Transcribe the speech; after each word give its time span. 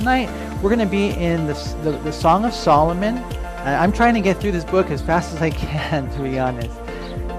tonight 0.00 0.30
we're 0.62 0.74
going 0.74 0.78
to 0.78 0.86
be 0.86 1.10
in 1.10 1.46
the, 1.46 1.52
the, 1.82 1.90
the 1.90 2.10
Song 2.10 2.46
of 2.46 2.54
Solomon. 2.54 3.18
I'm 3.66 3.92
trying 3.92 4.14
to 4.14 4.22
get 4.22 4.38
through 4.38 4.52
this 4.52 4.64
book 4.64 4.90
as 4.90 5.02
fast 5.02 5.34
as 5.34 5.42
I 5.42 5.50
can, 5.50 6.10
to 6.16 6.22
be 6.22 6.38
honest. 6.38 6.74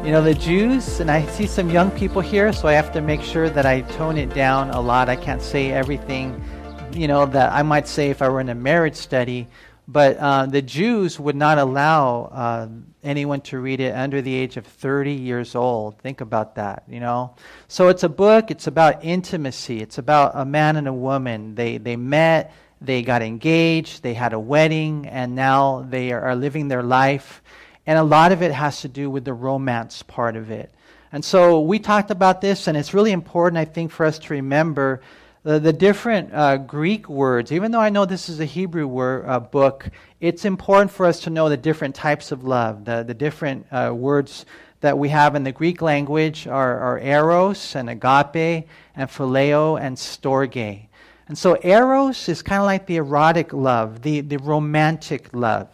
You 0.05 0.11
know, 0.11 0.21
the 0.21 0.35
Jews, 0.35 1.00
and 1.00 1.09
I 1.09 1.25
see 1.25 1.47
some 1.47 1.71
young 1.71 1.89
people 1.89 2.21
here, 2.21 2.53
so 2.53 2.67
I 2.67 2.74
have 2.74 2.92
to 2.92 3.01
make 3.01 3.24
sure 3.24 3.50
that 3.50 3.66
I 3.66 3.82
tone 3.82 4.16
it 4.16 4.32
down 4.35 4.69
a 4.69 4.79
lot. 4.79 5.09
I 5.09 5.16
can't 5.16 5.42
say 5.42 5.71
everything, 5.71 6.39
you 6.93 7.08
know, 7.08 7.25
that 7.25 7.51
I 7.51 7.63
might 7.63 7.87
say 7.87 8.11
if 8.11 8.21
I 8.21 8.29
were 8.29 8.39
in 8.39 8.50
a 8.50 8.55
marriage 8.55 8.96
study. 8.96 9.48
But 9.88 10.18
uh, 10.18 10.45
the 10.45 10.61
Jews 10.61 11.20
would 11.20 11.36
not 11.36 11.57
allow 11.57 12.25
uh, 12.25 12.68
anyone 13.04 13.41
to 13.41 13.59
read 13.59 13.79
it 13.79 13.93
under 13.96 14.21
the 14.21 14.34
age 14.34 14.57
of 14.57 14.65
30 14.65 15.11
years 15.11 15.55
old. 15.55 15.97
Think 16.00 16.21
about 16.21 16.55
that, 16.55 16.84
you 16.88 17.00
know? 17.00 17.36
So 17.68 17.89
it's 17.89 18.04
a 18.04 18.09
book, 18.09 18.52
it's 18.52 18.68
about 18.68 19.04
intimacy, 19.04 19.82
it's 19.82 19.97
about 19.97 20.32
a 20.36 20.46
man 20.46 20.78
and 20.78 20.88
a 20.88 20.93
woman. 20.93 21.55
They, 21.55 21.78
they 21.78 21.96
met, 21.96 22.54
they 22.79 23.02
got 23.02 23.21
engaged, 23.21 24.04
they 24.04 24.14
had 24.14 24.33
a 24.33 24.39
wedding, 24.39 25.07
and 25.07 25.36
now 25.36 25.86
they 25.89 26.11
are 26.11 26.36
living 26.36 26.68
their 26.68 26.83
life. 26.83 27.41
And 27.86 27.97
a 27.97 28.04
lot 28.04 28.32
of 28.32 28.41
it 28.41 28.52
has 28.52 28.82
to 28.82 28.88
do 28.88 29.10
with 29.10 29.25
the 29.25 29.33
romance 29.33 30.04
part 30.04 30.36
of 30.36 30.52
it. 30.52 30.71
And 31.11 31.25
so 31.25 31.60
we 31.60 31.79
talked 31.79 32.12
about 32.12 32.40
this, 32.40 32.68
and 32.68 32.77
it's 32.77 32.94
really 32.94 33.12
important, 33.12 33.58
I 33.58 33.66
think, 33.66 33.91
for 33.91 34.05
us 34.05 34.18
to 34.20 34.34
remember 34.34 35.02
the, 35.44 35.59
the 35.59 35.73
different 35.73 36.34
uh, 36.34 36.58
Greek 36.58 37.09
words, 37.09 37.52
even 37.52 37.72
though 37.72 37.80
I 37.80 37.90
know 37.90 38.05
this 38.05 38.30
is 38.30 38.40
a 38.40 38.45
Hebrew 38.45 38.86
word, 38.86 39.26
uh, 39.27 39.40
book, 39.40 39.90
it's 40.20 40.45
important 40.45 40.91
for 40.91 41.05
us 41.05 41.22
to 41.22 41.30
know 41.30 41.49
the 41.49 41.58
different 41.58 41.95
types 41.95 42.32
of 42.32 42.44
love, 42.44 42.86
the, 42.86 43.04
the 43.04 43.13
different 43.13 43.66
uh, 43.72 43.91
words 43.96 44.46
that 44.82 44.98
we 44.98 45.09
have 45.09 45.35
in 45.35 45.44
the 45.44 45.52
Greek 45.52 45.82
language 45.82 46.48
are, 46.48 46.80
are 46.80 46.99
eros 46.99 47.76
and 47.76 47.90
agape 47.90 48.68
and 48.96 49.09
phileo 49.09 49.80
and 49.80 49.98
storge. 49.98 50.88
And 51.27 51.38
so 51.38 51.58
eros 51.63 52.30
is 52.30 52.41
kind 52.41 52.60
of 52.60 52.66
like 52.66 52.85
the 52.85 52.98
erotic 52.98 53.54
love, 53.54 54.02
the, 54.02 54.21
the 54.21 54.38
romantic 54.38 55.34
love. 55.34 55.70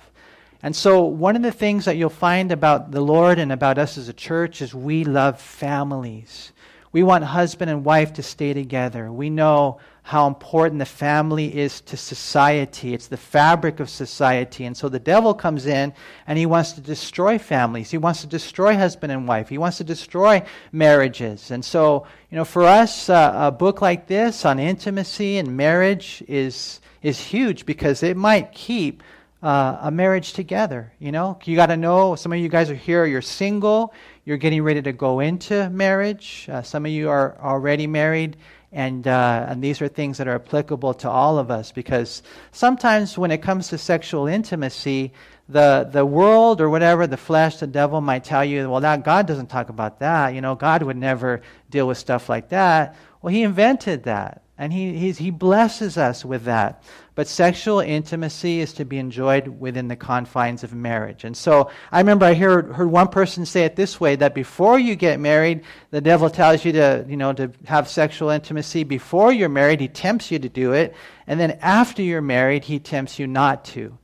And 0.64 0.76
so, 0.76 1.04
one 1.04 1.36
of 1.36 1.44
the 1.44 1.52
things 1.52 1.86
that 1.86 1.98
you'll 1.98 2.10
find 2.10 2.52
about 2.52 2.92
the 2.92 3.00
Lord 3.00 3.38
and 3.38 3.52
about 3.52 3.78
us 3.78 3.98
as 3.98 4.10
a 4.10 4.14
church 4.14 4.62
is 4.62 4.74
we 4.74 5.04
love 5.04 5.40
families. 5.40 6.52
We 6.92 7.04
want 7.04 7.24
husband 7.24 7.70
and 7.70 7.84
wife 7.84 8.14
to 8.14 8.24
stay 8.24 8.54
together. 8.54 9.12
We 9.12 9.30
know 9.30 9.80
how 10.04 10.28
important 10.28 10.80
the 10.80 10.86
family 10.86 11.54
is 11.54 11.82
to 11.82 11.98
society. 11.98 12.94
It's 12.94 13.08
the 13.08 13.18
fabric 13.18 13.82
of 13.82 13.90
society. 13.90 14.64
And 14.64 14.76
so 14.76 14.88
the 14.88 15.00
devil 15.00 15.34
comes 15.34 15.66
in 15.66 15.94
and 16.26 16.40
he 16.40 16.46
wants 16.46 16.72
to 16.74 16.82
destroy 16.82 17.38
families. 17.38 17.92
He 17.92 17.98
wants 17.98 18.22
to 18.22 18.28
destroy 18.28 18.76
husband 18.76 19.12
and 19.12 19.28
wife. 19.28 19.50
He 19.50 19.58
wants 19.58 19.78
to 19.80 19.84
destroy 19.84 20.44
marriages. 20.72 21.52
And 21.52 21.64
so, 21.64 22.08
you 22.32 22.38
know, 22.38 22.46
for 22.46 22.64
us, 22.64 23.10
uh, 23.10 23.34
a 23.36 23.52
book 23.52 23.82
like 23.82 24.08
this 24.08 24.46
on 24.46 24.60
intimacy 24.60 25.38
and 25.38 25.58
marriage 25.58 26.24
is, 26.30 26.80
is 27.04 27.20
huge 27.20 27.66
because 27.66 28.02
it 28.02 28.16
might 28.16 28.54
keep 28.54 29.04
uh, 29.44 29.78
a 29.82 29.92
marriage 29.92 30.34
together. 30.34 30.94
You 31.00 31.12
know, 31.12 31.38
you 31.44 31.56
got 31.56 31.68
to 31.68 31.78
know 31.78 32.16
some 32.16 32.32
of 32.32 32.40
you 32.40 32.50
guys 32.50 32.70
are 32.70 32.76
here, 32.76 33.06
you're 33.06 33.22
single, 33.22 33.94
you're 34.28 34.36
getting 34.36 34.62
ready 34.62 34.82
to 34.82 34.92
go 34.92 35.22
into 35.22 35.70
marriage. 35.70 36.50
Uh, 36.52 36.62
some 36.62 36.86
of 36.86 36.92
you 36.92 37.10
are 37.10 37.38
already 37.42 37.88
married, 37.88 38.36
and, 38.74 39.08
uh, 39.08 39.46
and 39.48 39.64
these 39.64 39.82
are 39.82 39.88
things 39.88 40.18
that 40.18 40.28
are 40.28 40.36
applicable 40.36 40.94
to 40.96 41.10
all 41.10 41.40
of 41.40 41.50
us 41.50 41.72
because 41.72 42.24
sometimes 42.52 43.18
when 43.18 43.32
it 43.32 43.42
comes 43.42 43.70
to 43.70 43.78
sexual 43.78 44.28
intimacy, 44.28 45.14
the, 45.48 45.88
the 45.94 46.06
world 46.06 46.60
or 46.60 46.70
whatever, 46.70 47.08
the 47.08 47.16
flesh, 47.16 47.56
the 47.56 47.68
devil 47.68 48.02
might 48.02 48.26
tell 48.26 48.44
you, 48.44 48.70
well, 48.70 48.82
that 48.82 49.06
God 49.06 49.28
doesn't 49.28 49.48
talk 49.48 49.70
about 49.70 50.00
that. 50.00 50.34
You 50.34 50.42
know, 50.42 50.56
God 50.56 50.84
would 50.84 50.98
never 50.98 51.40
deal 51.70 51.88
with 51.88 51.98
stuff 51.98 52.28
like 52.28 52.50
that. 52.50 52.98
Well, 53.22 53.34
He 53.34 53.44
invented 53.44 54.04
that, 54.04 54.42
and 54.58 54.74
He, 54.74 55.10
he 55.14 55.32
blesses 55.32 55.98
us 55.98 56.26
with 56.26 56.44
that. 56.44 56.84
But 57.18 57.28
sexual 57.28 57.80
intimacy 57.80 58.60
is 58.60 58.74
to 58.74 58.86
be 58.86 59.00
enjoyed 59.00 59.48
within 59.48 59.88
the 59.88 59.96
confines 59.96 60.64
of 60.64 60.76
marriage. 60.76 61.24
And 61.24 61.36
so 61.36 61.72
I 61.92 61.98
remember 61.98 62.28
I 62.28 62.36
heard, 62.36 62.72
heard 62.74 62.92
one 62.92 63.08
person 63.08 63.44
say 63.44 63.64
it 63.66 63.76
this 63.76 64.00
way 64.00 64.16
that 64.18 64.36
before 64.36 64.78
you 64.78 64.96
get 64.96 65.20
married, 65.20 65.64
the 65.90 66.00
devil 66.00 66.30
tells 66.30 66.64
you 66.64 66.74
to, 66.74 67.04
you 67.10 67.18
know, 67.18 67.34
to 67.34 67.52
have 67.66 67.90
sexual 67.90 68.30
intimacy 68.30 68.84
before 68.84 69.32
you're 69.32 69.50
married. 69.50 69.82
He 69.82 69.88
tempts 69.88 70.30
you 70.30 70.38
to 70.38 70.48
do 70.48 70.74
it. 70.74 70.94
And 71.26 71.40
then 71.40 71.58
after 71.60 72.04
you're 72.04 72.22
married, 72.22 72.66
he 72.66 72.78
tempts 72.78 73.18
you 73.18 73.26
not 73.26 73.66
to 73.66 73.98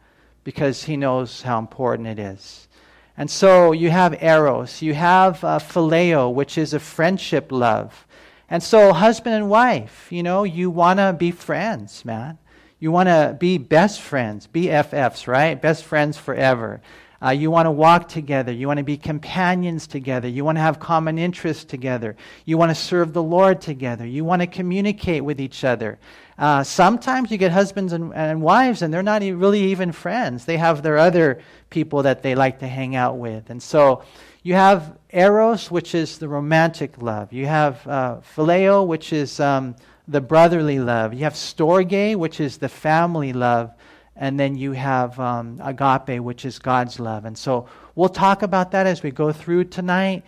because 0.43 0.81
he 0.81 0.97
knows 0.97 1.43
how 1.43 1.59
important 1.59 2.07
it 2.07 2.17
is. 2.17 2.67
And 3.15 3.29
so 3.29 3.73
you 3.73 3.91
have 3.91 4.23
eros, 4.23 4.81
you 4.81 4.95
have 4.95 5.43
uh, 5.43 5.59
phileo, 5.59 6.33
which 6.33 6.57
is 6.57 6.73
a 6.73 6.79
friendship 6.79 7.51
love. 7.51 8.07
And 8.49 8.63
so, 8.63 8.91
husband 8.91 9.35
and 9.35 9.51
wife, 9.51 10.11
you 10.11 10.23
know, 10.23 10.43
you 10.43 10.71
want 10.71 10.97
to 10.97 11.13
be 11.13 11.29
friends, 11.29 12.03
man. 12.03 12.39
You 12.83 12.91
want 12.91 13.07
to 13.07 13.37
be 13.39 13.59
best 13.59 14.01
friends, 14.01 14.49
BFFs, 14.53 15.25
right? 15.25 15.53
Best 15.61 15.85
friends 15.85 16.17
forever. 16.17 16.81
Uh, 17.23 17.29
you 17.29 17.49
want 17.49 17.65
to 17.65 17.71
walk 17.71 18.09
together. 18.09 18.51
You 18.51 18.67
want 18.67 18.79
to 18.79 18.83
be 18.83 18.97
companions 18.97 19.87
together. 19.87 20.27
You 20.27 20.43
want 20.43 20.57
to 20.57 20.63
have 20.63 20.81
common 20.81 21.17
interests 21.17 21.63
together. 21.63 22.17
You 22.43 22.57
want 22.57 22.71
to 22.71 22.75
serve 22.75 23.13
the 23.13 23.23
Lord 23.23 23.61
together. 23.61 24.05
You 24.05 24.25
want 24.25 24.41
to 24.41 24.47
communicate 24.47 25.23
with 25.23 25.39
each 25.39 25.63
other. 25.63 25.97
Uh, 26.37 26.65
sometimes 26.65 27.31
you 27.31 27.37
get 27.37 27.53
husbands 27.53 27.93
and, 27.93 28.13
and 28.13 28.41
wives, 28.41 28.81
and 28.81 28.93
they're 28.93 29.01
not 29.01 29.21
really 29.21 29.61
even 29.71 29.93
friends. 29.93 30.43
They 30.43 30.57
have 30.57 30.83
their 30.83 30.97
other 30.97 31.39
people 31.69 32.03
that 32.03 32.21
they 32.21 32.35
like 32.35 32.59
to 32.59 32.67
hang 32.67 32.97
out 32.97 33.17
with. 33.17 33.49
And 33.49 33.63
so 33.63 34.03
you 34.41 34.55
have 34.55 34.97
eros, 35.09 35.71
which 35.71 35.95
is 35.95 36.17
the 36.17 36.27
romantic 36.27 37.01
love. 37.01 37.31
You 37.31 37.45
have 37.45 37.87
uh, 37.87 38.17
phileo, 38.35 38.85
which 38.85 39.13
is. 39.13 39.39
Um, 39.39 39.77
the 40.07 40.21
brotherly 40.21 40.79
love. 40.79 41.13
You 41.13 41.23
have 41.23 41.33
storge, 41.33 42.15
which 42.15 42.39
is 42.39 42.57
the 42.57 42.69
family 42.69 43.33
love. 43.33 43.73
And 44.15 44.39
then 44.39 44.55
you 44.55 44.73
have 44.73 45.19
um, 45.19 45.59
agape, 45.63 46.21
which 46.21 46.45
is 46.45 46.59
God's 46.59 46.99
love. 46.99 47.25
And 47.25 47.37
so 47.37 47.67
we'll 47.95 48.09
talk 48.09 48.43
about 48.43 48.71
that 48.71 48.85
as 48.85 49.01
we 49.01 49.11
go 49.11 49.31
through 49.31 49.65
tonight. 49.65 50.23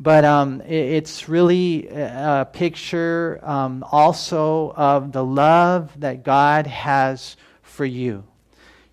But 0.00 0.24
um, 0.24 0.60
it, 0.62 0.74
it's 0.74 1.28
really 1.28 1.88
a 1.88 2.48
picture 2.52 3.40
um, 3.42 3.84
also 3.90 4.72
of 4.72 5.12
the 5.12 5.24
love 5.24 5.98
that 6.00 6.24
God 6.24 6.66
has 6.66 7.36
for 7.62 7.84
you. 7.84 8.24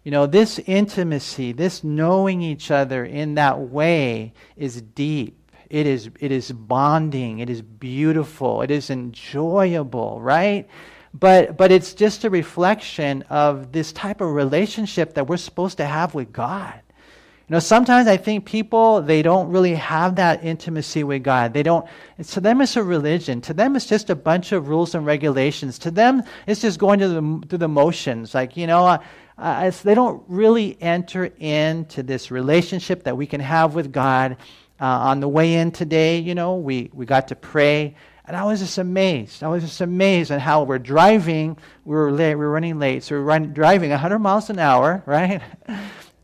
You 0.03 0.11
know, 0.11 0.27
this 0.27 0.59
intimacy, 0.59 1.51
this 1.51 1.83
knowing 1.83 2.41
each 2.41 2.69
other 2.69 3.03
in 3.03 3.35
that 3.35 3.59
way 3.59 4.33
is 4.55 4.79
deep. 4.81 5.44
It 5.69 5.87
is, 5.87 6.09
it 6.19 6.31
is 6.31 6.51
bonding. 6.51 7.39
It 7.39 7.49
is 7.49 7.61
beautiful. 7.61 8.61
It 8.61 8.71
is 8.71 8.89
enjoyable, 8.89 10.21
right? 10.21 10.67
But, 11.13 11.57
but 11.57 11.71
it's 11.71 11.93
just 11.93 12.25
a 12.25 12.29
reflection 12.29 13.23
of 13.29 13.71
this 13.71 13.93
type 13.93 14.21
of 14.21 14.33
relationship 14.33 15.13
that 15.13 15.27
we're 15.27 15.37
supposed 15.37 15.77
to 15.77 15.85
have 15.85 16.13
with 16.13 16.33
God. 16.33 16.81
You 17.47 17.53
know, 17.53 17.59
sometimes 17.59 18.07
I 18.07 18.17
think 18.17 18.45
people, 18.45 19.03
they 19.03 19.21
don't 19.21 19.49
really 19.49 19.75
have 19.75 20.15
that 20.15 20.43
intimacy 20.43 21.03
with 21.03 21.21
God. 21.21 21.53
They 21.53 21.61
don't, 21.61 21.87
to 22.29 22.41
them 22.41 22.59
it's 22.59 22.75
a 22.75 22.83
religion. 22.83 23.39
To 23.41 23.53
them 23.53 23.75
it's 23.75 23.85
just 23.85 24.09
a 24.09 24.15
bunch 24.15 24.51
of 24.51 24.67
rules 24.67 24.95
and 24.95 25.05
regulations. 25.05 25.77
To 25.79 25.91
them 25.91 26.23
it's 26.47 26.61
just 26.61 26.79
going 26.79 26.99
through 26.99 27.13
the, 27.13 27.47
through 27.47 27.59
the 27.59 27.67
motions. 27.67 28.33
Like, 28.33 28.57
you 28.57 28.65
know, 28.65 28.87
uh, 28.87 28.97
uh, 29.37 29.71
they 29.83 29.93
don't 29.93 30.23
really 30.27 30.77
enter 30.81 31.25
into 31.39 32.01
this 32.01 32.31
relationship 32.31 33.03
that 33.03 33.15
we 33.15 33.27
can 33.27 33.41
have 33.41 33.75
with 33.75 33.91
God 33.91 34.37
uh, 34.79 34.85
on 34.85 35.19
the 35.19 35.27
way 35.27 35.55
in 35.55 35.71
today, 35.71 36.19
you 36.19 36.35
know, 36.35 36.55
we, 36.55 36.89
we 36.93 37.05
got 37.05 37.29
to 37.29 37.35
pray. 37.35 37.95
And 38.25 38.35
I 38.35 38.43
was 38.43 38.59
just 38.59 38.77
amazed. 38.77 39.43
I 39.43 39.47
was 39.47 39.63
just 39.63 39.81
amazed 39.81 40.31
at 40.31 40.41
how 40.41 40.63
we're 40.63 40.79
driving. 40.79 41.57
We 41.85 41.95
were 41.95 42.11
late. 42.11 42.35
We 42.35 42.45
were 42.45 42.51
running 42.51 42.79
late. 42.79 43.03
So 43.03 43.15
we're 43.15 43.21
run, 43.21 43.53
driving 43.53 43.91
100 43.91 44.19
miles 44.19 44.49
an 44.49 44.59
hour, 44.59 45.03
right? 45.07 45.41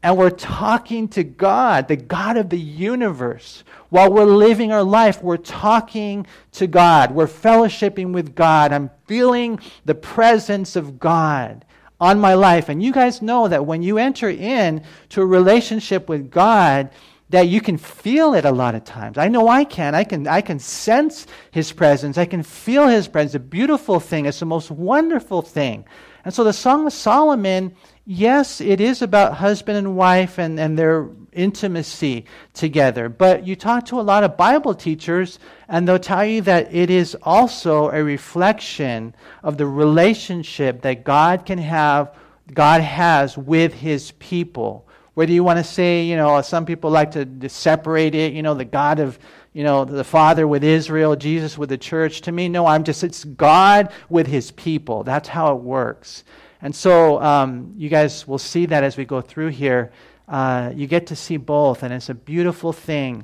And 0.03 0.17
we're 0.17 0.31
talking 0.31 1.07
to 1.09 1.23
God, 1.23 1.87
the 1.87 1.95
God 1.95 2.37
of 2.37 2.49
the 2.49 2.59
universe. 2.59 3.63
While 3.89 4.11
we're 4.11 4.25
living 4.25 4.71
our 4.71 4.83
life, 4.83 5.21
we're 5.21 5.37
talking 5.37 6.25
to 6.53 6.65
God. 6.65 7.11
We're 7.11 7.27
fellowshipping 7.27 8.11
with 8.11 8.33
God. 8.33 8.71
I'm 8.71 8.89
feeling 9.05 9.59
the 9.85 9.95
presence 9.95 10.75
of 10.75 10.99
God 10.99 11.65
on 11.99 12.19
my 12.19 12.33
life. 12.33 12.67
And 12.67 12.81
you 12.81 12.91
guys 12.91 13.21
know 13.21 13.47
that 13.47 13.67
when 13.67 13.83
you 13.83 13.99
enter 13.99 14.29
in 14.29 14.83
to 15.09 15.21
a 15.21 15.25
relationship 15.25 16.09
with 16.09 16.31
God, 16.31 16.89
that 17.31 17.47
you 17.47 17.61
can 17.61 17.77
feel 17.77 18.33
it 18.33 18.45
a 18.45 18.51
lot 18.51 18.75
of 18.75 18.83
times. 18.83 19.17
I 19.17 19.29
know 19.29 19.47
I 19.47 19.63
can. 19.63 19.95
I 19.95 20.03
can 20.03 20.27
I 20.27 20.41
can 20.41 20.59
sense 20.59 21.27
his 21.49 21.71
presence. 21.71 22.17
I 22.17 22.25
can 22.25 22.43
feel 22.43 22.87
his 22.87 23.07
presence. 23.07 23.35
A 23.35 23.39
beautiful 23.39 23.99
thing. 23.99 24.25
It's 24.25 24.39
the 24.39 24.45
most 24.45 24.69
wonderful 24.69 25.41
thing. 25.41 25.85
And 26.23 26.33
so 26.33 26.43
the 26.43 26.53
Song 26.53 26.85
of 26.85 26.93
Solomon, 26.93 27.73
yes, 28.05 28.61
it 28.61 28.79
is 28.79 29.01
about 29.01 29.33
husband 29.33 29.77
and 29.77 29.95
wife 29.95 30.37
and, 30.37 30.59
and 30.59 30.77
their 30.77 31.09
intimacy 31.31 32.25
together. 32.53 33.09
But 33.09 33.47
you 33.47 33.55
talk 33.55 33.85
to 33.87 33.99
a 33.99 34.01
lot 34.01 34.23
of 34.23 34.37
Bible 34.37 34.75
teachers, 34.75 35.39
and 35.67 35.87
they'll 35.87 35.97
tell 35.97 36.25
you 36.25 36.41
that 36.41 36.73
it 36.75 36.89
is 36.91 37.15
also 37.23 37.89
a 37.89 38.03
reflection 38.03 39.15
of 39.41 39.57
the 39.57 39.65
relationship 39.65 40.81
that 40.81 41.05
God 41.05 41.45
can 41.45 41.57
have, 41.57 42.13
God 42.53 42.81
has 42.81 43.37
with 43.37 43.73
his 43.73 44.11
people 44.11 44.85
whether 45.21 45.33
you 45.33 45.43
want 45.43 45.59
to 45.59 45.63
say, 45.63 46.03
you 46.03 46.15
know, 46.15 46.41
some 46.41 46.65
people 46.65 46.89
like 46.89 47.11
to, 47.11 47.47
separate 47.47 48.15
it, 48.15 48.33
you 48.33 48.41
know, 48.41 48.55
the 48.55 48.65
God 48.65 48.97
of, 48.97 49.19
you 49.53 49.63
know, 49.63 49.85
the 49.85 50.03
Father 50.03 50.47
with 50.47 50.63
Israel, 50.63 51.15
Jesus 51.15 51.59
with 51.59 51.69
the 51.69 51.77
church. 51.77 52.21
To 52.21 52.31
me, 52.31 52.49
no, 52.49 52.65
I'm 52.65 52.83
just, 52.83 53.03
it's 53.03 53.23
God 53.23 53.93
with 54.09 54.25
his 54.25 54.49
people. 54.49 55.03
That's 55.03 55.29
how 55.29 55.55
it 55.55 55.61
works. 55.61 56.23
And 56.63 56.75
so 56.75 57.21
um, 57.21 57.75
you 57.77 57.87
guys 57.87 58.27
will 58.27 58.39
see 58.39 58.65
that 58.65 58.83
as 58.83 58.97
we 58.97 59.05
go 59.05 59.21
through 59.21 59.49
here. 59.49 59.91
Uh, 60.27 60.71
you 60.73 60.87
get 60.87 61.05
to 61.05 61.15
see 61.15 61.37
both, 61.37 61.83
and 61.83 61.93
it's 61.93 62.09
a 62.09 62.15
beautiful 62.15 62.73
thing. 62.73 63.17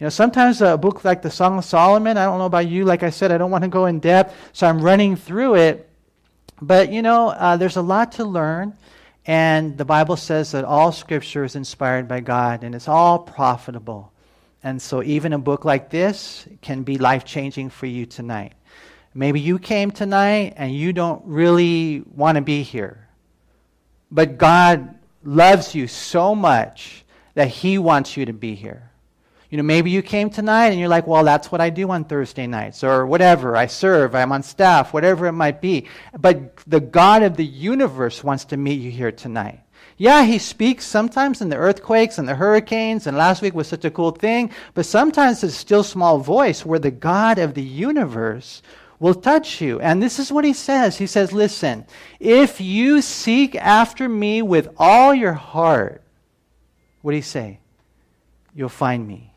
You 0.00 0.06
know, 0.06 0.08
sometimes 0.08 0.60
a 0.62 0.76
book 0.76 1.04
like 1.04 1.22
the 1.22 1.30
Song 1.30 1.58
of 1.58 1.64
Solomon, 1.64 2.16
I 2.16 2.24
don't 2.24 2.40
know 2.40 2.46
about 2.46 2.66
you, 2.66 2.84
like 2.84 3.04
I 3.04 3.10
said, 3.10 3.30
I 3.30 3.38
don't 3.38 3.52
want 3.52 3.62
to 3.62 3.68
go 3.68 3.86
in 3.86 4.00
depth, 4.00 4.34
so 4.52 4.66
I'm 4.66 4.80
running 4.82 5.14
through 5.14 5.54
it. 5.54 5.88
But, 6.60 6.90
you 6.90 7.02
know, 7.02 7.28
uh, 7.28 7.56
there's 7.56 7.76
a 7.76 7.82
lot 7.82 8.10
to 8.18 8.24
learn, 8.24 8.76
and 9.26 9.76
the 9.76 9.84
Bible 9.84 10.16
says 10.16 10.52
that 10.52 10.64
all 10.64 10.92
scripture 10.92 11.42
is 11.42 11.56
inspired 11.56 12.06
by 12.06 12.20
God, 12.20 12.62
and 12.62 12.74
it's 12.74 12.86
all 12.86 13.18
profitable. 13.18 14.12
And 14.62 14.80
so, 14.80 15.02
even 15.02 15.32
a 15.32 15.38
book 15.38 15.64
like 15.64 15.90
this 15.90 16.46
can 16.62 16.82
be 16.84 16.96
life 16.98 17.24
changing 17.24 17.70
for 17.70 17.86
you 17.86 18.06
tonight. 18.06 18.54
Maybe 19.14 19.40
you 19.40 19.58
came 19.58 19.90
tonight 19.90 20.54
and 20.56 20.74
you 20.74 20.92
don't 20.92 21.22
really 21.24 22.04
want 22.14 22.36
to 22.36 22.42
be 22.42 22.62
here. 22.62 23.08
But 24.10 24.38
God 24.38 24.94
loves 25.24 25.74
you 25.74 25.88
so 25.88 26.34
much 26.34 27.04
that 27.34 27.48
He 27.48 27.78
wants 27.78 28.16
you 28.16 28.26
to 28.26 28.32
be 28.32 28.54
here. 28.54 28.85
You 29.50 29.56
know, 29.58 29.62
maybe 29.62 29.90
you 29.90 30.02
came 30.02 30.28
tonight 30.28 30.68
and 30.68 30.80
you're 30.80 30.88
like, 30.88 31.06
well, 31.06 31.24
that's 31.24 31.52
what 31.52 31.60
I 31.60 31.70
do 31.70 31.90
on 31.90 32.04
Thursday 32.04 32.46
nights, 32.46 32.82
or 32.82 33.06
whatever. 33.06 33.56
I 33.56 33.66
serve, 33.66 34.14
I'm 34.14 34.32
on 34.32 34.42
staff, 34.42 34.92
whatever 34.92 35.26
it 35.26 35.32
might 35.32 35.60
be. 35.60 35.86
But 36.18 36.56
the 36.66 36.80
God 36.80 37.22
of 37.22 37.36
the 37.36 37.44
universe 37.44 38.24
wants 38.24 38.44
to 38.46 38.56
meet 38.56 38.80
you 38.80 38.90
here 38.90 39.12
tonight. 39.12 39.60
Yeah, 39.98 40.24
he 40.24 40.38
speaks 40.38 40.84
sometimes 40.84 41.40
in 41.40 41.48
the 41.48 41.56
earthquakes 41.56 42.18
and 42.18 42.28
the 42.28 42.34
hurricanes, 42.34 43.06
and 43.06 43.16
last 43.16 43.40
week 43.40 43.54
was 43.54 43.66
such 43.66 43.84
a 43.84 43.90
cool 43.90 44.10
thing, 44.10 44.50
but 44.74 44.84
sometimes 44.84 45.42
it's 45.42 45.54
still 45.54 45.82
small 45.82 46.18
voice 46.18 46.66
where 46.66 46.78
the 46.78 46.90
God 46.90 47.38
of 47.38 47.54
the 47.54 47.62
universe 47.62 48.62
will 48.98 49.14
touch 49.14 49.60
you. 49.60 49.80
And 49.80 50.02
this 50.02 50.18
is 50.18 50.32
what 50.32 50.44
he 50.44 50.52
says 50.52 50.98
He 50.98 51.06
says, 51.06 51.32
Listen, 51.32 51.86
if 52.20 52.60
you 52.60 53.00
seek 53.00 53.54
after 53.54 54.08
me 54.08 54.42
with 54.42 54.68
all 54.76 55.14
your 55.14 55.34
heart, 55.34 56.02
what 57.00 57.12
do 57.12 57.16
he 57.16 57.22
say? 57.22 57.60
You'll 58.54 58.68
find 58.68 59.06
me. 59.06 59.32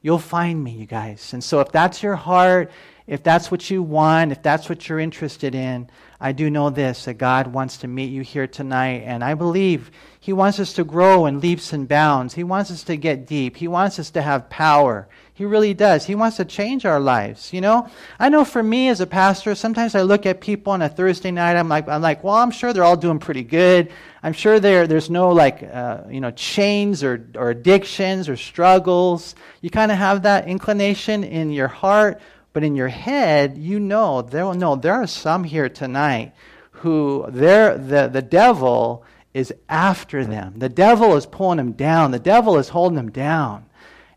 You'll 0.00 0.18
find 0.18 0.62
me, 0.62 0.72
you 0.72 0.86
guys. 0.86 1.32
And 1.32 1.42
so 1.42 1.60
if 1.60 1.72
that's 1.72 2.02
your 2.02 2.16
heart, 2.16 2.70
if 3.06 3.22
that's 3.22 3.50
what 3.50 3.70
you 3.70 3.82
want, 3.82 4.32
if 4.32 4.42
that's 4.42 4.68
what 4.68 4.88
you're 4.88 5.00
interested 5.00 5.54
in, 5.54 5.88
I 6.20 6.32
do 6.32 6.50
know 6.50 6.70
this 6.70 7.06
that 7.06 7.14
God 7.14 7.48
wants 7.48 7.78
to 7.78 7.88
meet 7.88 8.10
you 8.10 8.22
here 8.22 8.46
tonight. 8.46 9.02
And 9.04 9.24
I 9.24 9.34
believe 9.34 9.90
He 10.20 10.32
wants 10.32 10.60
us 10.60 10.74
to 10.74 10.84
grow 10.84 11.26
in 11.26 11.40
leaps 11.40 11.72
and 11.72 11.88
bounds. 11.88 12.34
He 12.34 12.44
wants 12.44 12.70
us 12.70 12.82
to 12.84 12.96
get 12.96 13.26
deep. 13.26 13.56
He 13.56 13.66
wants 13.66 13.98
us 13.98 14.10
to 14.10 14.22
have 14.22 14.50
power. 14.50 15.08
He 15.38 15.44
really 15.44 15.72
does. 15.72 16.04
He 16.04 16.16
wants 16.16 16.38
to 16.38 16.44
change 16.44 16.84
our 16.84 16.98
lives. 16.98 17.52
You 17.52 17.60
know, 17.60 17.88
I 18.18 18.28
know 18.28 18.44
for 18.44 18.60
me 18.60 18.88
as 18.88 19.00
a 19.00 19.06
pastor, 19.06 19.54
sometimes 19.54 19.94
I 19.94 20.02
look 20.02 20.26
at 20.26 20.40
people 20.40 20.72
on 20.72 20.82
a 20.82 20.88
Thursday 20.88 21.30
night. 21.30 21.56
I'm 21.56 21.68
like, 21.68 21.88
I'm 21.88 22.02
like, 22.02 22.24
well, 22.24 22.34
I'm 22.34 22.50
sure 22.50 22.72
they're 22.72 22.82
all 22.82 22.96
doing 22.96 23.20
pretty 23.20 23.44
good. 23.44 23.92
I'm 24.20 24.32
sure 24.32 24.58
there, 24.58 24.88
there's 24.88 25.10
no 25.10 25.28
like, 25.28 25.62
uh, 25.62 25.98
you 26.10 26.20
know, 26.20 26.32
chains 26.32 27.04
or, 27.04 27.24
or 27.36 27.50
addictions 27.50 28.28
or 28.28 28.34
struggles. 28.36 29.36
You 29.60 29.70
kind 29.70 29.92
of 29.92 29.98
have 29.98 30.22
that 30.22 30.48
inclination 30.48 31.22
in 31.22 31.52
your 31.52 31.68
heart, 31.68 32.20
but 32.52 32.64
in 32.64 32.74
your 32.74 32.88
head, 32.88 33.56
you 33.56 33.78
know, 33.78 34.22
there, 34.22 34.52
no, 34.54 34.74
there 34.74 34.94
are 34.94 35.06
some 35.06 35.44
here 35.44 35.68
tonight 35.68 36.32
who 36.72 37.24
the, 37.28 38.10
the 38.12 38.22
devil 38.22 39.04
is 39.34 39.54
after 39.68 40.24
them. 40.24 40.54
The 40.56 40.68
devil 40.68 41.14
is 41.14 41.26
pulling 41.26 41.58
them 41.58 41.74
down. 41.74 42.10
The 42.10 42.18
devil 42.18 42.58
is 42.58 42.70
holding 42.70 42.96
them 42.96 43.12
down. 43.12 43.66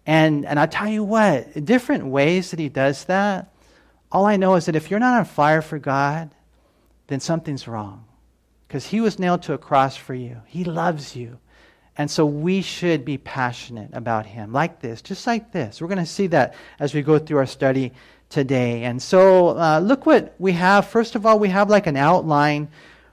And, 0.05 0.45
and 0.45 0.59
I 0.59 0.65
tell 0.65 0.87
you 0.87 1.03
what, 1.03 1.65
different 1.65 2.07
ways 2.07 2.51
that 2.51 2.59
he 2.59 2.69
does 2.69 3.05
that, 3.05 3.53
all 4.11 4.25
I 4.25 4.37
know 4.37 4.55
is 4.55 4.65
that 4.65 4.75
if 4.75 4.89
you're 4.89 4.99
not 4.99 5.19
on 5.19 5.25
fire 5.25 5.61
for 5.61 5.79
God, 5.79 6.31
then 7.07 7.19
something's 7.19 7.67
wrong. 7.67 8.05
Because 8.67 8.87
he 8.87 9.01
was 9.01 9.19
nailed 9.19 9.43
to 9.43 9.53
a 9.53 9.57
cross 9.57 9.95
for 9.95 10.13
you, 10.13 10.41
he 10.45 10.63
loves 10.63 11.15
you. 11.15 11.39
And 11.97 12.09
so 12.09 12.25
we 12.25 12.61
should 12.61 13.03
be 13.03 13.17
passionate 13.17 13.89
about 13.93 14.25
him, 14.25 14.53
like 14.53 14.79
this, 14.79 15.01
just 15.01 15.27
like 15.27 15.51
this. 15.51 15.81
We're 15.81 15.89
going 15.89 15.97
to 15.97 16.05
see 16.05 16.27
that 16.27 16.55
as 16.79 16.93
we 16.93 17.01
go 17.01 17.19
through 17.19 17.37
our 17.37 17.45
study 17.45 17.91
today. 18.29 18.85
And 18.85 19.01
so 19.01 19.57
uh, 19.59 19.79
look 19.79 20.05
what 20.05 20.33
we 20.39 20.53
have. 20.53 20.87
First 20.87 21.15
of 21.15 21.25
all, 21.25 21.37
we 21.37 21.49
have 21.49 21.69
like 21.69 21.87
an 21.87 21.97
outline. 21.97 22.69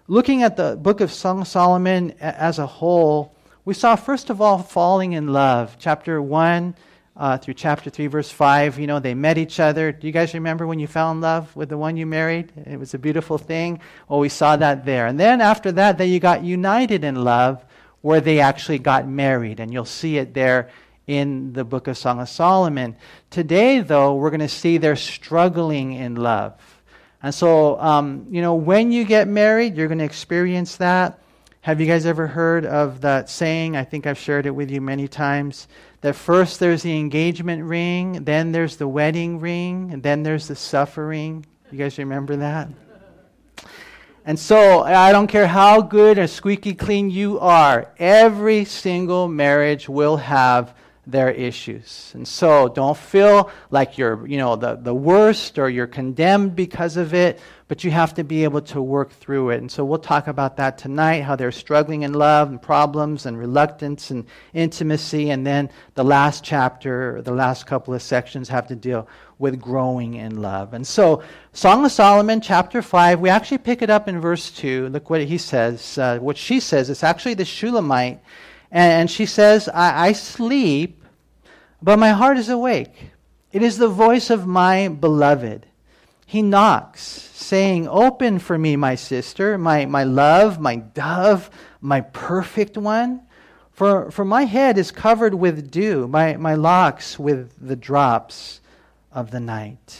Looking 0.06 0.42
at 0.42 0.56
the 0.56 0.76
book 0.76 1.00
of 1.00 1.12
Song 1.12 1.44
Solomon 1.44 2.12
as 2.20 2.58
a 2.60 2.66
whole, 2.66 3.34
we 3.68 3.74
saw, 3.74 3.96
first 3.96 4.30
of 4.30 4.40
all, 4.40 4.56
falling 4.56 5.12
in 5.12 5.30
love. 5.30 5.76
Chapter 5.78 6.22
1 6.22 6.74
uh, 7.18 7.36
through 7.36 7.52
chapter 7.52 7.90
3, 7.90 8.06
verse 8.06 8.30
5, 8.30 8.78
you 8.78 8.86
know, 8.86 8.98
they 8.98 9.12
met 9.12 9.36
each 9.36 9.60
other. 9.60 9.92
Do 9.92 10.06
you 10.06 10.12
guys 10.14 10.32
remember 10.32 10.66
when 10.66 10.78
you 10.78 10.86
fell 10.86 11.10
in 11.10 11.20
love 11.20 11.54
with 11.54 11.68
the 11.68 11.76
one 11.76 11.98
you 11.98 12.06
married? 12.06 12.50
It 12.64 12.78
was 12.78 12.94
a 12.94 12.98
beautiful 12.98 13.36
thing. 13.36 13.80
Well, 14.08 14.20
we 14.20 14.30
saw 14.30 14.56
that 14.56 14.86
there. 14.86 15.06
And 15.06 15.20
then 15.20 15.42
after 15.42 15.70
that, 15.72 15.98
then 15.98 16.08
you 16.08 16.18
got 16.18 16.42
united 16.42 17.04
in 17.04 17.22
love, 17.22 17.62
where 18.00 18.22
they 18.22 18.40
actually 18.40 18.78
got 18.78 19.06
married. 19.06 19.60
And 19.60 19.70
you'll 19.70 19.84
see 19.84 20.16
it 20.16 20.32
there 20.32 20.70
in 21.06 21.52
the 21.52 21.62
book 21.62 21.88
of 21.88 21.98
Song 21.98 22.20
of 22.20 22.30
Solomon. 22.30 22.96
Today, 23.28 23.80
though, 23.80 24.14
we're 24.14 24.30
going 24.30 24.40
to 24.40 24.48
see 24.48 24.78
they're 24.78 24.96
struggling 24.96 25.92
in 25.92 26.16
love. 26.16 26.54
And 27.22 27.34
so, 27.34 27.78
um, 27.78 28.28
you 28.30 28.40
know, 28.40 28.54
when 28.54 28.92
you 28.92 29.04
get 29.04 29.28
married, 29.28 29.76
you're 29.76 29.88
going 29.88 29.98
to 29.98 30.06
experience 30.06 30.76
that. 30.76 31.20
Have 31.68 31.82
you 31.82 31.86
guys 31.86 32.06
ever 32.06 32.26
heard 32.26 32.64
of 32.64 33.02
that 33.02 33.28
saying? 33.28 33.76
I 33.76 33.84
think 33.84 34.06
I've 34.06 34.16
shared 34.16 34.46
it 34.46 34.52
with 34.52 34.70
you 34.70 34.80
many 34.80 35.06
times. 35.06 35.68
That 36.00 36.14
first 36.14 36.60
there's 36.60 36.82
the 36.82 36.96
engagement 36.96 37.62
ring, 37.62 38.24
then 38.24 38.52
there's 38.52 38.76
the 38.76 38.88
wedding 38.88 39.38
ring, 39.38 39.90
and 39.92 40.02
then 40.02 40.22
there's 40.22 40.48
the 40.48 40.56
suffering. 40.56 41.44
You 41.70 41.76
guys 41.76 41.98
remember 41.98 42.36
that? 42.36 42.70
And 44.24 44.38
so 44.38 44.80
I 44.84 45.12
don't 45.12 45.26
care 45.26 45.46
how 45.46 45.82
good 45.82 46.18
or 46.18 46.26
squeaky 46.26 46.72
clean 46.72 47.10
you 47.10 47.38
are, 47.38 47.90
every 47.98 48.64
single 48.64 49.28
marriage 49.28 49.90
will 49.90 50.16
have 50.16 50.74
their 51.08 51.30
issues. 51.30 52.12
And 52.14 52.28
so 52.28 52.68
don't 52.68 52.96
feel 52.96 53.50
like 53.70 53.96
you're, 53.96 54.26
you 54.26 54.36
know, 54.36 54.56
the, 54.56 54.76
the 54.76 54.94
worst 54.94 55.58
or 55.58 55.70
you're 55.70 55.86
condemned 55.86 56.54
because 56.54 56.98
of 56.98 57.14
it, 57.14 57.40
but 57.66 57.82
you 57.82 57.90
have 57.90 58.12
to 58.14 58.24
be 58.24 58.44
able 58.44 58.60
to 58.60 58.82
work 58.82 59.12
through 59.12 59.50
it. 59.50 59.60
And 59.60 59.72
so 59.72 59.86
we'll 59.86 59.98
talk 59.98 60.26
about 60.26 60.58
that 60.58 60.76
tonight, 60.76 61.22
how 61.22 61.34
they're 61.34 61.50
struggling 61.50 62.02
in 62.02 62.12
love 62.12 62.50
and 62.50 62.60
problems 62.60 63.24
and 63.24 63.38
reluctance 63.38 64.10
and 64.10 64.26
intimacy. 64.52 65.30
And 65.30 65.46
then 65.46 65.70
the 65.94 66.04
last 66.04 66.44
chapter, 66.44 67.22
the 67.22 67.32
last 67.32 67.66
couple 67.66 67.94
of 67.94 68.02
sections 68.02 68.50
have 68.50 68.66
to 68.68 68.76
deal 68.76 69.08
with 69.38 69.58
growing 69.58 70.14
in 70.14 70.42
love. 70.42 70.74
And 70.74 70.86
so, 70.86 71.22
Song 71.52 71.84
of 71.86 71.92
Solomon, 71.92 72.42
chapter 72.42 72.82
5, 72.82 73.20
we 73.20 73.30
actually 73.30 73.58
pick 73.58 73.80
it 73.80 73.88
up 73.88 74.08
in 74.08 74.20
verse 74.20 74.50
2. 74.50 74.88
Look 74.88 75.08
what 75.08 75.22
he 75.22 75.38
says, 75.38 75.96
uh, 75.96 76.18
what 76.18 76.36
she 76.36 76.60
says. 76.60 76.90
It's 76.90 77.04
actually 77.04 77.34
the 77.34 77.46
Shulamite. 77.46 78.20
And, 78.70 79.10
she 79.10 79.24
says, 79.24 79.68
I, 79.68 80.08
I 80.08 80.12
sleep 80.12 80.97
but 81.82 81.98
my 81.98 82.10
heart 82.10 82.38
is 82.38 82.48
awake. 82.48 83.12
It 83.52 83.62
is 83.62 83.78
the 83.78 83.88
voice 83.88 84.30
of 84.30 84.46
my 84.46 84.88
beloved. 84.88 85.66
He 86.26 86.42
knocks, 86.42 87.00
saying, 87.00 87.88
Open 87.88 88.38
for 88.38 88.58
me, 88.58 88.76
my 88.76 88.94
sister, 88.94 89.56
my, 89.56 89.86
my 89.86 90.04
love, 90.04 90.60
my 90.60 90.76
dove, 90.76 91.48
my 91.80 92.02
perfect 92.02 92.76
one. 92.76 93.22
For, 93.72 94.10
for 94.10 94.24
my 94.24 94.44
head 94.44 94.76
is 94.76 94.90
covered 94.90 95.34
with 95.34 95.70
dew, 95.70 96.08
my, 96.08 96.36
my 96.36 96.54
locks 96.54 97.18
with 97.18 97.52
the 97.66 97.76
drops 97.76 98.60
of 99.12 99.30
the 99.30 99.40
night. 99.40 99.98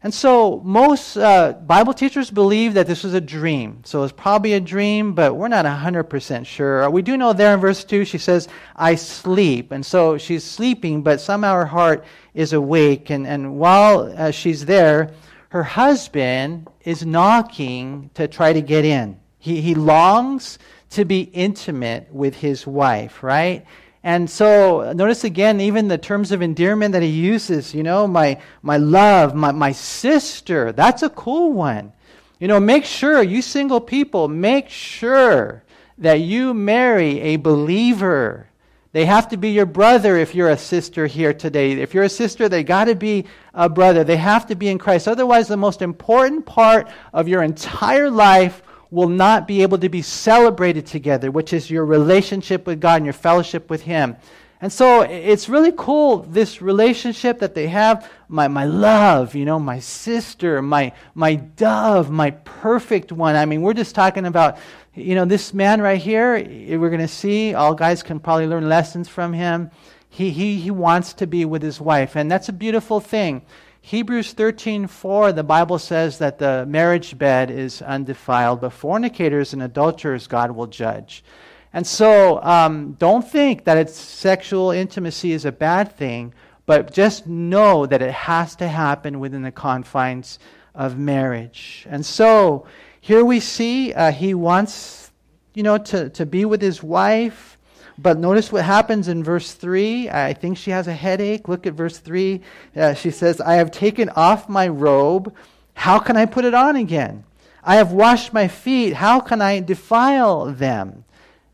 And 0.00 0.14
so, 0.14 0.60
most 0.64 1.16
uh, 1.16 1.54
Bible 1.54 1.92
teachers 1.92 2.30
believe 2.30 2.74
that 2.74 2.86
this 2.86 3.02
was 3.02 3.14
a 3.14 3.20
dream. 3.20 3.82
So, 3.84 4.04
it's 4.04 4.12
probably 4.12 4.52
a 4.52 4.60
dream, 4.60 5.12
but 5.12 5.34
we're 5.34 5.48
not 5.48 5.64
100% 5.64 6.46
sure. 6.46 6.88
We 6.88 7.02
do 7.02 7.16
know 7.16 7.32
there 7.32 7.52
in 7.52 7.58
verse 7.58 7.82
2, 7.82 8.04
she 8.04 8.18
says, 8.18 8.46
I 8.76 8.94
sleep. 8.94 9.72
And 9.72 9.84
so, 9.84 10.16
she's 10.16 10.44
sleeping, 10.44 11.02
but 11.02 11.20
somehow 11.20 11.56
her 11.56 11.66
heart 11.66 12.04
is 12.32 12.52
awake. 12.52 13.10
And, 13.10 13.26
and 13.26 13.56
while 13.58 14.14
uh, 14.16 14.30
she's 14.30 14.64
there, 14.66 15.10
her 15.48 15.64
husband 15.64 16.68
is 16.84 17.04
knocking 17.04 18.10
to 18.14 18.28
try 18.28 18.52
to 18.52 18.62
get 18.62 18.84
in. 18.84 19.18
He, 19.40 19.60
he 19.60 19.74
longs 19.74 20.60
to 20.90 21.04
be 21.04 21.22
intimate 21.22 22.12
with 22.12 22.36
his 22.36 22.66
wife, 22.66 23.22
right? 23.24 23.66
And 24.08 24.30
so 24.30 24.90
notice 24.94 25.24
again, 25.24 25.60
even 25.60 25.88
the 25.88 25.98
terms 25.98 26.32
of 26.32 26.40
endearment 26.40 26.92
that 26.92 27.02
he 27.02 27.10
uses, 27.10 27.74
you 27.74 27.82
know, 27.82 28.06
my, 28.06 28.40
my 28.62 28.78
love, 28.78 29.34
my, 29.34 29.52
my 29.52 29.72
sister, 29.72 30.72
that's 30.72 31.02
a 31.02 31.10
cool 31.10 31.52
one. 31.52 31.92
You 32.40 32.48
know, 32.48 32.58
make 32.58 32.86
sure, 32.86 33.22
you 33.22 33.42
single 33.42 33.82
people, 33.82 34.26
make 34.26 34.70
sure 34.70 35.62
that 35.98 36.20
you 36.20 36.54
marry 36.54 37.20
a 37.20 37.36
believer. 37.36 38.48
They 38.92 39.04
have 39.04 39.28
to 39.28 39.36
be 39.36 39.50
your 39.50 39.66
brother 39.66 40.16
if 40.16 40.34
you're 40.34 40.48
a 40.48 40.56
sister 40.56 41.06
here 41.06 41.34
today. 41.34 41.72
If 41.72 41.92
you're 41.92 42.04
a 42.04 42.08
sister, 42.08 42.48
they 42.48 42.64
got 42.64 42.84
to 42.84 42.94
be 42.94 43.26
a 43.52 43.68
brother. 43.68 44.04
They 44.04 44.16
have 44.16 44.46
to 44.46 44.54
be 44.54 44.68
in 44.68 44.78
Christ. 44.78 45.06
Otherwise, 45.06 45.48
the 45.48 45.58
most 45.58 45.82
important 45.82 46.46
part 46.46 46.88
of 47.12 47.28
your 47.28 47.42
entire 47.42 48.10
life 48.10 48.62
will 48.90 49.08
not 49.08 49.46
be 49.46 49.62
able 49.62 49.78
to 49.78 49.88
be 49.88 50.02
celebrated 50.02 50.86
together, 50.86 51.30
which 51.30 51.52
is 51.52 51.70
your 51.70 51.84
relationship 51.84 52.66
with 52.66 52.80
God 52.80 52.96
and 52.96 53.04
your 53.04 53.12
fellowship 53.12 53.68
with 53.68 53.82
Him. 53.82 54.16
And 54.60 54.72
so 54.72 55.02
it's 55.02 55.48
really 55.48 55.72
cool, 55.76 56.18
this 56.22 56.60
relationship 56.60 57.38
that 57.38 57.54
they 57.54 57.68
have. 57.68 58.10
My, 58.28 58.48
my 58.48 58.64
love, 58.64 59.36
you 59.36 59.44
know, 59.44 59.58
my 59.60 59.78
sister, 59.78 60.60
my, 60.60 60.92
my 61.14 61.36
dove, 61.36 62.10
my 62.10 62.32
perfect 62.32 63.12
one. 63.12 63.36
I 63.36 63.44
mean, 63.46 63.62
we're 63.62 63.74
just 63.74 63.94
talking 63.94 64.26
about, 64.26 64.58
you 64.94 65.14
know, 65.14 65.24
this 65.24 65.54
man 65.54 65.80
right 65.80 66.00
here, 66.00 66.34
we're 66.78 66.90
going 66.90 66.98
to 67.00 67.06
see, 67.06 67.54
all 67.54 67.74
guys 67.74 68.02
can 68.02 68.18
probably 68.18 68.48
learn 68.48 68.68
lessons 68.68 69.08
from 69.08 69.32
him. 69.32 69.70
He, 70.10 70.30
he, 70.30 70.56
he 70.58 70.72
wants 70.72 71.12
to 71.14 71.26
be 71.26 71.44
with 71.44 71.62
his 71.62 71.80
wife, 71.80 72.16
and 72.16 72.28
that's 72.28 72.48
a 72.48 72.52
beautiful 72.52 72.98
thing. 72.98 73.42
Hebrews 73.80 74.34
13:4 74.34 75.34
the 75.34 75.44
Bible 75.44 75.78
says 75.78 76.18
that 76.18 76.38
the 76.38 76.66
marriage 76.66 77.16
bed 77.16 77.50
is 77.50 77.80
undefiled 77.82 78.60
but 78.60 78.72
fornicators 78.72 79.52
and 79.52 79.62
adulterers 79.62 80.26
God 80.26 80.50
will 80.50 80.66
judge. 80.66 81.24
And 81.72 81.86
so 81.86 82.42
um, 82.42 82.92
don't 82.98 83.28
think 83.28 83.64
that 83.64 83.76
it's 83.76 83.94
sexual 83.94 84.70
intimacy 84.70 85.32
is 85.32 85.44
a 85.44 85.52
bad 85.52 85.92
thing, 85.92 86.32
but 86.66 86.92
just 86.92 87.26
know 87.26 87.86
that 87.86 88.02
it 88.02 88.12
has 88.12 88.56
to 88.56 88.68
happen 88.68 89.20
within 89.20 89.42
the 89.42 89.52
confines 89.52 90.38
of 90.74 90.98
marriage. 90.98 91.86
And 91.90 92.04
so 92.04 92.66
here 93.00 93.24
we 93.24 93.40
see 93.40 93.92
uh, 93.92 94.12
he 94.12 94.34
wants, 94.34 95.10
you 95.54 95.62
know, 95.62 95.78
to, 95.78 96.08
to 96.10 96.26
be 96.26 96.44
with 96.44 96.62
his 96.62 96.82
wife. 96.82 97.57
But 98.00 98.18
notice 98.18 98.52
what 98.52 98.64
happens 98.64 99.08
in 99.08 99.24
verse 99.24 99.54
3. 99.54 100.08
I 100.08 100.32
think 100.32 100.56
she 100.56 100.70
has 100.70 100.86
a 100.86 100.94
headache. 100.94 101.48
Look 101.48 101.66
at 101.66 101.74
verse 101.74 101.98
3. 101.98 102.40
Uh, 102.76 102.94
she 102.94 103.10
says, 103.10 103.40
I 103.40 103.54
have 103.54 103.72
taken 103.72 104.08
off 104.10 104.48
my 104.48 104.68
robe. 104.68 105.34
How 105.74 105.98
can 105.98 106.16
I 106.16 106.24
put 106.24 106.44
it 106.44 106.54
on 106.54 106.76
again? 106.76 107.24
I 107.64 107.76
have 107.76 107.90
washed 107.90 108.32
my 108.32 108.46
feet. 108.46 108.94
How 108.94 109.18
can 109.18 109.42
I 109.42 109.58
defile 109.58 110.46
them? 110.46 111.04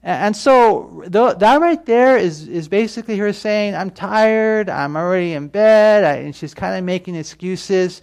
And 0.02 0.36
so 0.36 1.02
that 1.06 1.60
right 1.62 1.84
there 1.86 2.18
is, 2.18 2.46
is 2.46 2.68
basically 2.68 3.16
her 3.16 3.32
saying, 3.32 3.74
I'm 3.74 3.90
tired, 3.90 4.68
I'm 4.68 4.96
already 4.96 5.32
in 5.32 5.48
bed, 5.48 6.04
and 6.04 6.36
she's 6.36 6.52
kind 6.52 6.76
of 6.76 6.84
making 6.84 7.14
excuses. 7.14 8.02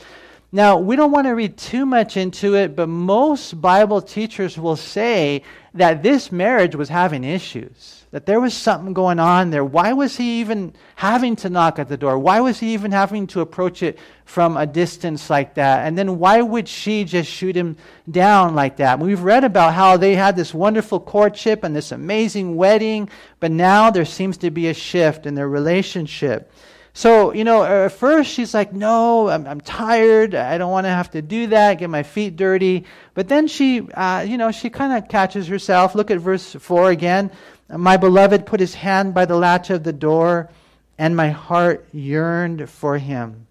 Now, 0.51 0.79
we 0.79 0.95
don't 0.95 1.11
want 1.11 1.27
to 1.27 1.31
read 1.31 1.57
too 1.57 1.85
much 1.85 2.17
into 2.17 2.55
it, 2.55 2.75
but 2.75 2.87
most 2.87 3.61
Bible 3.61 4.01
teachers 4.01 4.57
will 4.57 4.75
say 4.75 5.43
that 5.75 6.01
this 6.01 6.31
marriage 6.31 6.75
was 6.75 6.89
having 6.89 7.23
issues 7.23 8.00
that 8.11 8.25
there 8.25 8.41
was 8.41 8.53
something 8.53 8.93
going 8.93 9.19
on 9.19 9.49
there. 9.49 9.63
Why 9.63 9.93
was 9.93 10.17
he 10.17 10.41
even 10.41 10.73
having 10.95 11.37
to 11.37 11.49
knock 11.49 11.79
at 11.79 11.87
the 11.87 11.95
door? 11.95 12.19
Why 12.19 12.41
was 12.41 12.59
he 12.59 12.73
even 12.73 12.91
having 12.91 13.25
to 13.27 13.39
approach 13.39 13.81
it 13.81 13.97
from 14.25 14.57
a 14.57 14.67
distance 14.67 15.29
like 15.29 15.55
that? 15.55 15.87
And 15.87 15.97
then 15.97 16.19
why 16.19 16.41
would 16.41 16.67
she 16.67 17.05
just 17.05 17.31
shoot 17.31 17.55
him 17.55 17.77
down 18.09 18.53
like 18.53 18.77
that? 18.77 18.99
We've 18.99 19.21
read 19.21 19.45
about 19.45 19.73
how 19.73 19.95
they 19.95 20.15
had 20.15 20.35
this 20.35 20.53
wonderful 20.53 20.99
courtship 20.99 21.63
and 21.63 21.73
this 21.73 21.93
amazing 21.93 22.57
wedding, 22.57 23.09
but 23.39 23.51
now 23.51 23.89
there 23.89 24.05
seems 24.05 24.37
to 24.39 24.51
be 24.51 24.67
a 24.67 24.73
shift 24.73 25.25
in 25.25 25.35
their 25.35 25.49
relationship. 25.49 26.51
So, 26.93 27.33
you 27.33 27.45
know, 27.45 27.63
at 27.63 27.93
first 27.93 28.31
she's 28.31 28.53
like, 28.53 28.73
no, 28.73 29.29
I'm, 29.29 29.47
I'm 29.47 29.61
tired. 29.61 30.35
I 30.35 30.57
don't 30.57 30.71
want 30.71 30.85
to 30.85 30.89
have 30.89 31.11
to 31.11 31.21
do 31.21 31.47
that, 31.47 31.79
get 31.79 31.89
my 31.89 32.03
feet 32.03 32.35
dirty. 32.35 32.85
But 33.13 33.29
then 33.29 33.47
she, 33.47 33.89
uh, 33.91 34.25
you 34.27 34.37
know, 34.37 34.51
she 34.51 34.69
kind 34.69 34.93
of 34.93 35.09
catches 35.09 35.47
herself. 35.47 35.95
Look 35.95 36.11
at 36.11 36.19
verse 36.19 36.53
4 36.53 36.91
again. 36.91 37.31
My 37.69 37.95
beloved 37.95 38.45
put 38.45 38.59
his 38.59 38.73
hand 38.73 39.13
by 39.13 39.25
the 39.25 39.37
latch 39.37 39.69
of 39.69 39.83
the 39.83 39.93
door, 39.93 40.49
and 40.97 41.15
my 41.15 41.29
heart 41.29 41.87
yearned 41.93 42.69
for 42.69 42.97
him. 42.97 43.47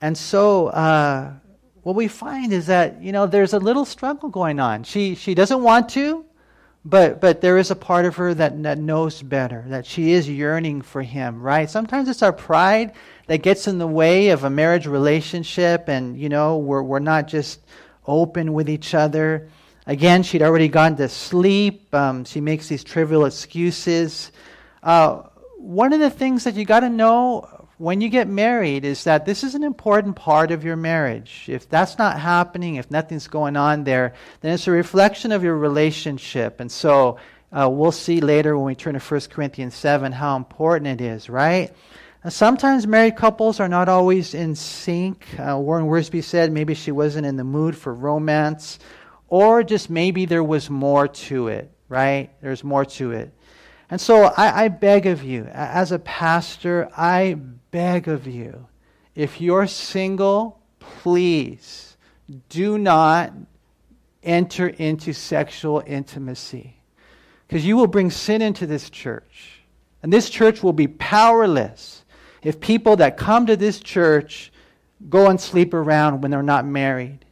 And 0.00 0.18
so, 0.18 0.66
uh, 0.66 1.32
what 1.84 1.94
we 1.94 2.08
find 2.08 2.52
is 2.52 2.66
that, 2.66 3.00
you 3.00 3.12
know, 3.12 3.26
there's 3.26 3.52
a 3.52 3.60
little 3.60 3.84
struggle 3.84 4.28
going 4.28 4.58
on. 4.58 4.82
She, 4.82 5.14
she 5.14 5.36
doesn't 5.36 5.62
want 5.62 5.90
to, 5.90 6.25
but, 6.86 7.20
but 7.20 7.40
there 7.40 7.58
is 7.58 7.72
a 7.72 7.76
part 7.76 8.04
of 8.04 8.14
her 8.14 8.32
that, 8.32 8.62
that 8.62 8.78
knows 8.78 9.20
better, 9.20 9.64
that 9.66 9.84
she 9.84 10.12
is 10.12 10.28
yearning 10.28 10.82
for 10.82 11.02
him, 11.02 11.42
right? 11.42 11.68
Sometimes 11.68 12.08
it's 12.08 12.22
our 12.22 12.32
pride 12.32 12.92
that 13.26 13.38
gets 13.38 13.66
in 13.66 13.78
the 13.78 13.86
way 13.88 14.28
of 14.28 14.44
a 14.44 14.50
marriage 14.50 14.86
relationship, 14.86 15.88
and, 15.88 16.16
you 16.16 16.28
know, 16.28 16.58
we're, 16.58 16.84
we're 16.84 17.00
not 17.00 17.26
just 17.26 17.58
open 18.06 18.52
with 18.52 18.70
each 18.70 18.94
other. 18.94 19.48
Again, 19.88 20.22
she'd 20.22 20.42
already 20.42 20.68
gone 20.68 20.94
to 20.96 21.08
sleep. 21.08 21.92
Um, 21.92 22.24
she 22.24 22.40
makes 22.40 22.68
these 22.68 22.84
trivial 22.84 23.24
excuses. 23.24 24.30
Uh, 24.80 25.22
one 25.58 25.92
of 25.92 25.98
the 25.98 26.10
things 26.10 26.44
that 26.44 26.54
you 26.54 26.64
got 26.64 26.80
to 26.80 26.88
know 26.88 27.48
when 27.78 28.00
you 28.00 28.08
get 28.08 28.28
married 28.28 28.84
is 28.84 29.04
that 29.04 29.26
this 29.26 29.44
is 29.44 29.54
an 29.54 29.62
important 29.62 30.16
part 30.16 30.50
of 30.50 30.64
your 30.64 30.76
marriage. 30.76 31.44
If 31.48 31.68
that's 31.68 31.98
not 31.98 32.18
happening, 32.18 32.76
if 32.76 32.90
nothing's 32.90 33.28
going 33.28 33.56
on 33.56 33.84
there, 33.84 34.14
then 34.40 34.52
it's 34.54 34.66
a 34.66 34.70
reflection 34.70 35.30
of 35.30 35.44
your 35.44 35.56
relationship. 35.56 36.60
And 36.60 36.72
so 36.72 37.18
uh, 37.52 37.68
we'll 37.70 37.92
see 37.92 38.20
later 38.20 38.56
when 38.56 38.66
we 38.66 38.74
turn 38.74 38.94
to 38.94 39.00
1 39.00 39.20
Corinthians 39.30 39.74
7 39.74 40.12
how 40.12 40.36
important 40.36 41.00
it 41.00 41.04
is, 41.04 41.28
right? 41.28 41.70
Now, 42.24 42.30
sometimes 42.30 42.86
married 42.86 43.16
couples 43.16 43.60
are 43.60 43.68
not 43.68 43.88
always 43.88 44.32
in 44.32 44.54
sync. 44.54 45.26
Uh, 45.38 45.58
Warren 45.58 45.86
Wiersbe 45.86 46.24
said 46.24 46.52
maybe 46.52 46.74
she 46.74 46.92
wasn't 46.92 47.26
in 47.26 47.36
the 47.36 47.44
mood 47.44 47.76
for 47.76 47.92
romance 47.92 48.78
or 49.28 49.62
just 49.62 49.90
maybe 49.90 50.24
there 50.24 50.44
was 50.44 50.70
more 50.70 51.08
to 51.08 51.48
it, 51.48 51.70
right? 51.88 52.30
There's 52.40 52.64
more 52.64 52.84
to 52.84 53.12
it. 53.12 53.32
And 53.90 54.00
so 54.00 54.24
I, 54.24 54.64
I, 54.64 54.68
beg 54.68 55.06
of 55.06 55.22
you, 55.22 55.44
as 55.44 55.92
a 55.92 55.98
pastor, 56.00 56.88
I 56.96 57.36
beg 57.70 58.08
of 58.08 58.26
you, 58.26 58.66
if 59.14 59.40
you're 59.40 59.66
single, 59.66 60.60
please 60.78 61.96
do 62.48 62.78
not 62.78 63.32
enter 64.22 64.68
into 64.68 65.12
sexual 65.12 65.82
intimacy. 65.86 66.76
Because 67.46 67.64
you 67.64 67.76
will 67.76 67.86
bring 67.86 68.10
sin 68.10 68.42
into 68.42 68.66
this 68.66 68.90
church. 68.90 69.60
And 70.02 70.12
this 70.12 70.28
church 70.28 70.62
will 70.62 70.72
be 70.72 70.88
powerless 70.88 72.04
if 72.42 72.60
people 72.60 72.96
that 72.96 73.16
come 73.16 73.46
to 73.46 73.56
this 73.56 73.80
church 73.80 74.52
go 75.08 75.28
and 75.28 75.40
sleep 75.40 75.74
around 75.74 76.20
when 76.20 76.30
they're 76.30 76.42
not 76.42 76.66
married. 76.66 77.24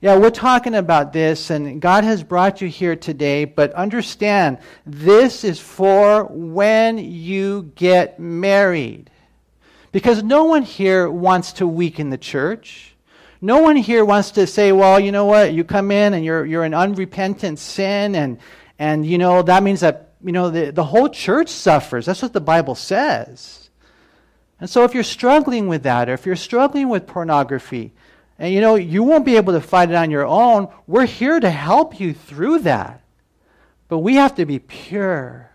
Yeah, 0.00 0.16
we're 0.18 0.30
talking 0.30 0.74
about 0.74 1.12
this, 1.12 1.50
and 1.50 1.80
God 1.80 2.04
has 2.04 2.22
brought 2.22 2.60
you 2.60 2.68
here 2.68 2.96
today, 2.96 3.44
but 3.44 3.72
understand 3.72 4.58
this 4.84 5.42
is 5.42 5.58
for 5.58 6.24
when 6.24 6.98
you 6.98 7.72
get 7.74 8.20
married. 8.20 9.10
Because 9.96 10.22
no 10.22 10.44
one 10.44 10.62
here 10.62 11.08
wants 11.08 11.54
to 11.54 11.66
weaken 11.66 12.10
the 12.10 12.18
church. 12.18 12.94
No 13.40 13.62
one 13.62 13.76
here 13.76 14.04
wants 14.04 14.32
to 14.32 14.46
say, 14.46 14.70
well, 14.70 15.00
you 15.00 15.10
know 15.10 15.24
what, 15.24 15.54
you 15.54 15.64
come 15.64 15.90
in 15.90 16.12
and 16.12 16.22
you're, 16.22 16.44
you're 16.44 16.66
in 16.66 16.74
unrepentant 16.74 17.58
sin, 17.58 18.14
and, 18.14 18.38
and 18.78 19.06
you 19.06 19.16
know, 19.16 19.40
that 19.40 19.62
means 19.62 19.80
that 19.80 20.12
you 20.22 20.32
know, 20.32 20.50
the, 20.50 20.70
the 20.70 20.84
whole 20.84 21.08
church 21.08 21.48
suffers. 21.48 22.04
That's 22.04 22.20
what 22.20 22.34
the 22.34 22.42
Bible 22.42 22.74
says. 22.74 23.70
And 24.60 24.68
so 24.68 24.84
if 24.84 24.92
you're 24.92 25.02
struggling 25.02 25.66
with 25.66 25.84
that, 25.84 26.10
or 26.10 26.12
if 26.12 26.26
you're 26.26 26.36
struggling 26.36 26.90
with 26.90 27.06
pornography, 27.06 27.94
and 28.38 28.52
you 28.52 28.60
know, 28.60 28.74
you 28.74 29.02
won't 29.02 29.24
be 29.24 29.36
able 29.36 29.54
to 29.54 29.62
fight 29.62 29.88
it 29.88 29.94
on 29.94 30.10
your 30.10 30.26
own. 30.26 30.68
We're 30.86 31.06
here 31.06 31.40
to 31.40 31.48
help 31.50 31.98
you 31.98 32.12
through 32.12 32.58
that. 32.58 33.00
But 33.88 34.00
we 34.00 34.16
have 34.16 34.34
to 34.34 34.44
be 34.44 34.58
pure. 34.58 35.50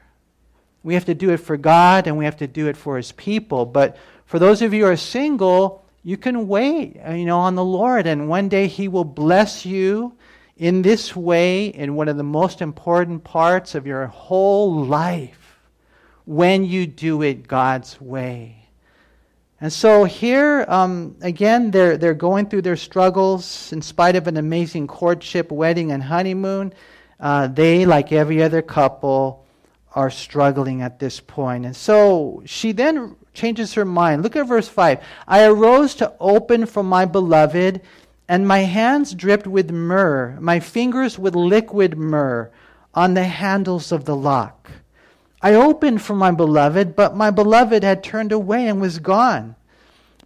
We 0.81 0.95
have 0.95 1.05
to 1.05 1.13
do 1.13 1.29
it 1.29 1.37
for 1.37 1.57
God 1.57 2.07
and 2.07 2.17
we 2.17 2.25
have 2.25 2.37
to 2.37 2.47
do 2.47 2.67
it 2.69 2.75
for 2.75 2.97
His 2.97 3.11
people. 3.11 3.67
But 3.67 3.97
for 4.31 4.39
those 4.39 4.61
of 4.61 4.73
you 4.73 4.85
who 4.85 4.89
are 4.89 4.95
single, 4.95 5.83
you 6.03 6.15
can 6.15 6.47
wait, 6.47 6.97
uh, 7.05 7.11
you 7.11 7.25
know, 7.25 7.39
on 7.39 7.55
the 7.55 7.65
Lord. 7.65 8.07
And 8.07 8.29
one 8.29 8.47
day 8.47 8.67
He 8.67 8.87
will 8.87 9.03
bless 9.03 9.65
you 9.65 10.13
in 10.55 10.83
this 10.83 11.13
way 11.13 11.65
in 11.65 11.95
one 11.95 12.07
of 12.07 12.15
the 12.15 12.23
most 12.23 12.61
important 12.61 13.25
parts 13.25 13.75
of 13.75 13.85
your 13.85 14.07
whole 14.07 14.85
life 14.85 15.59
when 16.23 16.63
you 16.63 16.87
do 16.87 17.21
it 17.23 17.45
God's 17.45 17.99
way. 17.99 18.69
And 19.59 19.73
so 19.73 20.05
here, 20.05 20.63
um, 20.69 21.17
again, 21.19 21.69
they're, 21.69 21.97
they're 21.97 22.13
going 22.13 22.45
through 22.45 22.61
their 22.61 22.77
struggles 22.77 23.73
in 23.73 23.81
spite 23.81 24.15
of 24.15 24.27
an 24.27 24.37
amazing 24.37 24.87
courtship, 24.87 25.51
wedding, 25.51 25.91
and 25.91 26.01
honeymoon. 26.01 26.71
Uh, 27.19 27.47
they, 27.47 27.85
like 27.85 28.13
every 28.13 28.41
other 28.41 28.61
couple, 28.61 29.45
are 29.93 30.09
struggling 30.09 30.81
at 30.81 30.99
this 30.99 31.19
point. 31.19 31.65
And 31.65 31.75
so 31.75 32.43
she 32.45 32.71
then 32.71 33.17
changes 33.33 33.73
her 33.73 33.85
mind. 33.85 34.23
Look 34.23 34.35
at 34.35 34.47
verse 34.47 34.67
5. 34.67 34.99
I 35.27 35.45
arose 35.45 35.95
to 35.95 36.13
open 36.19 36.65
for 36.65 36.83
my 36.83 37.05
beloved, 37.05 37.81
and 38.27 38.47
my 38.47 38.59
hands 38.59 39.13
dripped 39.13 39.47
with 39.47 39.71
myrrh, 39.71 40.37
my 40.39 40.59
fingers 40.59 41.17
with 41.17 41.35
liquid 41.35 41.97
myrrh 41.97 42.51
on 42.93 43.13
the 43.13 43.23
handles 43.23 43.91
of 43.91 44.05
the 44.05 44.15
lock. 44.15 44.69
I 45.41 45.53
opened 45.53 46.01
for 46.01 46.15
my 46.15 46.31
beloved, 46.31 46.95
but 46.95 47.15
my 47.15 47.31
beloved 47.31 47.83
had 47.83 48.03
turned 48.03 48.31
away 48.31 48.67
and 48.67 48.79
was 48.79 48.99
gone. 48.99 49.55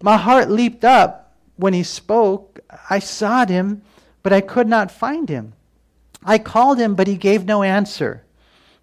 My 0.02 0.18
heart 0.18 0.50
leaped 0.50 0.84
up 0.84 1.34
when 1.56 1.74
he 1.74 1.84
spoke. 1.84 2.60
I 2.90 3.00
sought 3.00 3.50
him, 3.50 3.82
but 4.24 4.34
I 4.34 4.42
could 4.42 4.68
not 4.68 4.92
find 4.92 5.30
him. 5.30 5.54
I 6.24 6.38
called 6.38 6.80
him, 6.80 6.96
but 6.96 7.08
he 7.08 7.16
gave 7.16 7.46
no 7.46 7.64
answer. 7.64 8.25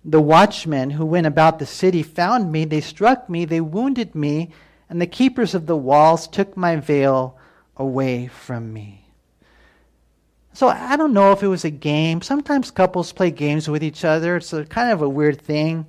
The 0.05 0.21
watchmen 0.21 0.91
who 0.91 1.07
went 1.07 1.27
about 1.27 1.59
the 1.59 1.67
city 1.67 2.03
found 2.03 2.51
me. 2.51 2.65
They 2.65 2.81
struck 2.81 3.29
me, 3.29 3.45
they 3.45 3.61
wounded 3.61 4.15
me, 4.15 4.51
and 4.91 5.01
the 5.01 5.07
keepers 5.07 5.55
of 5.55 5.67
the 5.67 5.77
walls 5.77 6.27
took 6.27 6.57
my 6.57 6.77
veil 6.77 7.39
away 7.77 8.27
from 8.27 8.73
me. 8.73 9.03
So 10.55 10.69
I 10.69 10.97
don't 10.97 11.15
know 11.15 11.33
if 11.33 11.43
it 11.43 11.49
was 11.49 11.65
a 11.65 11.71
game. 11.71 12.21
Sometimes 12.21 12.71
couples 12.71 13.13
play 13.13 13.31
games 13.31 13.69
with 13.69 13.83
each 13.83 14.05
other. 14.05 14.37
It's 14.37 14.53
a 14.53 14.65
kind 14.65 14.91
of 14.91 15.01
a 15.01 15.09
weird 15.09 15.41
thing. 15.41 15.87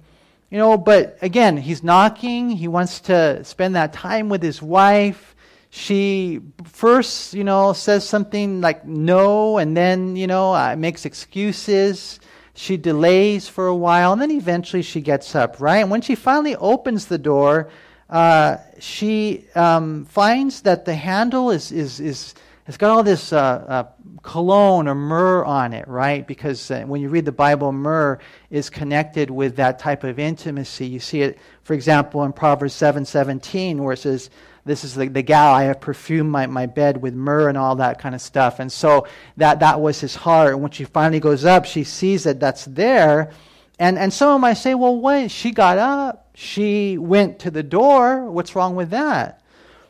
You 0.50 0.58
know, 0.58 0.78
but 0.78 1.18
again, 1.22 1.58
he's 1.58 1.84
knocking. 1.84 2.52
He 2.52 2.68
wants 2.68 3.02
to 3.02 3.44
spend 3.44 3.76
that 3.76 3.92
time 3.92 4.30
with 4.30 4.42
his 4.42 4.62
wife. 4.62 5.36
She 5.70 6.40
first, 6.66 7.34
you 7.34 7.44
know, 7.44 7.74
says 7.74 8.08
something 8.08 8.62
like 8.62 8.86
no, 8.86 9.58
and 9.58 9.76
then, 9.76 10.16
you 10.16 10.28
know, 10.28 10.54
uh, 10.54 10.76
makes 10.78 11.06
excuses. 11.06 12.20
She 12.56 12.78
delays 12.78 13.48
for 13.48 13.68
a 13.68 13.76
while, 13.76 14.14
and 14.14 14.22
then 14.22 14.32
eventually 14.32 14.84
she 14.84 15.02
gets 15.02 15.36
up, 15.36 15.60
right? 15.60 15.78
And 15.78 15.90
when 15.90 16.02
she 16.02 16.16
finally 16.16 16.56
opens 16.56 17.08
the 17.08 17.18
door, 17.18 17.70
uh, 18.10 18.58
she 18.80 19.46
um, 19.56 20.06
finds 20.06 20.62
that 20.62 20.86
the 20.86 20.94
handle 20.94 21.50
is, 21.50 21.72
is, 21.72 22.00
is 22.00 22.36
it's 22.68 22.78
got 22.78 22.92
all 22.92 23.04
this 23.04 23.34
uh, 23.34 23.38
uh, 23.38 23.84
cologne 24.22 24.88
or 24.88 24.96
myrrh 24.96 25.44
on 25.44 25.74
it, 25.74 25.88
right? 25.88 26.26
Because 26.26 26.72
uh, 26.72 26.84
when 26.84 27.02
you 27.02 27.10
read 27.10 27.26
the 27.26 27.32
Bible, 27.32 27.74
myrrh 27.74 28.20
is 28.52 28.70
connected 28.70 29.30
with 29.30 29.58
that 29.58 29.80
type 29.80 30.06
of 30.06 30.18
intimacy. 30.18 30.86
You 30.86 31.00
see 31.00 31.24
it, 31.24 31.40
for 31.64 31.74
example, 31.74 32.24
in 32.24 32.32
Proverbs 32.32 32.74
7 32.74 33.04
17, 33.04 33.84
where 33.84 33.94
it 33.94 33.98
says, 33.98 34.30
This 34.66 34.84
is 34.84 34.96
the, 34.96 35.08
the 35.08 35.22
gal, 35.22 35.54
I 35.54 35.64
have 35.64 35.82
perfumed 35.82 36.32
my, 36.32 36.48
my 36.48 36.66
bed 36.66 37.02
with 37.02 37.14
myrrh 37.14 37.50
and 37.50 37.58
all 37.58 37.76
that 37.76 38.00
kind 38.00 38.16
of 38.16 38.22
stuff. 38.22 38.60
And 38.60 38.72
so 38.72 39.08
that, 39.38 39.60
that 39.60 39.82
was 39.82 40.00
his 40.00 40.16
heart. 40.16 40.54
And 40.54 40.62
when 40.62 40.72
she 40.72 40.86
finally 40.86 41.20
goes 41.20 41.44
up, 41.44 41.66
she 41.66 41.84
sees 41.84 42.24
that 42.24 42.40
that's 42.40 42.66
there. 42.66 43.32
And, 43.78 44.00
and 44.00 44.14
someone 44.14 44.42
might 44.42 44.54
say, 44.54 44.74
Well, 44.74 44.96
when 44.98 45.28
she 45.28 45.52
got 45.52 45.78
up, 45.78 46.30
she 46.36 46.98
went 46.98 47.40
to 47.40 47.52
the 47.52 47.64
door. 47.64 48.30
What's 48.30 48.56
wrong 48.56 48.76
with 48.76 48.92
that? 48.92 49.42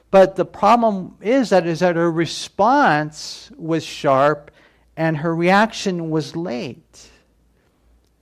But 0.10 0.36
the 0.36 0.46
problem 0.46 1.18
is 1.22 1.50
that 1.50 1.65
is 1.65 1.80
that 1.80 1.96
her 1.96 2.12
response 2.12 3.51
was 3.58 3.84
sharp 3.84 4.51
and 4.96 5.18
her 5.18 5.36
reaction 5.36 6.10
was 6.10 6.36
late. 6.36 7.10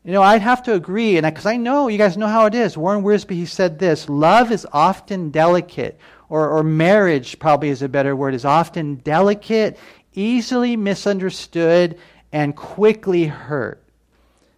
You 0.03 0.13
know, 0.13 0.23
I'd 0.23 0.41
have 0.41 0.63
to 0.63 0.73
agree, 0.73 1.17
and 1.17 1.25
because 1.25 1.45
I 1.45 1.57
know 1.57 1.87
you 1.87 1.97
guys 1.97 2.17
know 2.17 2.27
how 2.27 2.47
it 2.47 2.55
is. 2.55 2.75
Warren 2.75 3.03
Wiersbe 3.03 3.31
he 3.31 3.45
said 3.45 3.77
this: 3.77 4.09
love 4.09 4.51
is 4.51 4.65
often 4.73 5.29
delicate, 5.29 5.99
or, 6.31 6.49
or 6.49 6.63
marriage 6.63 7.37
probably 7.39 7.67
is 7.67 7.81
a 7.81 7.89
better 7.89 8.15
word, 8.15 8.33
is 8.33 8.45
often 8.45 8.95
delicate, 8.95 9.77
easily 10.13 10.77
misunderstood, 10.77 11.99
and 12.31 12.55
quickly 12.55 13.25
hurt. 13.25 13.83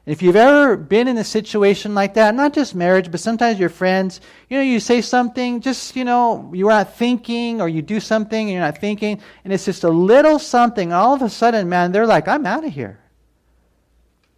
If 0.06 0.22
you've 0.22 0.36
ever 0.36 0.78
been 0.78 1.08
in 1.08 1.18
a 1.18 1.24
situation 1.24 1.96
like 1.96 2.14
that, 2.14 2.36
not 2.36 2.54
just 2.54 2.76
marriage, 2.76 3.10
but 3.10 3.22
sometimes 3.22 3.58
your 3.58 3.70
friends, 3.70 4.22
you 4.50 4.58
know, 4.58 4.64
you 4.64 4.80
say 4.80 5.02
something, 5.02 5.62
just, 5.62 5.96
you 5.96 6.04
know, 6.04 6.52
you're 6.54 6.70
not 6.70 6.94
thinking, 6.94 7.60
or 7.60 7.68
you 7.68 7.82
do 7.82 8.00
something 8.00 8.40
and 8.40 8.52
you're 8.52 8.62
not 8.62 8.78
thinking, 8.78 9.20
and 9.44 9.52
it's 9.52 9.66
just 9.66 9.84
a 9.84 9.90
little 9.90 10.38
something. 10.38 10.94
All 10.94 11.16
of 11.16 11.24
a 11.24 11.30
sudden, 11.30 11.70
man, 11.70 11.92
they're 11.92 12.06
like, 12.06 12.28
I'm 12.28 12.46
out 12.46 12.66
of 12.66 12.72
here. 12.72 13.00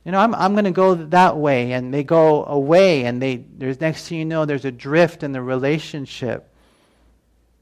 You 0.06 0.14
know, 0.14 0.20
I'm, 0.20 0.34
I'm 0.36 0.54
going 0.54 0.66
to 0.66 0.72
go 0.72 0.96
that 0.96 1.36
way. 1.36 1.74
And 1.74 1.94
they 1.94 2.06
go 2.06 2.46
away, 2.46 3.04
and 3.04 3.22
they, 3.22 3.44
there's 3.58 3.82
next 3.82 4.08
thing 4.08 4.20
you 4.20 4.26
know, 4.26 4.46
there's 4.46 4.64
a 4.64 4.72
drift 4.72 5.22
in 5.22 5.34
the 5.34 5.42
relationship. 5.42 6.54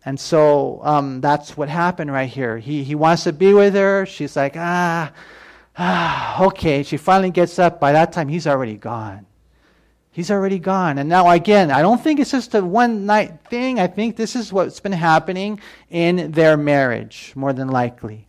And 0.06 0.20
so 0.20 0.82
um, 0.84 1.22
that's 1.22 1.56
what 1.56 1.70
happened 1.70 2.12
right 2.12 2.30
here. 2.30 2.58
He, 2.58 2.84
he 2.84 2.96
wants 2.96 3.24
to 3.24 3.34
be 3.34 3.54
with 3.54 3.74
her. 3.74 4.06
She's 4.06 4.36
like, 4.36 4.56
ah, 4.58 5.14
Ah, 5.76 6.44
okay. 6.46 6.84
She 6.84 6.98
finally 6.98 7.32
gets 7.32 7.58
up. 7.58 7.80
By 7.80 7.94
that 7.94 8.12
time, 8.12 8.28
he's 8.28 8.46
already 8.46 8.76
gone. 8.76 9.26
He's 10.12 10.30
already 10.30 10.60
gone. 10.60 11.00
And 11.00 11.10
now, 11.10 11.30
again, 11.30 11.72
I 11.72 11.82
don't 11.82 12.02
think 12.02 12.20
it's 12.20 12.32
just 12.32 12.54
a 12.54 12.64
one 12.64 13.08
night 13.08 13.40
thing. 13.50 13.80
I 13.80 13.88
think 13.88 14.16
this 14.16 14.36
is 14.36 14.54
what's 14.54 14.80
been 14.80 14.92
happening 14.92 15.60
in 15.90 16.32
their 16.32 16.56
marriage, 16.56 17.34
more 17.36 17.54
than 17.54 17.70
likely. 17.70 18.28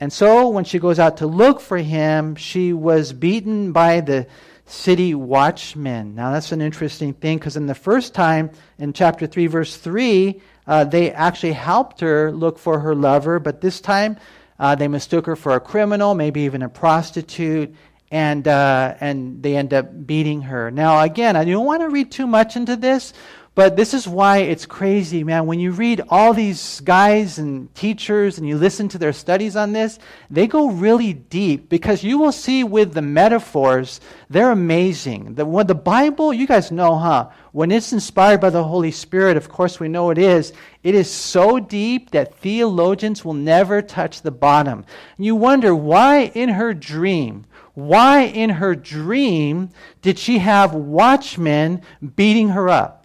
And 0.00 0.12
so, 0.12 0.48
when 0.48 0.64
she 0.64 0.80
goes 0.80 0.98
out 0.98 1.18
to 1.18 1.28
look 1.28 1.60
for 1.60 1.78
him, 1.78 2.34
she 2.34 2.72
was 2.72 3.12
beaten 3.12 3.70
by 3.70 4.00
the 4.00 4.26
city 4.66 5.14
watchmen. 5.14 6.16
Now, 6.16 6.32
that's 6.32 6.50
an 6.50 6.60
interesting 6.60 7.12
thing 7.14 7.38
because 7.38 7.56
in 7.56 7.66
the 7.66 7.76
first 7.76 8.12
time, 8.12 8.50
in 8.78 8.92
chapter 8.92 9.28
3, 9.28 9.46
verse 9.46 9.76
3, 9.76 10.40
uh, 10.66 10.84
they 10.84 11.10
actually 11.12 11.52
helped 11.52 12.00
her 12.00 12.32
look 12.32 12.58
for 12.58 12.80
her 12.80 12.94
lover, 12.94 13.38
but 13.38 13.60
this 13.60 13.80
time 13.80 14.16
uh, 14.58 14.74
they 14.74 14.88
mistook 14.88 15.26
her 15.26 15.36
for 15.36 15.54
a 15.54 15.60
criminal, 15.60 16.14
maybe 16.14 16.42
even 16.42 16.62
a 16.62 16.68
prostitute, 16.68 17.74
and, 18.10 18.46
uh, 18.46 18.94
and 19.00 19.42
they 19.42 19.56
end 19.56 19.74
up 19.74 20.06
beating 20.06 20.42
her. 20.42 20.70
Now, 20.70 21.00
again, 21.00 21.36
I 21.36 21.44
don't 21.44 21.66
want 21.66 21.82
to 21.82 21.88
read 21.88 22.12
too 22.12 22.26
much 22.26 22.56
into 22.56 22.76
this, 22.76 23.12
but 23.54 23.76
this 23.76 23.94
is 23.94 24.08
why 24.08 24.38
it's 24.38 24.66
crazy, 24.66 25.22
man. 25.22 25.46
When 25.46 25.60
you 25.60 25.70
read 25.70 26.02
all 26.08 26.34
these 26.34 26.80
guys 26.80 27.38
and 27.38 27.72
teachers 27.72 28.36
and 28.36 28.48
you 28.48 28.58
listen 28.58 28.88
to 28.88 28.98
their 28.98 29.12
studies 29.12 29.54
on 29.54 29.72
this, 29.72 30.00
they 30.28 30.48
go 30.48 30.70
really 30.70 31.12
deep 31.12 31.68
because 31.68 32.02
you 32.02 32.18
will 32.18 32.32
see 32.32 32.64
with 32.64 32.94
the 32.94 33.02
metaphors, 33.02 34.00
they're 34.28 34.50
amazing. 34.50 35.36
The, 35.36 35.44
the 35.62 35.74
Bible, 35.74 36.34
you 36.34 36.48
guys 36.48 36.72
know, 36.72 36.96
huh? 36.96 37.30
When 37.52 37.70
it's 37.70 37.92
inspired 37.92 38.40
by 38.40 38.50
the 38.50 38.64
Holy 38.64 38.90
Spirit, 38.90 39.36
of 39.36 39.48
course 39.48 39.78
we 39.78 39.86
know 39.86 40.10
it 40.10 40.18
is, 40.18 40.52
it 40.82 40.96
is 40.96 41.08
so 41.08 41.60
deep 41.60 42.10
that 42.10 42.34
theologians 42.34 43.24
will 43.24 43.34
never 43.34 43.80
touch 43.82 44.22
the 44.22 44.32
bottom. 44.32 44.84
And 45.16 45.26
you 45.26 45.36
wonder 45.36 45.76
why 45.76 46.32
in 46.34 46.48
her 46.48 46.74
dream, 46.74 47.46
why 47.74 48.22
in 48.22 48.50
her 48.50 48.74
dream 48.74 49.70
did 50.02 50.18
she 50.18 50.38
have 50.38 50.74
watchmen 50.74 51.82
beating 52.16 52.48
her 52.48 52.68
up? 52.68 53.03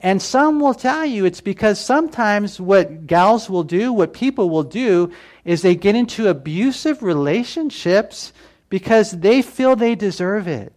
And 0.00 0.22
some 0.22 0.60
will 0.60 0.74
tell 0.74 1.04
you 1.04 1.24
it's 1.24 1.40
because 1.40 1.84
sometimes 1.84 2.60
what 2.60 3.06
gals 3.06 3.50
will 3.50 3.64
do, 3.64 3.92
what 3.92 4.12
people 4.12 4.48
will 4.48 4.62
do, 4.62 5.10
is 5.44 5.62
they 5.62 5.74
get 5.74 5.96
into 5.96 6.28
abusive 6.28 7.02
relationships 7.02 8.32
because 8.68 9.10
they 9.12 9.42
feel 9.42 9.74
they 9.74 9.94
deserve 9.96 10.46
it. 10.46 10.72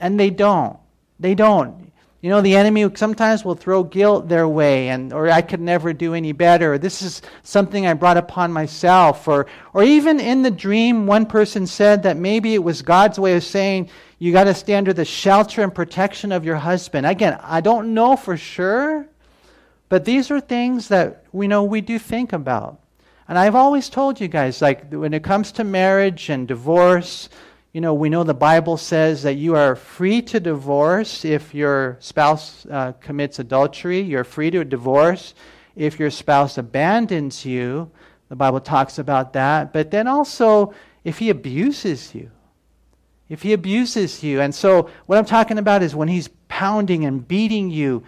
And 0.00 0.18
they 0.18 0.30
don't. 0.30 0.78
They 1.20 1.34
don't. 1.34 1.85
You 2.26 2.32
know, 2.32 2.40
the 2.40 2.56
enemy 2.56 2.90
sometimes 2.96 3.44
will 3.44 3.54
throw 3.54 3.84
guilt 3.84 4.28
their 4.28 4.48
way, 4.48 4.88
and 4.88 5.12
or 5.12 5.30
I 5.30 5.42
could 5.42 5.60
never 5.60 5.92
do 5.92 6.12
any 6.12 6.32
better. 6.32 6.72
Or, 6.72 6.78
this 6.78 7.00
is 7.00 7.22
something 7.44 7.86
I 7.86 7.94
brought 7.94 8.16
upon 8.16 8.52
myself. 8.52 9.28
Or, 9.28 9.46
or 9.72 9.84
even 9.84 10.18
in 10.18 10.42
the 10.42 10.50
dream, 10.50 11.06
one 11.06 11.26
person 11.26 11.68
said 11.68 12.02
that 12.02 12.16
maybe 12.16 12.54
it 12.54 12.64
was 12.64 12.82
God's 12.82 13.20
way 13.20 13.36
of 13.36 13.44
saying, 13.44 13.90
you 14.18 14.32
got 14.32 14.42
to 14.42 14.54
stay 14.54 14.74
under 14.74 14.92
the 14.92 15.04
shelter 15.04 15.62
and 15.62 15.72
protection 15.72 16.32
of 16.32 16.44
your 16.44 16.56
husband. 16.56 17.06
Again, 17.06 17.38
I 17.44 17.60
don't 17.60 17.94
know 17.94 18.16
for 18.16 18.36
sure, 18.36 19.06
but 19.88 20.04
these 20.04 20.28
are 20.32 20.40
things 20.40 20.88
that 20.88 21.26
we 21.30 21.46
know 21.46 21.62
we 21.62 21.80
do 21.80 21.96
think 21.96 22.32
about. 22.32 22.80
And 23.28 23.38
I've 23.38 23.54
always 23.54 23.88
told 23.88 24.20
you 24.20 24.26
guys, 24.26 24.60
like 24.60 24.92
when 24.92 25.14
it 25.14 25.22
comes 25.22 25.52
to 25.52 25.62
marriage 25.62 26.28
and 26.28 26.48
divorce, 26.48 27.28
you 27.76 27.82
know, 27.82 27.92
we 27.92 28.08
know 28.08 28.24
the 28.24 28.32
Bible 28.32 28.78
says 28.78 29.22
that 29.24 29.34
you 29.34 29.54
are 29.54 29.76
free 29.76 30.22
to 30.22 30.40
divorce 30.40 31.26
if 31.26 31.54
your 31.54 31.98
spouse 32.00 32.64
uh, 32.70 32.92
commits 33.02 33.38
adultery. 33.38 34.00
You're 34.00 34.24
free 34.24 34.50
to 34.52 34.64
divorce 34.64 35.34
if 35.74 35.98
your 35.98 36.08
spouse 36.08 36.56
abandons 36.56 37.44
you. 37.44 37.90
The 38.30 38.36
Bible 38.36 38.60
talks 38.60 38.98
about 38.98 39.34
that. 39.34 39.74
But 39.74 39.90
then 39.90 40.06
also, 40.06 40.72
if 41.04 41.18
he 41.18 41.28
abuses 41.28 42.14
you 42.14 42.30
if 43.28 43.42
he 43.42 43.52
abuses 43.52 44.22
you. 44.22 44.40
And 44.40 44.54
so, 44.54 44.88
what 45.04 45.18
I'm 45.18 45.26
talking 45.26 45.58
about 45.58 45.82
is 45.82 45.94
when 45.94 46.08
he's 46.08 46.30
pounding 46.48 47.04
and 47.04 47.26
beating 47.26 47.70
you. 47.70 48.04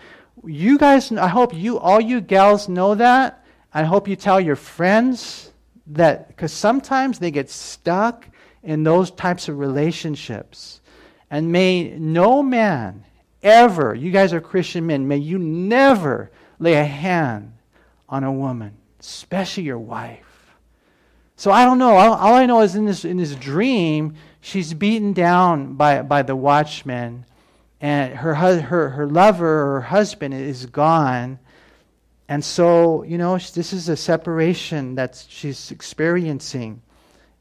You 0.46 0.78
guys, 0.78 1.12
I 1.12 1.26
hope 1.26 1.52
you, 1.52 1.78
all 1.78 2.00
you 2.00 2.22
gals, 2.22 2.68
know 2.68 2.94
that. 2.94 3.44
I 3.74 3.83
hope 3.83 4.09
you 4.09 4.16
tell 4.16 4.40
your 4.40 4.57
friends 4.57 5.50
that, 5.88 6.28
because 6.28 6.52
sometimes 6.52 7.18
they 7.18 7.33
get 7.33 7.50
stuck 7.50 8.28
in 8.62 8.83
those 8.83 9.11
types 9.11 9.49
of 9.49 9.59
relationships. 9.59 10.81
And 11.31 11.53
may 11.53 11.97
no 11.99 12.42
man 12.42 13.05
ever, 13.42 13.94
you 13.94 14.11
guys 14.11 14.33
are 14.33 14.40
Christian 14.40 14.87
men, 14.87 15.09
may 15.09 15.18
you 15.18 15.38
never 15.38 16.31
lay 16.59 16.75
a 16.75 16.85
hand 16.85 17.53
on 18.09 18.25
a 18.25 18.33
woman, 18.33 18.77
especially 19.01 19.64
your 19.64 19.79
wife. 19.79 20.25
So 21.37 21.53
I 21.53 21.64
don't 21.64 21.79
know. 21.79 21.97
All, 21.97 22.14
all 22.14 22.35
I 22.35 22.47
know 22.47 22.62
is 22.62 22.75
in 22.75 22.85
this, 22.85 23.05
in 23.05 23.16
this 23.16 23.35
dream, 23.35 24.16
she's 24.40 24.75
beaten 24.75 25.12
down 25.12 25.75
by, 25.75 26.03
by 26.03 26.23
the 26.23 26.35
watchman, 26.35 27.27
and 27.81 28.12
her, 28.12 28.35
her, 28.35 28.88
her 28.88 29.07
lover, 29.07 29.75
her 29.75 29.81
husband, 29.83 30.35
is 30.35 30.66
gone. 30.66 31.38
And 32.29 32.44
so, 32.44 33.05
you 33.05 33.18
know, 33.18 33.38
this 33.38 33.73
is 33.73 33.88
a 33.88 33.97
separation 33.97 34.97
that 34.97 35.25
she's 35.29 35.71
experiencing. 35.71 36.83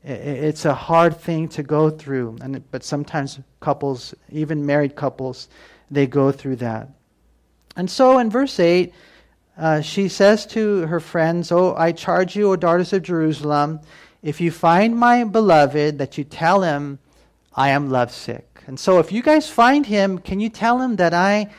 It's 0.03 0.65
a 0.65 0.73
hard 0.73 1.17
thing 1.17 1.49
to 1.49 1.63
go 1.63 1.89
through, 1.89 2.37
and, 2.41 2.63
but 2.71 2.83
sometimes 2.83 3.39
couples, 3.59 4.13
even 4.31 4.65
married 4.65 4.95
couples, 4.95 5.49
they 5.91 6.07
go 6.07 6.31
through 6.31 6.57
that. 6.57 6.89
And 7.75 7.89
so 7.89 8.17
in 8.19 8.29
verse 8.29 8.59
8, 8.59 8.93
uh, 9.57 9.81
she 9.81 10.07
says 10.07 10.45
to 10.47 10.81
her 10.87 10.99
friends, 10.99 11.51
Oh, 11.51 11.75
I 11.75 11.91
charge 11.91 12.35
you, 12.35 12.51
O 12.51 12.55
daughters 12.55 12.93
of 12.93 13.03
Jerusalem, 13.03 13.81
if 14.23 14.39
you 14.39 14.51
find 14.51 14.95
my 14.95 15.23
beloved, 15.23 15.97
that 15.97 16.17
you 16.17 16.23
tell 16.23 16.61
him, 16.61 16.99
I 17.53 17.69
am 17.69 17.89
lovesick. 17.89 18.63
And 18.67 18.79
so 18.79 18.99
if 18.99 19.11
you 19.11 19.21
guys 19.21 19.49
find 19.49 19.85
him, 19.85 20.19
can 20.19 20.39
you 20.39 20.49
tell 20.49 20.81
him 20.81 20.97
that 20.97 21.13
I 21.13 21.49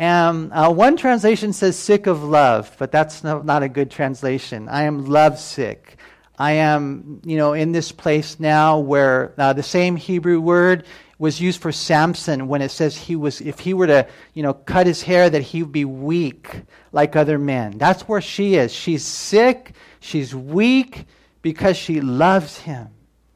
am. 0.00 0.50
Uh, 0.52 0.70
one 0.70 0.96
translation 0.96 1.52
says 1.52 1.78
sick 1.78 2.06
of 2.06 2.24
love, 2.24 2.74
but 2.78 2.90
that's 2.90 3.22
no, 3.22 3.42
not 3.42 3.62
a 3.62 3.68
good 3.68 3.90
translation. 3.90 4.68
I 4.68 4.84
am 4.84 5.06
lovesick. 5.06 5.98
I 6.40 6.52
am, 6.52 7.20
you 7.22 7.36
know, 7.36 7.52
in 7.52 7.72
this 7.72 7.92
place 7.92 8.40
now 8.40 8.78
where 8.78 9.34
uh, 9.36 9.52
the 9.52 9.62
same 9.62 9.94
Hebrew 9.94 10.40
word 10.40 10.86
was 11.18 11.38
used 11.38 11.60
for 11.60 11.70
Samson 11.70 12.48
when 12.48 12.62
it 12.62 12.70
says 12.70 12.96
he 12.96 13.14
was, 13.14 13.42
if 13.42 13.58
he 13.58 13.74
were 13.74 13.86
to, 13.86 14.08
you 14.32 14.42
know, 14.42 14.54
cut 14.54 14.86
his 14.86 15.02
hair, 15.02 15.28
that 15.28 15.42
he 15.42 15.62
would 15.62 15.70
be 15.70 15.84
weak 15.84 16.62
like 16.92 17.14
other 17.14 17.38
men. 17.38 17.76
That's 17.76 18.08
where 18.08 18.22
she 18.22 18.54
is. 18.54 18.72
She's 18.72 19.04
sick, 19.04 19.74
she's 20.00 20.34
weak 20.34 21.04
because 21.42 21.76
she 21.76 22.00
loves 22.00 22.60
him. 22.60 22.88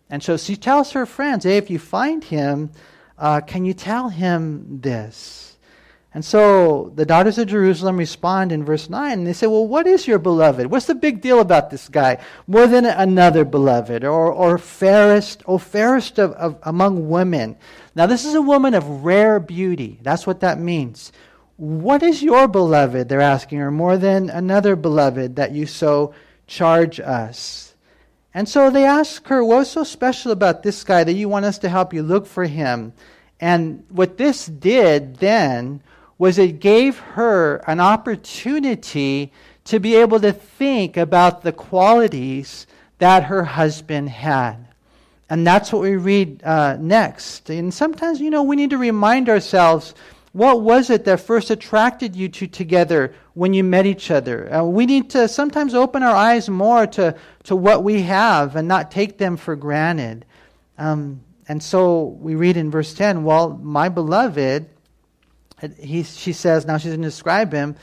And 0.09 0.23
so 0.23 0.39
she 0.39 0.57
tells 0.57 0.93
her 0.93 1.05
friends, 1.05 1.45
hey, 1.45 1.59
if 1.59 1.69
you 1.69 1.79
find 1.79 2.25
him, 2.25 2.71
uh, 3.19 3.43
can 3.43 3.67
you 3.67 3.75
tell 3.75 4.09
him 4.09 4.81
this? 4.81 5.54
And 6.15 6.25
so 6.25 6.93
the 6.95 7.05
daughters 7.05 7.39
of 7.39 7.49
Jerusalem 7.49 7.97
respond 7.97 8.53
in 8.53 8.65
verse 8.65 8.89
9, 8.89 9.13
and 9.13 9.27
they 9.27 9.33
say, 9.33 9.49
Well, 9.49 9.67
what 9.67 9.89
is 9.89 10.07
your 10.07 10.21
beloved? 10.21 10.69
What's 10.69 10.87
the 10.87 10.95
big 10.95 11.21
deal 11.21 11.41
about 11.41 11.71
this 11.71 11.89
guy? 11.89 12.19
More 12.47 12.69
than 12.69 12.87
another 12.87 13.45
beloved, 13.45 14.05
or, 14.05 14.33
or 14.33 14.57
fairest, 14.57 15.43
or 15.45 15.59
fairest 15.59 16.21
of, 16.21 16.31
of, 16.33 16.57
among 16.63 17.09
women. 17.09 17.57
Now, 17.97 18.07
this 18.07 18.25
is 18.25 18.35
a 18.37 18.43
woman 18.43 18.75
of 18.75 19.05
rare 19.05 19.41
beauty. 19.41 19.99
That's 20.03 20.25
what 20.25 20.39
that 20.41 20.61
means. 20.61 21.11
What 21.57 22.05
is 22.05 22.23
your 22.23 22.47
beloved? 22.47 23.09
They're 23.09 23.21
asking 23.21 23.59
her, 23.59 23.73
more 23.73 23.97
than 23.97 24.31
another 24.31 24.77
beloved 24.77 25.35
that 25.35 25.51
you 25.51 25.67
so 25.67 26.15
charge 26.47 27.01
us. 27.01 27.75
And 28.33 28.49
so 28.49 28.71
they 28.71 28.85
ask 28.85 29.27
her, 29.27 29.45
What's 29.45 29.71
so 29.71 29.83
special 29.83 30.31
about 30.31 30.63
this 30.63 30.85
guy 30.85 31.03
that 31.03 31.15
you 31.15 31.29
want 31.29 31.45
us 31.45 31.59
to 31.59 31.69
help 31.69 31.93
you 31.93 32.05
look 32.05 32.27
for 32.27 32.45
him? 32.45 32.93
And 33.41 33.85
what 33.89 34.17
this 34.17 34.47
did 34.47 35.17
then 35.17 35.83
was 36.25 36.39
it 36.39 36.59
gave 36.59 36.99
her 36.99 37.57
an 37.67 37.79
opportunity 37.79 39.31
to 39.63 39.79
be 39.79 39.95
able 39.95 40.19
to 40.19 40.33
think 40.33 40.97
about 40.97 41.43
the 41.43 41.53
qualities 41.53 42.67
that 42.97 43.25
her 43.25 43.45
husband 43.45 44.09
had. 44.09 44.57
And 45.29 45.47
that's 45.47 45.71
what 45.71 45.83
we 45.83 45.97
read 45.97 46.43
uh, 46.43 46.79
next. 46.81 47.51
And 47.51 47.75
sometimes, 47.75 48.23
you 48.23 48.31
know, 48.31 48.43
we 48.43 48.57
need 48.57 48.71
to 48.71 48.79
remind 48.79 49.29
ourselves 49.29 49.95
what 50.33 50.63
was 50.63 50.89
it 50.89 51.05
that 51.05 51.21
first 51.21 51.51
attracted 51.51 52.17
you 52.17 52.31
two 52.31 52.47
together 52.47 53.15
when 53.35 53.53
you 53.53 53.63
met 53.63 53.85
each 53.85 54.11
other? 54.11 54.51
Uh, 54.51 54.65
we 54.65 54.87
need 54.87 55.11
to 55.11 55.29
sometimes 55.29 55.75
open 55.75 56.03
our 56.03 56.17
eyes 56.17 56.49
more 56.49 56.87
to, 56.87 57.15
to 57.43 57.55
what 57.55 57.85
we 57.85 58.01
have 58.01 58.57
and 58.57 58.67
not 58.67 58.91
take 58.91 59.19
them 59.19 59.37
for 59.37 59.57
granted. 59.57 60.25
Um, 60.79 61.21
and 61.49 61.63
so 61.63 62.17
we 62.19 62.35
read 62.35 62.57
in 62.57 62.71
verse 62.71 62.95
10 62.95 63.25
Well, 63.25 63.59
my 63.63 63.91
beloved 63.91 64.71
he, 65.73 66.03
she 66.03 66.33
says, 66.33 66.67
now 66.67 66.79
she's 66.79 66.91
going 66.91 67.03
to 67.03 67.09
describe 67.09 67.53
him. 67.53 67.77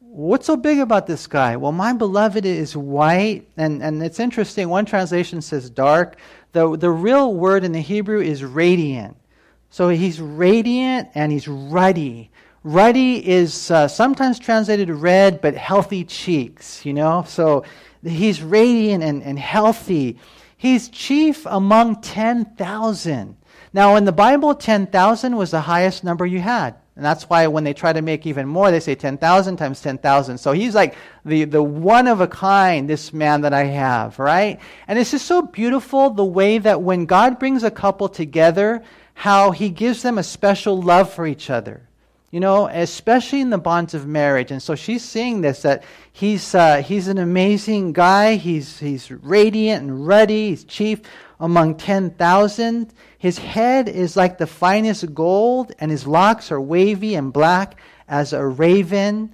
What's 0.00 0.46
so 0.46 0.56
big 0.56 0.78
about 0.78 1.06
this 1.06 1.26
guy? 1.26 1.56
Well, 1.56 1.72
my 1.72 1.92
beloved 1.92 2.46
is 2.46 2.76
white, 2.76 3.46
and, 3.56 3.82
and 3.82 4.02
it's 4.02 4.18
interesting. 4.18 4.68
One 4.68 4.86
translation 4.86 5.42
says 5.42 5.68
dark. 5.68 6.16
The, 6.52 6.76
the 6.76 6.90
real 6.90 7.34
word 7.34 7.64
in 7.64 7.72
the 7.72 7.80
Hebrew 7.80 8.20
is 8.20 8.42
radiant. 8.42 9.16
So 9.68 9.90
he's 9.90 10.20
radiant 10.20 11.10
and 11.14 11.30
he's 11.30 11.46
ruddy. 11.46 12.30
Ruddy 12.64 13.28
is 13.28 13.70
uh, 13.70 13.88
sometimes 13.88 14.38
translated 14.38 14.88
red, 14.88 15.40
but 15.40 15.54
healthy 15.54 16.02
cheeks, 16.04 16.84
you 16.86 16.94
know? 16.94 17.24
So 17.28 17.64
he's 18.02 18.42
radiant 18.42 19.04
and, 19.04 19.22
and 19.22 19.38
healthy. 19.38 20.18
He's 20.56 20.88
chief 20.88 21.46
among 21.46 22.00
10,000. 22.00 23.36
Now, 23.72 23.96
in 23.96 24.06
the 24.06 24.12
Bible, 24.12 24.54
10,000 24.54 25.36
was 25.36 25.50
the 25.50 25.60
highest 25.60 26.02
number 26.04 26.24
you 26.24 26.40
had. 26.40 26.76
And 26.96 27.04
that's 27.04 27.24
why 27.24 27.46
when 27.46 27.64
they 27.64 27.74
try 27.74 27.92
to 27.92 28.00
make 28.00 28.26
even 28.26 28.48
more, 28.48 28.70
they 28.70 28.80
say 28.80 28.94
10,000 28.94 29.56
times 29.58 29.82
10,000. 29.82 30.38
So 30.38 30.52
he's 30.52 30.74
like 30.74 30.96
the, 31.26 31.44
the 31.44 31.62
one 31.62 32.06
of 32.06 32.22
a 32.22 32.26
kind, 32.26 32.88
this 32.88 33.12
man 33.12 33.42
that 33.42 33.52
I 33.52 33.64
have, 33.64 34.18
right? 34.18 34.58
And 34.88 34.98
it's 34.98 35.10
just 35.10 35.26
so 35.26 35.42
beautiful 35.42 36.08
the 36.08 36.24
way 36.24 36.56
that 36.56 36.80
when 36.80 37.04
God 37.04 37.38
brings 37.38 37.62
a 37.62 37.70
couple 37.70 38.08
together, 38.08 38.82
how 39.12 39.50
he 39.50 39.68
gives 39.68 40.02
them 40.02 40.16
a 40.16 40.22
special 40.22 40.80
love 40.80 41.12
for 41.12 41.26
each 41.26 41.50
other. 41.50 41.82
You 42.30 42.40
know, 42.40 42.66
especially 42.66 43.40
in 43.40 43.50
the 43.50 43.58
bonds 43.58 43.94
of 43.94 44.06
marriage. 44.06 44.50
And 44.50 44.62
so 44.62 44.74
she's 44.74 45.04
seeing 45.04 45.42
this 45.42 45.62
that 45.62 45.84
he's, 46.12 46.54
uh, 46.54 46.82
he's 46.82 47.08
an 47.08 47.18
amazing 47.18 47.92
guy. 47.92 48.34
He's, 48.34 48.78
he's 48.78 49.10
radiant 49.10 49.82
and 49.82 50.06
ruddy. 50.06 50.48
He's 50.48 50.64
chief 50.64 51.02
among 51.40 51.76
10,000. 51.76 52.92
His 53.18 53.38
head 53.38 53.88
is 53.88 54.16
like 54.16 54.38
the 54.38 54.46
finest 54.46 55.14
gold, 55.14 55.72
and 55.78 55.90
his 55.90 56.06
locks 56.06 56.50
are 56.50 56.60
wavy 56.60 57.14
and 57.14 57.32
black 57.32 57.78
as 58.08 58.32
a 58.32 58.46
raven. 58.46 59.32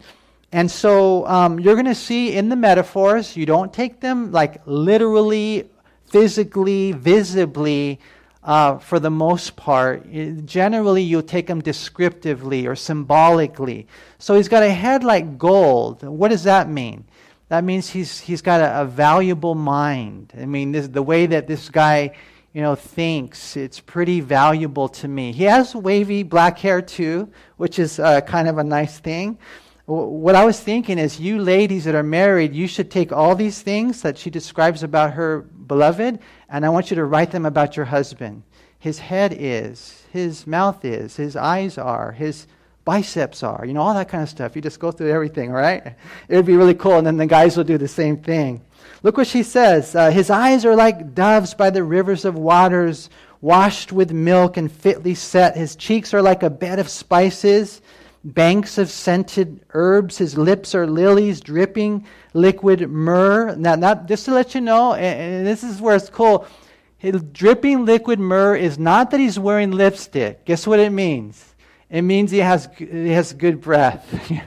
And 0.50 0.70
so 0.70 1.26
um, 1.26 1.58
you're 1.58 1.74
going 1.74 1.86
to 1.86 1.94
see 1.94 2.34
in 2.34 2.48
the 2.48 2.56
metaphors, 2.56 3.36
you 3.36 3.46
don't 3.46 3.72
take 3.72 4.00
them 4.00 4.32
like 4.32 4.60
literally, 4.66 5.70
physically, 6.06 6.92
visibly. 6.92 8.00
Uh, 8.44 8.76
for 8.76 8.98
the 8.98 9.08
most 9.08 9.54
part. 9.54 10.04
Generally, 10.44 11.04
you'll 11.04 11.22
take 11.22 11.46
them 11.46 11.60
descriptively 11.60 12.66
or 12.66 12.74
symbolically. 12.74 13.86
So 14.18 14.34
he's 14.34 14.48
got 14.48 14.64
a 14.64 14.70
head 14.70 15.04
like 15.04 15.38
gold. 15.38 16.02
What 16.02 16.32
does 16.32 16.42
that 16.42 16.68
mean? 16.68 17.04
That 17.52 17.64
means 17.64 17.90
he's, 17.90 18.18
he's 18.18 18.40
got 18.40 18.62
a, 18.62 18.80
a 18.80 18.86
valuable 18.86 19.54
mind. 19.54 20.32
I 20.40 20.46
mean, 20.46 20.72
this, 20.72 20.88
the 20.88 21.02
way 21.02 21.26
that 21.26 21.46
this 21.46 21.68
guy 21.68 22.12
you 22.54 22.62
know, 22.62 22.74
thinks 22.74 23.58
it's 23.58 23.78
pretty 23.78 24.22
valuable 24.22 24.88
to 24.88 25.06
me. 25.06 25.32
He 25.32 25.44
has 25.44 25.74
wavy 25.74 26.22
black 26.22 26.58
hair 26.58 26.80
too, 26.80 27.30
which 27.58 27.78
is 27.78 27.98
uh, 27.98 28.22
kind 28.22 28.48
of 28.48 28.56
a 28.56 28.64
nice 28.64 29.00
thing. 29.00 29.36
What 29.84 30.34
I 30.34 30.46
was 30.46 30.60
thinking 30.60 30.98
is, 30.98 31.20
you 31.20 31.40
ladies 31.40 31.84
that 31.84 31.94
are 31.94 32.02
married, 32.02 32.54
you 32.54 32.66
should 32.66 32.90
take 32.90 33.12
all 33.12 33.36
these 33.36 33.60
things 33.60 34.00
that 34.00 34.16
she 34.16 34.30
describes 34.30 34.82
about 34.82 35.12
her 35.12 35.40
beloved, 35.42 36.20
and 36.48 36.64
I 36.64 36.70
want 36.70 36.90
you 36.90 36.94
to 36.94 37.04
write 37.04 37.32
them 37.32 37.44
about 37.44 37.76
your 37.76 37.84
husband. 37.84 38.44
His 38.78 38.98
head 38.98 39.36
is, 39.38 40.06
his 40.10 40.46
mouth 40.46 40.86
is, 40.86 41.16
his 41.16 41.36
eyes 41.36 41.76
are, 41.76 42.12
his 42.12 42.46
biceps 42.84 43.42
are, 43.42 43.64
you 43.64 43.72
know, 43.72 43.82
all 43.82 43.94
that 43.94 44.08
kind 44.08 44.22
of 44.22 44.28
stuff. 44.28 44.56
You 44.56 44.62
just 44.62 44.80
go 44.80 44.90
through 44.90 45.10
everything, 45.10 45.50
right? 45.50 45.94
It 46.28 46.36
would 46.36 46.46
be 46.46 46.56
really 46.56 46.74
cool, 46.74 46.98
and 46.98 47.06
then 47.06 47.16
the 47.16 47.26
guys 47.26 47.56
will 47.56 47.64
do 47.64 47.78
the 47.78 47.88
same 47.88 48.16
thing. 48.16 48.62
Look 49.02 49.16
what 49.16 49.26
she 49.26 49.42
says. 49.42 49.94
Uh, 49.94 50.10
His 50.10 50.30
eyes 50.30 50.64
are 50.64 50.76
like 50.76 51.14
doves 51.14 51.54
by 51.54 51.70
the 51.70 51.84
rivers 51.84 52.24
of 52.24 52.36
waters, 52.36 53.10
washed 53.40 53.92
with 53.92 54.12
milk 54.12 54.56
and 54.56 54.70
fitly 54.70 55.14
set. 55.14 55.56
His 55.56 55.76
cheeks 55.76 56.14
are 56.14 56.22
like 56.22 56.42
a 56.42 56.50
bed 56.50 56.78
of 56.78 56.88
spices, 56.88 57.82
banks 58.24 58.78
of 58.78 58.90
scented 58.90 59.64
herbs. 59.74 60.18
His 60.18 60.38
lips 60.38 60.74
are 60.74 60.86
lilies 60.86 61.40
dripping 61.40 62.06
liquid 62.34 62.88
myrrh. 62.88 63.56
Now, 63.56 63.74
not, 63.74 64.06
just 64.06 64.24
to 64.26 64.32
let 64.32 64.54
you 64.54 64.60
know, 64.60 64.94
and, 64.94 65.20
and 65.20 65.46
this 65.46 65.64
is 65.64 65.80
where 65.80 65.96
it's 65.96 66.08
cool. 66.08 66.46
His 66.98 67.20
dripping 67.32 67.84
liquid 67.84 68.20
myrrh 68.20 68.54
is 68.54 68.78
not 68.78 69.10
that 69.10 69.18
he's 69.18 69.38
wearing 69.38 69.72
lipstick. 69.72 70.44
Guess 70.44 70.68
what 70.68 70.78
it 70.78 70.90
means? 70.90 71.51
It 71.92 72.02
means 72.02 72.32
he 72.32 72.38
has, 72.38 72.68
he 72.76 73.10
has 73.10 73.32
good 73.32 73.60
breath. 73.60 74.32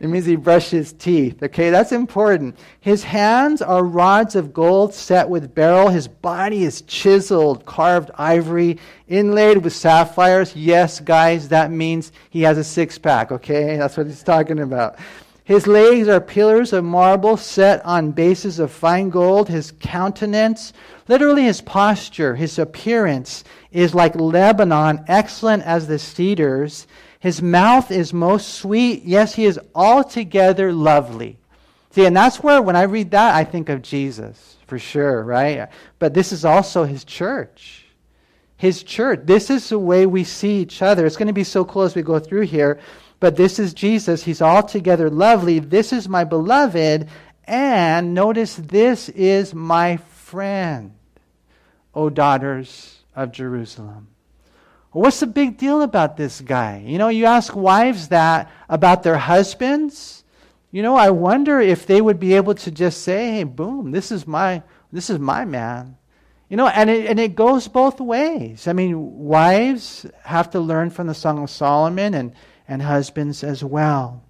It 0.00 0.08
means 0.08 0.26
he 0.26 0.36
brushed 0.36 0.70
his 0.70 0.92
teeth. 0.92 1.42
Okay, 1.42 1.70
that's 1.70 1.90
important. 1.90 2.56
His 2.80 3.02
hands 3.02 3.60
are 3.60 3.82
rods 3.82 4.36
of 4.36 4.52
gold 4.52 4.94
set 4.94 5.28
with 5.28 5.54
beryl. 5.54 5.88
His 5.88 6.06
body 6.06 6.64
is 6.64 6.82
chiseled, 6.82 7.64
carved 7.66 8.10
ivory, 8.14 8.78
inlaid 9.08 9.64
with 9.64 9.72
sapphires. 9.72 10.54
Yes, 10.54 11.00
guys, 11.00 11.48
that 11.48 11.72
means 11.72 12.12
he 12.30 12.42
has 12.42 12.58
a 12.58 12.64
six 12.64 12.98
pack. 12.98 13.32
Okay, 13.32 13.76
that's 13.76 13.96
what 13.96 14.06
he's 14.06 14.22
talking 14.22 14.60
about. 14.60 14.98
His 15.42 15.66
legs 15.66 16.08
are 16.08 16.20
pillars 16.20 16.74
of 16.74 16.84
marble 16.84 17.38
set 17.38 17.84
on 17.84 18.12
bases 18.12 18.58
of 18.58 18.70
fine 18.70 19.08
gold. 19.08 19.48
His 19.48 19.72
countenance, 19.80 20.74
literally 21.08 21.44
his 21.44 21.62
posture, 21.62 22.36
his 22.36 22.58
appearance, 22.58 23.44
is 23.70 23.94
like 23.94 24.14
Lebanon, 24.16 25.04
excellent 25.08 25.62
as 25.64 25.86
the 25.86 25.98
cedars. 25.98 26.86
His 27.20 27.42
mouth 27.42 27.90
is 27.90 28.12
most 28.12 28.54
sweet. 28.54 29.04
Yes, 29.04 29.34
he 29.34 29.44
is 29.44 29.60
altogether 29.74 30.72
lovely. 30.72 31.38
See, 31.90 32.04
and 32.04 32.16
that's 32.16 32.42
where, 32.42 32.62
when 32.62 32.76
I 32.76 32.82
read 32.82 33.10
that, 33.10 33.34
I 33.34 33.44
think 33.44 33.68
of 33.68 33.82
Jesus, 33.82 34.56
for 34.66 34.78
sure, 34.78 35.22
right? 35.22 35.68
But 35.98 36.14
this 36.14 36.32
is 36.32 36.44
also 36.44 36.84
his 36.84 37.04
church. 37.04 37.86
His 38.56 38.82
church. 38.82 39.20
This 39.24 39.50
is 39.50 39.68
the 39.68 39.78
way 39.78 40.06
we 40.06 40.24
see 40.24 40.60
each 40.60 40.82
other. 40.82 41.06
It's 41.06 41.16
going 41.16 41.28
to 41.28 41.32
be 41.32 41.44
so 41.44 41.64
cool 41.64 41.82
as 41.82 41.94
we 41.94 42.02
go 42.02 42.18
through 42.18 42.42
here. 42.42 42.80
But 43.20 43.36
this 43.36 43.58
is 43.58 43.74
Jesus. 43.74 44.22
He's 44.22 44.42
altogether 44.42 45.10
lovely. 45.10 45.58
This 45.58 45.92
is 45.92 46.08
my 46.08 46.24
beloved. 46.24 47.08
And 47.44 48.14
notice 48.14 48.56
this 48.56 49.08
is 49.08 49.54
my 49.54 49.96
friend, 49.96 50.92
O 51.94 52.10
daughters 52.10 52.97
of 53.18 53.32
Jerusalem. 53.32 54.08
What's 54.92 55.20
the 55.20 55.26
big 55.26 55.58
deal 55.58 55.82
about 55.82 56.16
this 56.16 56.40
guy? 56.40 56.82
You 56.86 56.98
know, 56.98 57.08
you 57.08 57.26
ask 57.26 57.54
wives 57.54 58.08
that 58.08 58.50
about 58.68 59.02
their 59.02 59.18
husbands. 59.18 60.24
You 60.70 60.82
know, 60.82 60.96
I 60.96 61.10
wonder 61.10 61.60
if 61.60 61.86
they 61.86 62.00
would 62.00 62.18
be 62.18 62.34
able 62.34 62.54
to 62.54 62.70
just 62.70 63.02
say, 63.02 63.32
"Hey, 63.32 63.44
boom, 63.44 63.90
this 63.90 64.10
is 64.10 64.26
my 64.26 64.62
this 64.92 65.10
is 65.10 65.18
my 65.18 65.44
man." 65.44 65.98
You 66.48 66.56
know, 66.56 66.68
and 66.68 66.88
it, 66.88 67.06
and 67.06 67.20
it 67.20 67.34
goes 67.34 67.68
both 67.68 68.00
ways. 68.00 68.66
I 68.66 68.72
mean, 68.72 69.18
wives 69.18 70.06
have 70.24 70.50
to 70.50 70.60
learn 70.60 70.88
from 70.88 71.06
the 71.06 71.14
Song 71.14 71.42
of 71.42 71.50
Solomon 71.50 72.14
and, 72.14 72.32
and 72.66 72.80
husbands 72.80 73.44
as 73.44 73.62
well. 73.62 74.22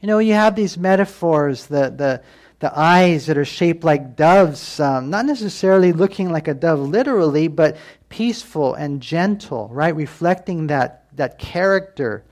You 0.00 0.08
know, 0.08 0.18
you 0.18 0.34
have 0.34 0.56
these 0.56 0.76
metaphors, 0.76 1.66
the, 1.66 1.94
the, 1.96 2.22
the 2.64 2.78
eyes 2.78 3.26
that 3.26 3.36
are 3.36 3.44
shaped 3.44 3.84
like 3.84 4.16
doves, 4.16 4.80
um, 4.80 5.10
not 5.10 5.26
necessarily 5.26 5.92
looking 5.92 6.32
like 6.32 6.48
a 6.48 6.54
dove 6.54 6.78
literally, 6.78 7.46
but 7.46 7.76
peaceful 8.08 8.72
and 8.72 9.02
gentle, 9.02 9.68
right? 9.70 9.94
Reflecting 9.94 10.68
that, 10.68 11.04
that 11.14 11.38
character. 11.38 12.24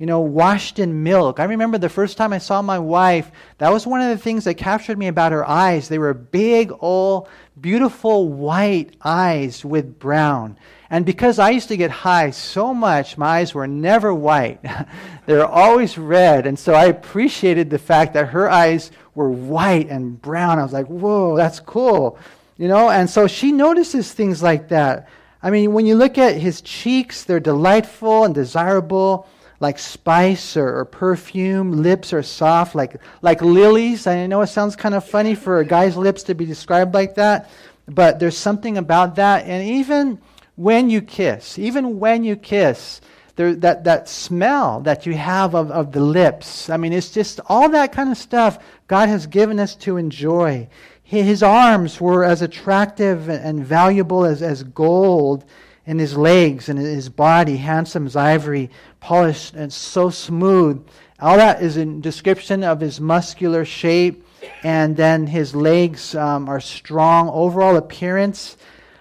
You 0.00 0.06
know, 0.06 0.20
washed 0.20 0.78
in 0.78 1.02
milk. 1.02 1.38
I 1.38 1.44
remember 1.44 1.76
the 1.76 1.90
first 1.90 2.16
time 2.16 2.32
I 2.32 2.38
saw 2.38 2.62
my 2.62 2.78
wife, 2.78 3.30
that 3.58 3.70
was 3.70 3.86
one 3.86 4.00
of 4.00 4.08
the 4.08 4.16
things 4.16 4.44
that 4.44 4.54
captured 4.54 4.96
me 4.96 5.08
about 5.08 5.30
her 5.30 5.46
eyes. 5.46 5.88
They 5.88 5.98
were 5.98 6.14
big, 6.14 6.72
old, 6.80 7.28
beautiful 7.60 8.30
white 8.30 8.96
eyes 9.02 9.62
with 9.62 9.98
brown. 9.98 10.56
And 10.88 11.04
because 11.04 11.38
I 11.38 11.50
used 11.50 11.68
to 11.68 11.76
get 11.76 11.90
high 11.90 12.30
so 12.30 12.72
much, 12.72 13.18
my 13.18 13.40
eyes 13.40 13.52
were 13.52 13.66
never 13.66 14.14
white. 14.14 14.60
they 15.26 15.34
were 15.34 15.44
always 15.44 15.98
red. 15.98 16.46
And 16.46 16.58
so 16.58 16.72
I 16.72 16.86
appreciated 16.86 17.68
the 17.68 17.78
fact 17.78 18.14
that 18.14 18.30
her 18.30 18.50
eyes 18.50 18.90
were 19.14 19.30
white 19.30 19.90
and 19.90 20.20
brown. 20.20 20.58
I 20.58 20.62
was 20.62 20.72
like, 20.72 20.86
whoa, 20.86 21.36
that's 21.36 21.60
cool. 21.60 22.18
You 22.56 22.68
know, 22.68 22.88
and 22.88 23.08
so 23.08 23.26
she 23.26 23.52
notices 23.52 24.12
things 24.12 24.42
like 24.42 24.68
that. 24.68 25.10
I 25.42 25.50
mean, 25.50 25.72
when 25.72 25.84
you 25.84 25.94
look 25.94 26.16
at 26.16 26.36
his 26.36 26.60
cheeks, 26.62 27.24
they're 27.24 27.38
delightful 27.38 28.24
and 28.24 28.34
desirable, 28.34 29.28
like 29.60 29.78
spice 29.78 30.56
or, 30.56 30.84
perfume. 30.86 31.82
Lips 31.82 32.12
are 32.12 32.22
soft, 32.22 32.74
like, 32.74 32.96
like 33.22 33.42
lilies. 33.42 34.06
I 34.06 34.26
know 34.26 34.40
it 34.40 34.48
sounds 34.48 34.74
kind 34.74 34.94
of 34.94 35.06
funny 35.06 35.34
for 35.34 35.60
a 35.60 35.64
guy's 35.64 35.96
lips 35.96 36.22
to 36.24 36.34
be 36.34 36.46
described 36.46 36.94
like 36.94 37.14
that, 37.16 37.50
but 37.86 38.18
there's 38.18 38.36
something 38.36 38.78
about 38.78 39.16
that. 39.16 39.44
And 39.46 39.68
even 39.68 40.18
when 40.56 40.90
you 40.90 41.02
kiss, 41.02 41.58
even 41.58 42.00
when 42.00 42.24
you 42.24 42.36
kiss, 42.36 43.00
there, 43.36 43.54
that, 43.56 43.84
that 43.84 44.08
smell 44.08 44.80
that 44.80 45.06
you 45.06 45.14
have 45.14 45.54
of, 45.54 45.70
of 45.70 45.92
the 45.92 46.00
lips, 46.00 46.68
I 46.68 46.76
mean, 46.76 46.92
it's 46.92 47.10
just 47.10 47.40
all 47.46 47.68
that 47.68 47.92
kind 47.92 48.10
of 48.10 48.16
stuff 48.16 48.58
God 48.86 49.08
has 49.08 49.26
given 49.26 49.60
us 49.60 49.74
to 49.76 49.98
enjoy. 49.98 50.68
His 51.02 51.42
arms 51.42 52.00
were 52.00 52.24
as 52.24 52.40
attractive 52.40 53.28
and 53.28 53.64
valuable 53.64 54.24
as, 54.24 54.42
as 54.42 54.62
gold, 54.62 55.44
and 55.90 55.98
his 55.98 56.16
legs 56.16 56.68
and 56.68 56.78
his 56.78 57.08
body, 57.08 57.56
handsome 57.56 58.06
as 58.06 58.14
ivory, 58.14 58.70
polished 59.00 59.54
and 59.54 59.72
so 59.72 60.08
smooth. 60.08 60.86
All 61.18 61.36
that 61.36 61.60
is 61.60 61.76
a 61.76 61.84
description 61.84 62.62
of 62.62 62.78
his 62.78 63.00
muscular 63.00 63.64
shape, 63.64 64.24
and 64.62 64.96
then 64.96 65.26
his 65.26 65.52
legs 65.52 66.14
um, 66.14 66.48
are 66.48 66.60
strong. 66.60 67.28
Overall 67.28 67.76
appearance 67.76 68.56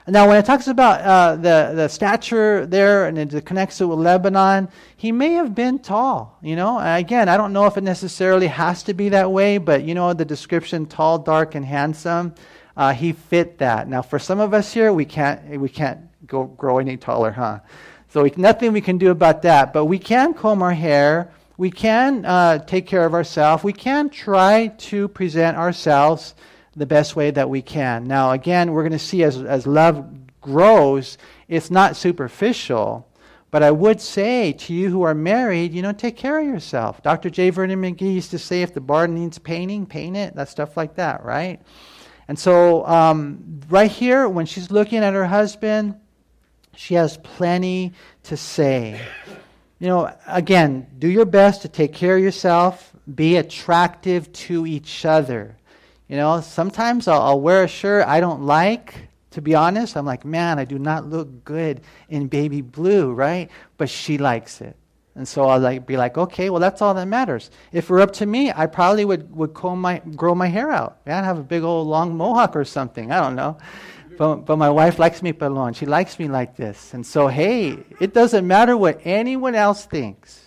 now, 0.09 0.27
when 0.27 0.37
it 0.37 0.45
talks 0.45 0.67
about 0.67 1.01
uh, 1.01 1.35
the, 1.35 1.73
the 1.75 1.87
stature 1.87 2.65
there 2.65 3.05
and 3.05 3.17
it 3.19 3.45
connects 3.45 3.79
it 3.79 3.85
with 3.85 3.99
Lebanon, 3.99 4.69
he 4.97 5.11
may 5.11 5.33
have 5.33 5.53
been 5.53 5.77
tall. 5.77 6.39
You 6.41 6.55
know, 6.55 6.79
again, 6.79 7.29
I 7.29 7.37
don't 7.37 7.53
know 7.53 7.67
if 7.67 7.77
it 7.77 7.83
necessarily 7.83 8.47
has 8.47 8.81
to 8.83 8.95
be 8.95 9.09
that 9.09 9.31
way, 9.31 9.59
but 9.59 9.83
you 9.83 9.93
know, 9.93 10.13
the 10.13 10.25
description 10.25 10.87
tall, 10.87 11.19
dark, 11.19 11.53
and 11.53 11.63
handsome, 11.63 12.33
uh, 12.79 12.93
he 12.93 13.11
fit 13.11 13.57
that. 13.57 13.89
Now, 13.89 14.01
for 14.01 14.17
some 14.17 14.39
of 14.39 14.53
us 14.53 14.71
here, 14.71 14.93
we 14.93 15.03
can't, 15.03 15.59
we 15.59 15.67
can't 15.67 15.99
go 16.25 16.45
grow 16.45 16.77
any 16.77 16.95
taller, 16.95 17.29
huh? 17.29 17.59
So, 18.07 18.23
we, 18.23 18.31
nothing 18.37 18.71
we 18.71 18.79
can 18.79 18.97
do 18.97 19.11
about 19.11 19.41
that, 19.41 19.73
but 19.73 19.85
we 19.85 19.99
can 19.99 20.33
comb 20.33 20.61
our 20.61 20.73
hair. 20.73 21.29
We 21.57 21.71
can 21.71 22.23
uh, 22.23 22.59
take 22.59 22.87
care 22.87 23.05
of 23.05 23.13
ourselves. 23.13 23.65
We 23.65 23.73
can 23.73 24.09
try 24.09 24.67
to 24.67 25.09
present 25.09 25.57
ourselves 25.57 26.35
the 26.73 26.85
best 26.85 27.17
way 27.17 27.31
that 27.31 27.49
we 27.49 27.61
can. 27.61 28.05
Now, 28.05 28.31
again, 28.31 28.71
we're 28.71 28.83
going 28.83 28.93
to 28.93 28.99
see 28.99 29.23
as, 29.23 29.43
as 29.43 29.67
love 29.67 30.09
grows, 30.39 31.17
it's 31.49 31.69
not 31.69 31.97
superficial. 31.97 33.05
But 33.51 33.61
I 33.61 33.71
would 33.71 33.99
say 33.99 34.53
to 34.53 34.73
you 34.73 34.89
who 34.89 35.01
are 35.01 35.13
married, 35.13 35.73
you 35.73 35.81
know, 35.81 35.91
take 35.91 36.15
care 36.15 36.39
of 36.39 36.45
yourself. 36.45 37.03
Dr. 37.03 37.29
J. 37.29 37.49
Vernon 37.49 37.81
McGee 37.81 38.13
used 38.13 38.31
to 38.31 38.39
say 38.39 38.61
if 38.61 38.73
the 38.73 38.79
bar 38.79 39.05
needs 39.05 39.37
painting, 39.37 39.85
paint 39.85 40.15
it. 40.15 40.33
That 40.35 40.47
stuff 40.47 40.77
like 40.77 40.95
that, 40.95 41.25
right? 41.25 41.59
And 42.29 42.37
so, 42.37 42.85
um, 42.85 43.59
right 43.69 43.89
here, 43.89 44.29
when 44.29 44.45
she's 44.45 44.69
looking 44.69 44.99
at 44.99 45.15
her 45.15 45.25
husband, 45.25 45.99
she 46.75 46.93
has 46.93 47.17
plenty 47.17 47.93
to 48.25 48.37
say. 48.37 49.01
You 49.79 49.87
know, 49.87 50.13
again, 50.27 50.85
do 50.99 51.07
your 51.07 51.25
best 51.25 51.63
to 51.63 51.69
take 51.69 51.91
care 51.91 52.17
of 52.17 52.21
yourself, 52.21 52.93
be 53.15 53.37
attractive 53.37 54.31
to 54.45 54.67
each 54.67 55.05
other. 55.05 55.57
You 56.07 56.17
know, 56.17 56.39
sometimes 56.41 57.07
I'll, 57.07 57.19
I'll, 57.19 57.41
wear 57.41 57.63
a 57.63 57.67
shirt 57.67 58.07
I 58.07 58.19
don't 58.19 58.43
like. 58.43 58.93
To 59.31 59.41
be 59.41 59.55
honest, 59.55 59.97
I'm 59.97 60.05
like, 60.05 60.23
man, 60.23 60.59
I 60.59 60.65
do 60.65 60.77
not 60.77 61.07
look 61.07 61.43
good 61.43 61.81
in 62.09 62.27
baby 62.27 62.61
blue, 62.61 63.11
right? 63.11 63.49
But 63.77 63.89
she 63.89 64.19
likes 64.19 64.61
it. 64.61 64.75
And 65.19 65.27
so 65.27 65.49
I'll 65.49 65.59
like 65.59 65.85
be 65.85 65.97
like, 65.97 66.17
okay, 66.17 66.49
well 66.49 66.61
that's 66.61 66.81
all 66.81 66.93
that 66.93 67.05
matters. 67.05 67.51
If 67.73 67.83
it 67.83 67.89
were 67.89 67.99
up 67.99 68.13
to 68.13 68.25
me, 68.25 68.53
I 68.55 68.67
probably 68.67 69.03
would, 69.03 69.29
would 69.35 69.53
comb 69.53 69.81
my 69.81 69.99
grow 70.15 70.33
my 70.33 70.47
hair 70.47 70.71
out. 70.71 71.01
I'd 71.05 71.25
have 71.25 71.37
a 71.37 71.43
big 71.43 71.61
old 71.61 71.87
long 71.87 72.15
mohawk 72.15 72.55
or 72.55 72.63
something. 72.63 73.11
I 73.11 73.19
don't 73.19 73.35
know. 73.35 73.57
But, 74.17 74.45
but 74.45 74.55
my 74.55 74.69
wife 74.69 74.97
likes 74.97 75.21
me 75.21 75.33
pelon. 75.33 75.75
She 75.75 75.85
likes 75.85 76.17
me 76.19 76.29
like 76.29 76.55
this. 76.55 76.93
And 76.93 77.05
so, 77.05 77.27
hey, 77.27 77.79
it 77.99 78.13
doesn't 78.13 78.47
matter 78.47 78.77
what 78.77 79.01
anyone 79.03 79.55
else 79.55 79.85
thinks. 79.85 80.41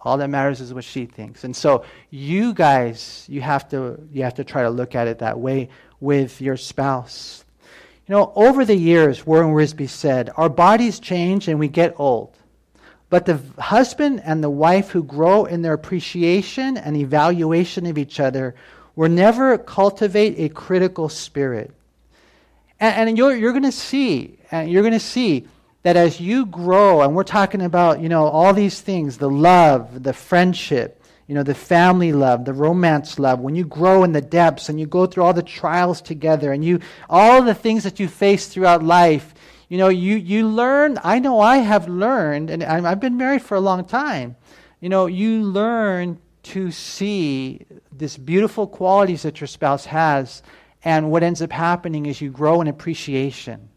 All 0.00 0.16
that 0.16 0.30
matters 0.30 0.62
is 0.62 0.72
what 0.72 0.84
she 0.84 1.04
thinks. 1.04 1.44
And 1.44 1.54
so 1.54 1.84
you 2.08 2.54
guys, 2.54 3.26
you 3.28 3.42
have 3.42 3.68
to 3.68 4.08
you 4.10 4.22
have 4.22 4.34
to 4.36 4.44
try 4.44 4.62
to 4.62 4.70
look 4.70 4.94
at 4.94 5.06
it 5.06 5.18
that 5.18 5.38
way 5.38 5.68
with 6.00 6.40
your 6.40 6.56
spouse. 6.56 7.44
You 8.06 8.14
know, 8.14 8.32
over 8.34 8.64
the 8.64 8.74
years, 8.74 9.26
Warren 9.26 9.52
Wiersbe 9.52 9.86
said, 9.86 10.30
our 10.38 10.48
bodies 10.48 10.98
change 10.98 11.46
and 11.46 11.58
we 11.58 11.68
get 11.68 11.92
old. 11.98 12.38
But 13.10 13.26
the 13.26 13.40
husband 13.58 14.20
and 14.24 14.44
the 14.44 14.50
wife 14.50 14.90
who 14.90 15.02
grow 15.02 15.46
in 15.46 15.62
their 15.62 15.72
appreciation 15.72 16.76
and 16.76 16.96
evaluation 16.96 17.86
of 17.86 17.96
each 17.96 18.20
other 18.20 18.54
will 18.96 19.08
never 19.08 19.56
cultivate 19.56 20.34
a 20.38 20.48
critical 20.48 21.08
spirit. 21.08 21.72
And, 22.80 23.08
and 23.08 23.18
you're, 23.18 23.34
you're 23.34 23.52
going 23.52 23.62
to 23.62 23.72
see, 23.72 24.38
and 24.50 24.70
you're 24.70 24.82
going 24.82 24.92
to 24.92 25.00
see 25.00 25.46
that 25.84 25.96
as 25.96 26.20
you 26.20 26.46
grow, 26.46 27.02
and 27.02 27.14
we're 27.14 27.24
talking 27.24 27.62
about, 27.62 28.00
you 28.00 28.08
know, 28.08 28.26
all 28.26 28.52
these 28.52 28.80
things 28.80 29.16
the 29.18 29.30
love, 29.30 30.02
the 30.02 30.12
friendship, 30.12 31.02
you 31.28 31.34
know, 31.34 31.42
the 31.42 31.54
family 31.54 32.12
love, 32.12 32.44
the 32.44 32.52
romance 32.52 33.18
love, 33.18 33.40
when 33.40 33.54
you 33.54 33.64
grow 33.64 34.02
in 34.02 34.12
the 34.12 34.20
depths 34.20 34.68
and 34.68 34.80
you 34.80 34.86
go 34.86 35.06
through 35.06 35.22
all 35.22 35.34
the 35.34 35.42
trials 35.42 36.00
together 36.00 36.52
and 36.52 36.64
you, 36.64 36.80
all 37.08 37.42
the 37.42 37.54
things 37.54 37.84
that 37.84 38.00
you 38.00 38.08
face 38.08 38.48
throughout 38.48 38.82
life, 38.82 39.34
you 39.68 39.78
know, 39.78 39.88
you, 39.88 40.16
you 40.16 40.48
learn, 40.48 40.98
I 41.04 41.18
know 41.18 41.40
I 41.40 41.58
have 41.58 41.88
learned, 41.88 42.50
and 42.50 42.62
I've 42.62 43.00
been 43.00 43.16
married 43.16 43.42
for 43.42 43.54
a 43.54 43.60
long 43.60 43.84
time, 43.84 44.36
you 44.80 44.88
know, 44.88 45.06
you 45.06 45.42
learn 45.42 46.18
to 46.44 46.70
see 46.70 47.66
this 47.92 48.16
beautiful 48.16 48.66
qualities 48.66 49.22
that 49.22 49.40
your 49.40 49.48
spouse 49.48 49.84
has, 49.86 50.42
and 50.84 51.10
what 51.10 51.22
ends 51.22 51.42
up 51.42 51.52
happening 51.52 52.06
is 52.06 52.20
you 52.20 52.30
grow 52.30 52.60
in 52.60 52.68
appreciation. 52.68 53.68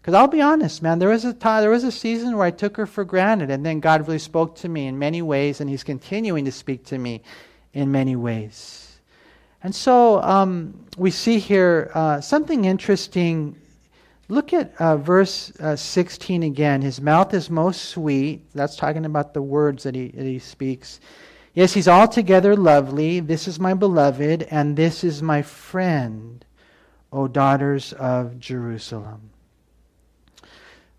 Because 0.00 0.14
I'll 0.14 0.26
be 0.26 0.40
honest, 0.40 0.82
man, 0.82 0.98
there 0.98 1.10
was 1.10 1.24
a 1.24 1.34
time, 1.34 1.60
there 1.60 1.70
was 1.70 1.84
a 1.84 1.92
season 1.92 2.36
where 2.36 2.46
I 2.46 2.50
took 2.50 2.76
her 2.76 2.86
for 2.86 3.04
granted, 3.04 3.50
and 3.50 3.64
then 3.64 3.78
God 3.78 4.06
really 4.08 4.18
spoke 4.18 4.56
to 4.56 4.68
me 4.68 4.86
in 4.86 4.98
many 4.98 5.22
ways, 5.22 5.60
and 5.60 5.68
He's 5.68 5.84
continuing 5.84 6.46
to 6.46 6.52
speak 6.52 6.84
to 6.86 6.98
me 6.98 7.22
in 7.74 7.92
many 7.92 8.16
ways. 8.16 9.00
And 9.62 9.74
so 9.74 10.22
um, 10.22 10.86
we 10.96 11.10
see 11.10 11.38
here 11.38 11.90
uh, 11.94 12.20
something 12.20 12.64
interesting. 12.64 13.56
Look 14.30 14.52
at 14.52 14.78
uh, 14.78 14.98
verse 14.98 15.52
uh, 15.58 15.74
16 15.74 16.42
again. 16.42 16.82
His 16.82 17.00
mouth 17.00 17.32
is 17.32 17.48
most 17.48 17.86
sweet. 17.86 18.44
That's 18.52 18.76
talking 18.76 19.06
about 19.06 19.32
the 19.32 19.40
words 19.40 19.84
that 19.84 19.94
he, 19.94 20.08
that 20.08 20.26
he 20.26 20.38
speaks. 20.38 21.00
Yes, 21.54 21.72
he's 21.72 21.88
altogether 21.88 22.54
lovely. 22.54 23.20
This 23.20 23.48
is 23.48 23.58
my 23.58 23.72
beloved, 23.72 24.42
and 24.50 24.76
this 24.76 25.02
is 25.02 25.22
my 25.22 25.40
friend, 25.40 26.44
O 27.10 27.26
daughters 27.26 27.94
of 27.94 28.38
Jerusalem. 28.38 29.30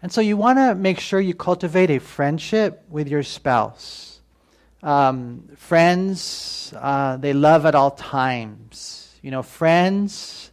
And 0.01 0.11
so 0.11 0.21
you 0.21 0.35
want 0.35 0.57
to 0.57 0.73
make 0.73 0.99
sure 0.99 1.19
you 1.19 1.35
cultivate 1.35 1.91
a 1.91 1.99
friendship 1.99 2.83
with 2.89 3.07
your 3.07 3.21
spouse. 3.21 4.21
Um, 4.81 5.49
friends, 5.55 6.73
uh, 6.75 7.17
they 7.17 7.33
love 7.33 7.67
at 7.67 7.75
all 7.75 7.91
times. 7.91 9.13
You 9.21 9.29
know, 9.29 9.43
friends, 9.43 10.51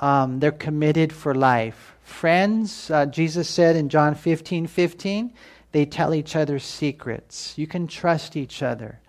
um, 0.00 0.38
they're 0.38 0.52
committed 0.52 1.12
for 1.12 1.34
life. 1.34 1.89
Friends, 2.10 2.90
uh, 2.90 3.06
Jesus 3.06 3.48
said 3.48 3.76
in 3.76 3.88
John 3.88 4.14
15 4.14 4.66
15, 4.66 5.32
they 5.72 5.86
tell 5.86 6.12
each 6.12 6.36
other 6.36 6.58
secrets. 6.58 7.56
You 7.56 7.66
can 7.66 7.86
trust 7.86 8.36
each 8.36 8.62
other. 8.62 9.00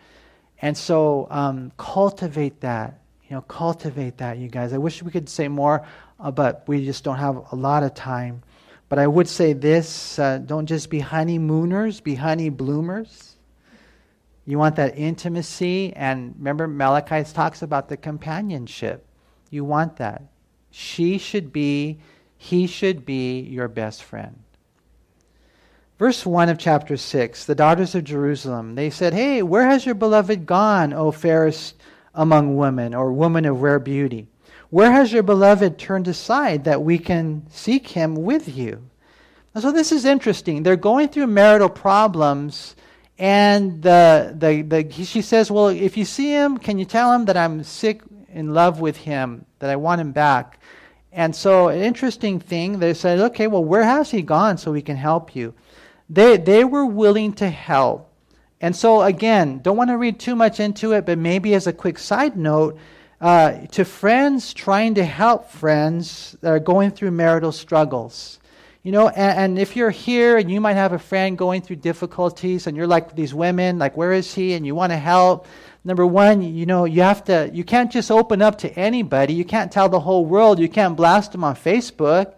And 0.62 0.78
so 0.78 1.28
um, 1.30 1.74
cultivate 1.78 2.62
that. 2.62 3.02
You 3.28 3.36
know, 3.36 3.42
cultivate 3.42 4.20
that, 4.20 4.38
you 4.38 4.48
guys. 4.48 4.72
I 4.72 4.78
wish 4.78 5.02
we 5.04 5.12
could 5.12 5.28
say 5.28 5.48
more, 5.48 5.86
uh, 6.20 6.32
but 6.32 6.64
we 6.68 6.86
just 6.86 7.04
don't 7.04 7.18
have 7.18 7.52
a 7.52 7.56
lot 7.56 7.84
of 7.84 7.94
time. 7.94 8.44
But 8.88 9.00
I 9.00 9.08
would 9.08 9.28
say 9.28 9.54
this 9.54 10.20
uh, 10.20 10.38
don't 10.38 10.68
just 10.68 10.90
be 10.90 11.00
honeymooners, 11.00 12.00
be 12.02 12.16
honey 12.16 12.50
bloomers. 12.50 13.36
You 14.46 14.58
want 14.58 14.76
that 14.78 14.98
intimacy. 14.98 15.92
And 15.96 16.36
remember, 16.38 16.68
Malachi 16.68 17.24
talks 17.34 17.62
about 17.62 17.90
the 17.90 17.98
companionship. 17.98 19.06
You 19.50 19.66
want 19.66 19.98
that. 19.98 20.24
She 20.70 21.18
should 21.18 21.52
be, 21.52 22.00
he 22.43 22.65
should 22.65 23.06
be 23.06 23.39
your 23.39 23.67
best 23.67 24.01
friend. 24.01 24.36
Verse 25.99 26.25
1 26.25 26.49
of 26.49 26.58
chapter 26.58 26.97
6 26.97 27.45
the 27.45 27.54
daughters 27.54 27.93
of 27.93 28.04
Jerusalem, 28.04 28.73
they 28.73 28.89
said, 28.89 29.13
Hey, 29.13 29.43
where 29.43 29.67
has 29.67 29.86
your 29.86 29.93
beloved 29.93 30.47
gone, 30.47 30.91
O 30.91 31.12
fairest 31.12 31.75
among 32.15 32.58
women, 32.58 32.95
or 32.95 33.13
woman 33.13 33.45
of 33.45 33.62
rare 33.62 33.77
beauty? 33.77 34.25
Where 34.71 34.91
has 34.91 35.13
your 35.13 35.21
beloved 35.21 35.77
turned 35.77 36.08
aside 36.08 36.63
that 36.63 36.82
we 36.82 36.97
can 36.97 37.45
seek 37.51 37.89
him 37.89 38.15
with 38.15 38.58
you? 38.58 38.89
so 39.60 39.71
this 39.71 39.91
is 39.91 40.04
interesting. 40.04 40.63
They're 40.63 40.75
going 40.75 41.10
through 41.10 41.27
marital 41.27 41.69
problems, 41.69 42.75
and 43.19 43.84
the, 43.84 44.34
the, 44.36 44.63
the, 44.63 45.04
she 45.04 45.21
says, 45.21 45.51
Well, 45.51 45.67
if 45.67 45.95
you 45.95 46.06
see 46.06 46.32
him, 46.32 46.58
can 46.58 46.80
you 46.80 46.86
tell 46.86 47.13
him 47.13 47.25
that 47.25 47.38
I'm 47.38 47.63
sick 47.63 48.01
in 48.34 48.56
love 48.56 48.80
with 48.80 48.97
him, 48.97 49.45
that 49.60 49.69
I 49.69 49.75
want 49.75 50.01
him 50.01 50.12
back? 50.12 50.58
And 51.12 51.36
so, 51.36 51.67
an 51.67 51.82
interesting 51.82 52.39
thing, 52.39 52.80
they 52.80 52.93
said, 52.93 53.19
Okay, 53.19 53.47
well, 53.47 53.63
where 53.63 53.84
has 53.84 54.12
he 54.12 54.21
gone 54.21 54.58
so 54.58 54.71
we 54.71 54.82
can 54.82 54.95
help 54.95 55.36
you? 55.36 55.54
They, 56.10 56.38
they 56.38 56.63
were 56.63 56.86
willing 56.86 57.34
to 57.34 57.50
help. 57.50 58.10
And 58.62 58.76
so, 58.76 59.02
again, 59.02 59.60
don't 59.60 59.78
want 59.78 59.89
to 59.89 59.97
read 59.97 60.19
too 60.19 60.36
much 60.36 60.60
into 60.60 60.93
it, 60.93 61.06
but 61.06 61.17
maybe 61.17 61.54
as 61.54 61.67
a 61.67 61.74
quick 61.74 61.97
side 61.97 62.38
note, 62.38 62.78
uh, 63.19 63.65
to 63.67 63.84
friends 63.84 64.54
trying 64.54 64.95
to 64.95 65.04
help 65.04 65.50
friends 65.50 66.36
that 66.41 66.50
are 66.50 66.60
going 66.60 66.91
through 66.91 67.12
marital 67.12 67.52
struggles. 67.52 68.39
You 68.84 68.91
know, 68.91 69.10
and, 69.10 69.38
and, 69.38 69.60
if 69.60 69.76
you're 69.76 69.91
here 69.91 70.38
and 70.38 70.50
you 70.50 70.60
might 70.60 70.74
have 70.74 70.91
a 70.91 70.97
friend 70.97 71.38
going 71.38 71.62
through 71.62 71.76
difficulties 71.78 72.65
and 72.65 72.76
you're 72.76 72.88
like 72.88 73.15
these 73.15 73.32
women, 73.32 73.78
like, 73.78 73.95
where 73.95 74.12
is 74.12 74.34
he? 74.34 74.54
And 74.54 74.65
you 74.65 74.74
want 74.74 74.91
to 74.91 74.97
help. 74.97 75.45
Number 75.84 76.06
one, 76.06 76.41
you 76.44 76.67
know, 76.67 76.86
you 76.86 77.02
have 77.02 77.24
to, 77.26 77.50
you 77.52 77.63
can't 77.63 77.91
just 77.91 78.12
open 78.12 78.41
up 78.41 78.60
to 78.60 78.72
anybody. 78.78 79.34
You 79.34 79.46
can't 79.46 79.72
tell 79.72 79.89
the 79.89 80.00
whole 80.00 80.26
world. 80.26 80.60
You 80.60 80.70
can't 80.70 80.96
blast 80.96 81.32
them 81.32 81.44
on 81.44 81.56
Facebook. 81.56 82.36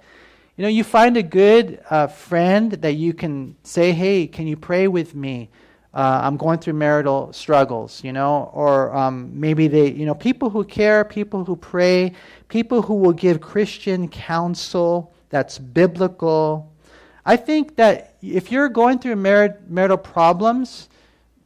You 0.56 0.62
know, 0.62 0.70
you 0.70 0.84
find 0.84 1.18
a 1.18 1.24
good 1.24 1.84
uh, 1.90 2.08
friend 2.08 2.72
that 2.72 2.94
you 2.94 3.14
can 3.14 3.56
say, 3.64 3.92
hey, 3.92 4.28
can 4.28 4.48
you 4.48 4.56
pray 4.56 4.88
with 4.88 5.14
me? 5.14 5.50
Uh, 5.94 6.22
I'm 6.24 6.38
going 6.38 6.58
through 6.60 6.74
marital 6.74 7.34
struggles, 7.34 8.04
you 8.04 8.14
know, 8.14 8.50
or 8.54 8.96
um, 8.96 9.40
maybe 9.40 9.68
they, 9.68 9.92
you 9.92 10.06
know, 10.06 10.16
people 10.16 10.50
who 10.50 10.64
care, 10.64 11.04
people 11.04 11.44
who 11.44 11.56
pray, 11.56 12.14
people 12.48 12.82
who 12.82 12.96
will 12.96 13.14
give 13.14 13.42
Christian 13.42 14.08
counsel 14.08 15.14
that's 15.30 15.60
biblical. 15.60 16.72
I 17.26 17.36
think 17.36 17.76
that 17.76 18.16
if 18.22 18.52
you're 18.52 18.70
going 18.70 19.00
through 19.00 19.18
marital 19.18 19.98
problems, 19.98 20.90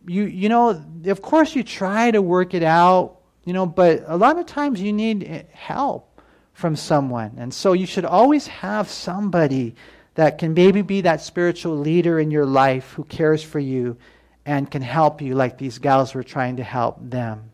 you 0.07 0.23
you 0.23 0.49
know, 0.49 0.83
of 1.05 1.21
course 1.21 1.55
you 1.55 1.63
try 1.63 2.11
to 2.11 2.21
work 2.21 2.53
it 2.53 2.63
out, 2.63 3.17
you 3.45 3.53
know, 3.53 3.65
but 3.65 4.03
a 4.07 4.17
lot 4.17 4.39
of 4.39 4.45
times 4.45 4.81
you 4.81 4.93
need 4.93 5.47
help 5.51 6.21
from 6.53 6.75
someone. 6.75 7.35
And 7.37 7.53
so 7.53 7.73
you 7.73 7.85
should 7.85 8.05
always 8.05 8.47
have 8.47 8.89
somebody 8.89 9.75
that 10.15 10.39
can 10.39 10.55
maybe 10.55 10.81
be 10.81 11.01
that 11.01 11.21
spiritual 11.21 11.77
leader 11.77 12.19
in 12.19 12.31
your 12.31 12.45
life 12.45 12.93
who 12.93 13.03
cares 13.03 13.43
for 13.43 13.59
you 13.59 13.97
and 14.45 14.71
can 14.71 14.81
help 14.81 15.21
you 15.21 15.35
like 15.35 15.57
these 15.57 15.77
gals 15.77 16.15
were 16.15 16.23
trying 16.23 16.57
to 16.57 16.63
help 16.63 16.97
them. 16.99 17.51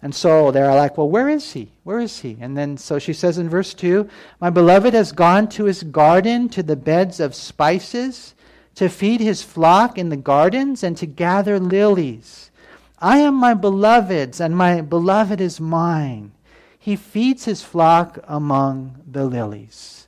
And 0.00 0.14
so 0.14 0.50
they're 0.50 0.74
like, 0.74 0.96
well, 0.96 1.08
where 1.08 1.28
is 1.28 1.52
he? 1.52 1.70
Where 1.84 2.00
is 2.00 2.20
he? 2.20 2.36
And 2.40 2.56
then 2.56 2.76
so 2.76 2.98
she 2.98 3.12
says 3.12 3.38
in 3.38 3.48
verse 3.48 3.74
2 3.74 4.08
My 4.40 4.50
beloved 4.50 4.94
has 4.94 5.12
gone 5.12 5.48
to 5.50 5.64
his 5.64 5.82
garden, 5.82 6.48
to 6.50 6.62
the 6.62 6.76
beds 6.76 7.20
of 7.20 7.34
spices, 7.34 8.34
to 8.74 8.88
feed 8.88 9.20
his 9.20 9.42
flock 9.42 9.98
in 9.98 10.08
the 10.08 10.16
gardens, 10.16 10.82
and 10.82 10.96
to 10.96 11.06
gather 11.06 11.60
lilies. 11.60 12.50
I 12.98 13.18
am 13.18 13.34
my 13.34 13.54
beloved's, 13.54 14.40
and 14.40 14.56
my 14.56 14.80
beloved 14.80 15.40
is 15.40 15.60
mine. 15.60 16.32
He 16.78 16.96
feeds 16.96 17.44
his 17.44 17.62
flock 17.62 18.18
among 18.24 19.02
the 19.06 19.24
lilies. 19.24 20.06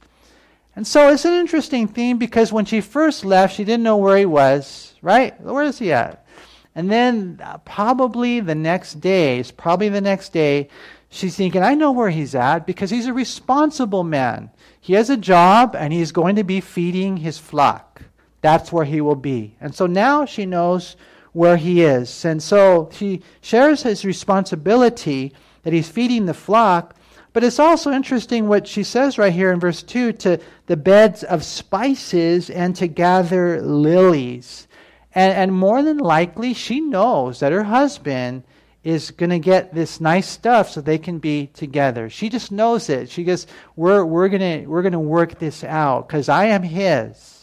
And 0.77 0.87
so 0.87 1.09
it's 1.09 1.24
an 1.24 1.35
interesting 1.35 1.87
theme 1.87 2.18
because 2.18 2.53
when 2.53 2.64
she 2.64 2.81
first 2.81 3.24
left, 3.24 3.55
she 3.55 3.64
didn't 3.64 3.85
know 3.85 3.96
where 3.96 4.16
he 4.16 4.27
was, 4.27 4.94
right? 5.03 5.40
Where 5.40 5.64
is 5.64 5.79
he 5.79 5.92
at? 5.92 6.27
And 6.74 6.90
then 6.90 7.40
uh, 7.42 7.59
probably 7.59 8.40
the 8.40 8.57
next 8.57 8.94
day, 8.94 9.38
it's 9.38 9.53
probably 9.53 9.88
the 9.88 10.00
next 10.00 10.33
day, 10.33 10.68
she's 11.11 11.37
thinking, 11.37 11.62
I 11.62 11.74
know 11.74 11.92
where 11.92 12.11
he's 12.11 12.35
at 12.35 12.66
because 12.66 12.90
he's 12.90 13.07
a 13.07 13.12
responsible 13.12 14.03
man. 14.03 14.50
He 14.81 14.94
has 14.94 15.11
a 15.11 15.16
job 15.16 15.77
and 15.77 15.92
he's 15.92 16.11
going 16.11 16.35
to 16.37 16.44
be 16.44 16.61
feeding 16.61 17.18
his 17.18 17.38
flock. 17.38 18.03
That's 18.44 18.70
where 18.70 18.85
he 18.85 19.00
will 19.00 19.16
be. 19.16 19.57
And 19.59 19.74
so 19.74 19.87
now 19.87 20.26
she 20.26 20.44
knows 20.44 20.96
where 21.33 21.57
he 21.57 21.80
is. 21.80 22.26
And 22.26 22.42
so 22.42 22.90
she 22.92 23.22
shares 23.40 23.85
his 23.85 24.04
responsibility 24.04 25.33
that 25.62 25.72
he's 25.72 25.88
feeding 25.88 26.26
the 26.26 26.35
flock. 26.35 26.94
But 27.33 27.42
it's 27.42 27.59
also 27.59 27.90
interesting 27.90 28.46
what 28.46 28.68
she 28.68 28.83
says 28.83 29.16
right 29.16 29.33
here 29.33 29.50
in 29.50 29.61
verse 29.61 29.83
2 29.83 30.12
to 30.12 30.38
the 30.66 30.76
beds 30.76 31.24
of 31.24 31.42
spices 31.42 32.50
and 32.50 32.76
to 32.76 32.87
gather 32.87 33.62
lilies. 33.62 34.68
And, 35.14 35.33
and 35.33 35.54
more 35.54 35.83
than 35.83 35.96
likely, 35.96 36.52
she 36.52 36.83
knows 36.83 37.40
that 37.40 37.50
her 37.50 37.64
husband 37.64 38.42
is 38.83 39.11
going 39.11 39.30
to 39.30 39.38
get 39.38 39.72
this 39.72 40.02
nice 40.02 40.28
stuff 40.28 40.68
so 40.68 40.83
they 40.83 40.98
can 40.98 41.18
be 41.18 41.46
together. 41.54 42.11
She 42.11 42.28
just 42.28 42.52
knows 42.52 42.90
it. 42.90 43.09
She 43.09 43.24
goes, 43.24 43.46
We're, 43.74 44.04
we're 44.04 44.28
going 44.28 44.68
we're 44.68 44.83
gonna 44.83 45.00
work 45.00 45.38
this 45.38 45.64
out 45.64 46.07
because 46.07 46.28
I 46.28 46.44
am 46.44 46.62
his 46.62 47.34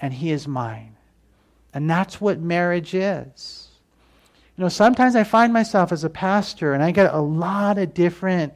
and 0.00 0.14
he 0.14 0.30
is 0.30 0.48
mine. 0.48 0.96
And 1.72 1.88
that's 1.88 2.20
what 2.20 2.40
marriage 2.40 2.94
is. 2.94 3.68
You 4.56 4.64
know, 4.64 4.68
sometimes 4.68 5.16
I 5.16 5.24
find 5.24 5.52
myself 5.52 5.92
as 5.92 6.04
a 6.04 6.10
pastor 6.10 6.74
and 6.74 6.82
I 6.82 6.90
get 6.90 7.14
a 7.14 7.20
lot 7.20 7.78
of 7.78 7.94
different 7.94 8.52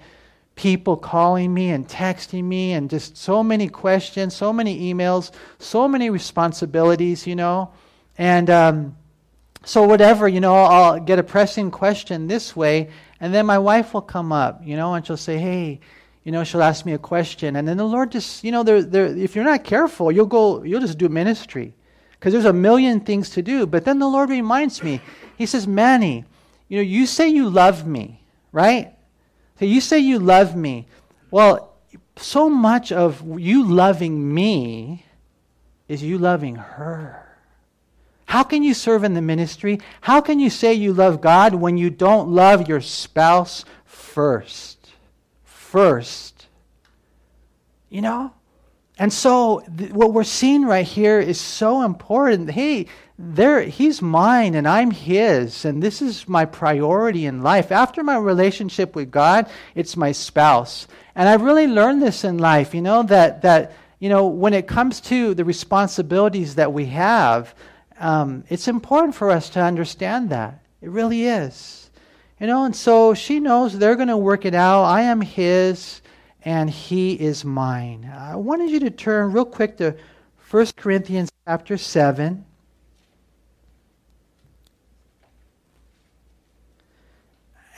people 0.56 0.96
calling 0.96 1.52
me 1.52 1.70
and 1.70 1.88
texting 1.88 2.44
me 2.44 2.72
and 2.72 2.88
just 2.88 3.16
so 3.16 3.42
many 3.42 3.68
questions, 3.68 4.34
so 4.34 4.52
many 4.52 4.92
emails, 4.92 5.32
so 5.58 5.88
many 5.88 6.10
responsibilities, 6.10 7.26
you 7.26 7.34
know. 7.34 7.72
And 8.18 8.50
um, 8.50 8.96
so, 9.64 9.82
whatever, 9.82 10.28
you 10.28 10.40
know, 10.40 10.54
I'll 10.54 11.00
get 11.00 11.18
a 11.18 11.22
pressing 11.22 11.70
question 11.70 12.26
this 12.26 12.54
way, 12.54 12.90
and 13.20 13.34
then 13.34 13.46
my 13.46 13.58
wife 13.58 13.94
will 13.94 14.02
come 14.02 14.32
up, 14.32 14.60
you 14.64 14.76
know, 14.76 14.94
and 14.94 15.04
she'll 15.06 15.16
say, 15.16 15.38
hey, 15.38 15.80
you 16.24 16.32
know, 16.32 16.42
she'll 16.42 16.62
ask 16.62 16.86
me 16.86 16.94
a 16.94 16.98
question. 16.98 17.56
And 17.56 17.68
then 17.68 17.76
the 17.76 17.84
Lord 17.84 18.10
just, 18.10 18.42
you 18.42 18.50
know, 18.50 18.62
there, 18.62 19.06
if 19.06 19.36
you're 19.36 19.44
not 19.44 19.62
careful, 19.62 20.10
you'll 20.10 20.26
go, 20.26 20.62
you'll 20.62 20.80
just 20.80 20.98
do 20.98 21.08
ministry. 21.08 21.74
Because 22.12 22.32
there's 22.32 22.46
a 22.46 22.52
million 22.52 23.00
things 23.00 23.30
to 23.30 23.42
do. 23.42 23.66
But 23.66 23.84
then 23.84 23.98
the 23.98 24.08
Lord 24.08 24.30
reminds 24.30 24.82
me, 24.82 25.02
He 25.36 25.44
says, 25.44 25.66
Manny, 25.66 26.24
you 26.68 26.78
know, 26.78 26.82
you 26.82 27.04
say 27.06 27.28
you 27.28 27.50
love 27.50 27.86
me, 27.86 28.22
right? 28.52 28.94
So 29.58 29.66
you 29.66 29.82
say 29.82 29.98
you 29.98 30.18
love 30.18 30.56
me. 30.56 30.86
Well, 31.30 31.74
so 32.16 32.48
much 32.48 32.90
of 32.90 33.22
you 33.38 33.64
loving 33.64 34.32
me 34.32 35.04
is 35.88 36.02
you 36.02 36.16
loving 36.16 36.56
her. 36.56 37.20
How 38.24 38.42
can 38.42 38.62
you 38.62 38.72
serve 38.72 39.04
in 39.04 39.12
the 39.12 39.20
ministry? 39.20 39.80
How 40.00 40.22
can 40.22 40.40
you 40.40 40.48
say 40.48 40.72
you 40.72 40.94
love 40.94 41.20
God 41.20 41.54
when 41.54 41.76
you 41.76 41.90
don't 41.90 42.30
love 42.30 42.66
your 42.66 42.80
spouse 42.80 43.64
first? 43.84 44.73
First. 45.74 46.46
You 47.90 48.00
know? 48.00 48.32
And 48.96 49.12
so 49.12 49.64
th- 49.76 49.90
what 49.90 50.12
we're 50.12 50.22
seeing 50.22 50.64
right 50.64 50.86
here 50.86 51.18
is 51.18 51.40
so 51.40 51.82
important. 51.82 52.52
Hey, 52.52 52.86
there 53.18 53.62
he's 53.62 54.00
mine 54.00 54.54
and 54.54 54.68
I'm 54.68 54.92
his 54.92 55.64
and 55.64 55.82
this 55.82 56.00
is 56.00 56.28
my 56.28 56.44
priority 56.44 57.26
in 57.26 57.42
life. 57.42 57.72
After 57.72 58.04
my 58.04 58.16
relationship 58.16 58.94
with 58.94 59.10
God, 59.10 59.50
it's 59.74 59.96
my 59.96 60.12
spouse. 60.12 60.86
And 61.16 61.28
I've 61.28 61.42
really 61.42 61.66
learned 61.66 62.02
this 62.02 62.22
in 62.22 62.38
life, 62.38 62.72
you 62.72 62.82
know, 62.82 63.02
that 63.04 63.42
that 63.42 63.72
you 63.98 64.08
know, 64.08 64.26
when 64.26 64.54
it 64.54 64.68
comes 64.68 65.00
to 65.02 65.34
the 65.34 65.44
responsibilities 65.44 66.54
that 66.54 66.72
we 66.72 66.86
have, 66.86 67.52
um, 67.98 68.44
it's 68.48 68.68
important 68.68 69.16
for 69.16 69.30
us 69.30 69.50
to 69.50 69.60
understand 69.60 70.30
that. 70.30 70.62
It 70.80 70.90
really 70.90 71.26
is. 71.26 71.83
You 72.40 72.48
know, 72.48 72.64
and 72.64 72.74
so 72.74 73.14
she 73.14 73.40
knows 73.40 73.78
they're 73.78 73.96
going 73.96 74.08
to 74.08 74.16
work 74.16 74.44
it 74.44 74.54
out. 74.54 74.84
I 74.84 75.02
am 75.02 75.20
his 75.20 76.02
and 76.44 76.68
he 76.68 77.14
is 77.14 77.44
mine. 77.44 78.10
I 78.14 78.36
wanted 78.36 78.70
you 78.70 78.80
to 78.80 78.90
turn 78.90 79.32
real 79.32 79.44
quick 79.44 79.78
to 79.78 79.96
1 80.50 80.66
Corinthians 80.76 81.32
chapter 81.46 81.78
7. 81.78 82.44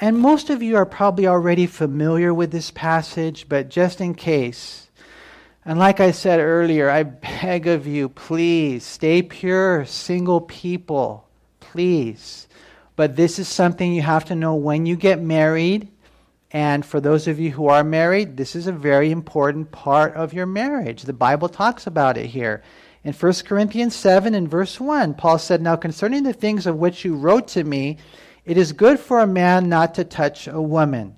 And 0.01 0.19
most 0.19 0.51
of 0.51 0.63
you 0.63 0.77
are 0.77 0.85
probably 0.85 1.27
already 1.27 1.67
familiar 1.67 2.35
with 2.35 2.51
this 2.51 2.71
passage, 2.71 3.49
but 3.49 3.71
just 3.71 4.01
in 4.01 4.15
case, 4.15 4.91
and 5.65 5.79
like 5.79 6.01
I 6.01 6.11
said 6.11 6.39
earlier, 6.39 6.91
I 6.91 7.05
beg 7.05 7.67
of 7.67 7.87
you, 7.87 8.11
please 8.11 8.85
stay 8.85 9.23
pure, 9.23 9.87
single 9.87 10.43
people, 10.43 11.27
please. 11.61 12.46
But 12.97 13.15
this 13.15 13.39
is 13.39 13.47
something 13.47 13.93
you 13.93 14.03
have 14.03 14.25
to 14.27 14.35
know 14.35 14.55
when 14.55 14.87
you 14.87 14.97
get 14.97 15.21
married. 15.21 15.89
And 16.51 16.85
for 16.85 17.01
those 17.01 17.29
of 17.29 17.39
you 17.39 17.51
who 17.51 17.69
are 17.69 17.85
married, 17.85 18.37
this 18.37 18.57
is 18.57 18.67
a 18.67 18.73
very 18.73 19.11
important 19.11 19.71
part 19.71 20.15
of 20.15 20.33
your 20.33 20.47
marriage. 20.47 21.03
The 21.03 21.13
Bible 21.13 21.51
talks 21.51 21.87
about 21.87 22.17
it 22.17 22.27
here. 22.27 22.63
In 23.05 23.13
1 23.13 23.33
Corinthians 23.45 23.95
7 23.95 24.35
and 24.35 24.51
verse 24.51 24.81
1, 24.81 25.15
Paul 25.15 25.39
said, 25.39 25.61
Now 25.61 25.77
concerning 25.77 26.23
the 26.23 26.33
things 26.33 26.67
of 26.67 26.77
which 26.77 27.05
you 27.05 27.15
wrote 27.15 27.49
to 27.49 27.63
me, 27.63 27.99
it 28.45 28.57
is 28.57 28.73
good 28.73 28.99
for 28.99 29.21
a 29.21 29.27
man 29.27 29.69
not 29.69 29.95
to 29.97 30.05
touch 30.05 30.49
a 30.49 30.61
woman. 30.61 31.15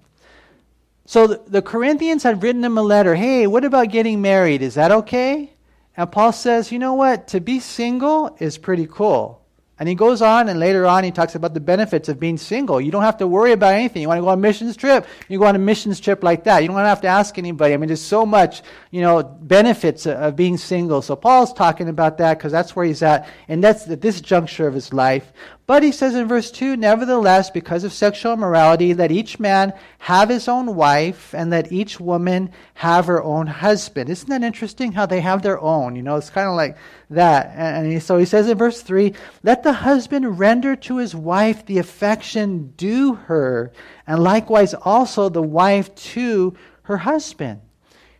So 1.07 1.27
the, 1.27 1.43
the 1.47 1.63
Corinthians 1.63 2.23
had 2.25 2.43
written 2.43 2.65
him 2.65 2.77
a 2.77 2.83
letter 2.83 3.15
Hey, 3.15 3.47
what 3.47 3.65
about 3.65 3.91
getting 3.91 4.21
married? 4.21 4.61
Is 4.61 4.75
that 4.75 4.91
okay? 4.91 5.53
And 5.97 6.11
Paul 6.11 6.33
says, 6.33 6.73
You 6.73 6.79
know 6.79 6.95
what? 6.95 7.29
To 7.29 7.41
be 7.41 7.61
single 7.61 8.37
is 8.41 8.59
pretty 8.59 8.87
cool. 8.87 9.43
And 9.79 9.89
he 9.89 9.95
goes 9.95 10.23
on, 10.23 10.49
and 10.49 10.59
later 10.59 10.87
on, 10.87 11.05
he 11.05 11.11
talks 11.11 11.35
about 11.35 11.55
the 11.55 11.61
benefits 11.61 12.09
of 12.09 12.19
being 12.19 12.37
single. 12.37 12.81
You 12.81 12.91
don't 12.91 13.05
have 13.05 13.19
to 13.19 13.27
worry 13.27 13.53
about 13.53 13.75
anything. 13.75 14.03
You 14.03 14.09
want 14.09 14.19
to 14.19 14.23
go 14.23 14.29
on 14.29 14.39
a 14.39 14.41
missions 14.41 14.77
trip, 14.77 15.07
you 15.29 15.39
go 15.39 15.47
on 15.47 15.55
a 15.55 15.59
missions 15.61 16.01
trip 16.01 16.25
like 16.25 16.45
that. 16.45 16.63
You 16.63 16.69
don't 16.69 16.77
have 16.77 17.01
to 17.03 17.09
ask 17.09 17.39
anybody. 17.39 17.75
I 17.75 17.77
mean, 17.77 17.87
there's 17.87 18.03
so 18.03 18.27
much, 18.27 18.63
you 18.91 19.01
know, 19.03 19.23
benefits 19.23 20.07
of 20.07 20.35
being 20.35 20.57
single. 20.57 21.01
So 21.03 21.15
Paul's 21.15 21.53
talking 21.53 21.89
about 21.89 22.19
that 22.19 22.39
because 22.39 22.51
that's 22.51 22.75
where 22.75 22.87
he's 22.87 23.03
at, 23.03 23.29
and 23.47 23.63
that's 23.63 23.89
at 23.89 24.01
this 24.01 24.21
juncture 24.21 24.67
of 24.67 24.75
his 24.75 24.93
life. 24.93 25.33
But 25.69 25.83
he 25.83 25.93
says 25.93 26.15
in 26.15 26.27
verse 26.27 26.51
2 26.51 26.79
Nevertheless, 26.79 27.51
because 27.51 27.85
of 27.85 27.93
sexual 27.93 28.33
immorality, 28.33 28.95
let 28.95 29.13
each 29.13 29.39
man 29.39 29.75
have 29.99 30.31
his 30.31 30.49
own 30.49 30.75
wife, 30.75 31.35
and 31.35 31.51
let 31.51 31.71
each 31.71 32.01
woman 32.01 32.53
have 32.73 33.05
her 33.05 33.23
own 33.23 33.47
husband. 33.47 34.09
Isn't 34.09 34.31
that 34.31 34.43
interesting 34.43 34.93
how 34.93 35.05
they 35.05 35.21
have 35.21 35.43
their 35.43 35.61
own? 35.61 35.95
You 35.95 36.03
know, 36.03 36.17
it's 36.17 36.31
kind 36.31 36.49
of 36.49 36.55
like 36.55 36.79
that. 37.11 37.53
And 37.55 38.03
so 38.03 38.17
he 38.17 38.25
says 38.25 38.49
in 38.49 38.57
verse 38.57 38.81
3 38.81 39.13
Let 39.43 39.63
the 39.63 39.75
husband 39.75 40.39
render 40.39 40.75
to 40.75 40.97
his 40.97 41.15
wife 41.15 41.67
the 41.67 41.77
affection 41.77 42.73
due 42.79 43.17
her, 43.27 43.71
and 44.07 44.25
likewise 44.25 44.73
also 44.73 45.29
the 45.29 45.43
wife 45.43 45.95
to 45.95 46.57
her 46.85 46.97
husband. 46.97 47.61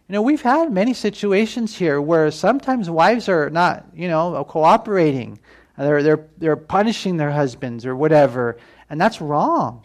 You 0.07 0.13
know, 0.13 0.23
we've 0.23 0.43
had 0.43 0.71
many 0.71 0.93
situations 0.93 1.77
here 1.77 1.99
where 1.99 2.31
sometimes 2.31 2.91
wives 2.91 3.27
are 3.27 3.49
not, 3.49 3.87
you 3.95 4.09
know, 4.09 4.45
cooperating 4.45 5.39
they're, 5.87 6.03
they're, 6.03 6.27
they're 6.39 6.57
punishing 6.57 7.17
their 7.17 7.31
husbands 7.31 7.87
or 7.87 7.95
whatever. 7.95 8.59
And 8.91 9.01
that's 9.01 9.21
wrong. 9.21 9.85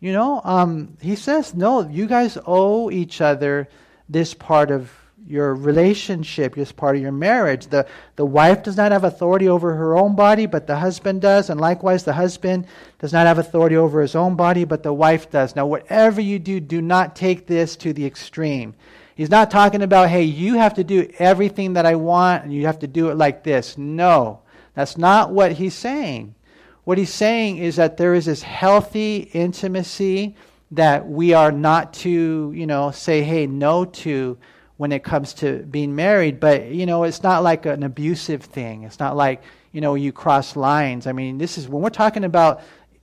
You 0.00 0.12
know, 0.12 0.40
um, 0.44 0.96
he 1.00 1.16
says, 1.16 1.54
no, 1.54 1.88
you 1.88 2.06
guys 2.06 2.38
owe 2.46 2.90
each 2.90 3.20
other 3.20 3.68
this 4.08 4.34
part 4.34 4.70
of 4.70 4.92
your 5.26 5.54
relationship, 5.54 6.54
this 6.54 6.70
part 6.70 6.96
of 6.96 7.02
your 7.02 7.12
marriage. 7.12 7.66
The, 7.66 7.86
the 8.14 8.24
wife 8.24 8.62
does 8.62 8.76
not 8.76 8.92
have 8.92 9.04
authority 9.04 9.48
over 9.48 9.74
her 9.74 9.96
own 9.96 10.14
body, 10.14 10.46
but 10.46 10.66
the 10.66 10.76
husband 10.76 11.20
does. 11.20 11.50
And 11.50 11.60
likewise, 11.60 12.04
the 12.04 12.12
husband 12.12 12.66
does 13.00 13.12
not 13.12 13.26
have 13.26 13.38
authority 13.38 13.76
over 13.76 14.00
his 14.00 14.14
own 14.14 14.36
body, 14.36 14.64
but 14.64 14.82
the 14.82 14.92
wife 14.92 15.30
does. 15.30 15.56
Now, 15.56 15.66
whatever 15.66 16.20
you 16.20 16.38
do, 16.38 16.60
do 16.60 16.80
not 16.80 17.16
take 17.16 17.46
this 17.46 17.74
to 17.76 17.92
the 17.92 18.06
extreme. 18.06 18.74
He's 19.16 19.30
not 19.30 19.50
talking 19.50 19.82
about, 19.82 20.10
hey, 20.10 20.24
you 20.24 20.54
have 20.54 20.74
to 20.74 20.84
do 20.84 21.10
everything 21.18 21.72
that 21.72 21.86
I 21.86 21.96
want 21.96 22.44
and 22.44 22.52
you 22.52 22.66
have 22.66 22.80
to 22.80 22.86
do 22.86 23.08
it 23.08 23.16
like 23.16 23.42
this. 23.42 23.76
No. 23.78 24.42
That's 24.76 24.96
not 24.96 25.32
what 25.32 25.52
he's 25.52 25.74
saying. 25.74 26.34
What 26.84 26.98
he's 26.98 27.12
saying 27.12 27.58
is 27.58 27.76
that 27.76 27.96
there 27.96 28.14
is 28.14 28.26
this 28.26 28.42
healthy 28.42 29.28
intimacy 29.32 30.36
that 30.70 31.08
we 31.08 31.32
are 31.32 31.50
not 31.50 31.94
to, 31.94 32.52
you 32.54 32.66
know, 32.66 32.90
say, 32.90 33.22
hey, 33.22 33.46
no 33.46 33.86
to 33.86 34.38
when 34.76 34.92
it 34.92 35.02
comes 35.02 35.32
to 35.34 35.60
being 35.64 35.96
married. 35.96 36.38
But, 36.38 36.66
you 36.66 36.84
know, 36.86 37.04
it's 37.04 37.22
not 37.22 37.42
like 37.42 37.66
an 37.66 37.82
abusive 37.82 38.42
thing. 38.42 38.82
It's 38.82 39.00
not 39.00 39.16
like, 39.16 39.42
you 39.72 39.80
know, 39.80 39.94
you 39.94 40.12
cross 40.12 40.54
lines. 40.54 41.06
I 41.06 41.12
mean, 41.12 41.38
this 41.38 41.56
is 41.56 41.68
when 41.68 41.82
we're 41.82 41.88
talking 41.88 42.24
about 42.24 42.60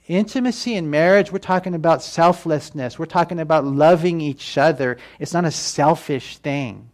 intimacy 0.07 0.75
in 0.75 0.89
marriage, 0.89 1.31
we're 1.31 1.39
talking 1.39 1.73
about 1.73 2.03
selflessness. 2.03 2.99
We're 2.99 3.05
talking 3.05 3.39
about 3.39 3.65
loving 3.65 4.21
each 4.21 4.57
other. 4.57 4.97
It's 5.19 5.33
not 5.33 5.45
a 5.45 5.51
selfish 5.51 6.37
thing. 6.37 6.91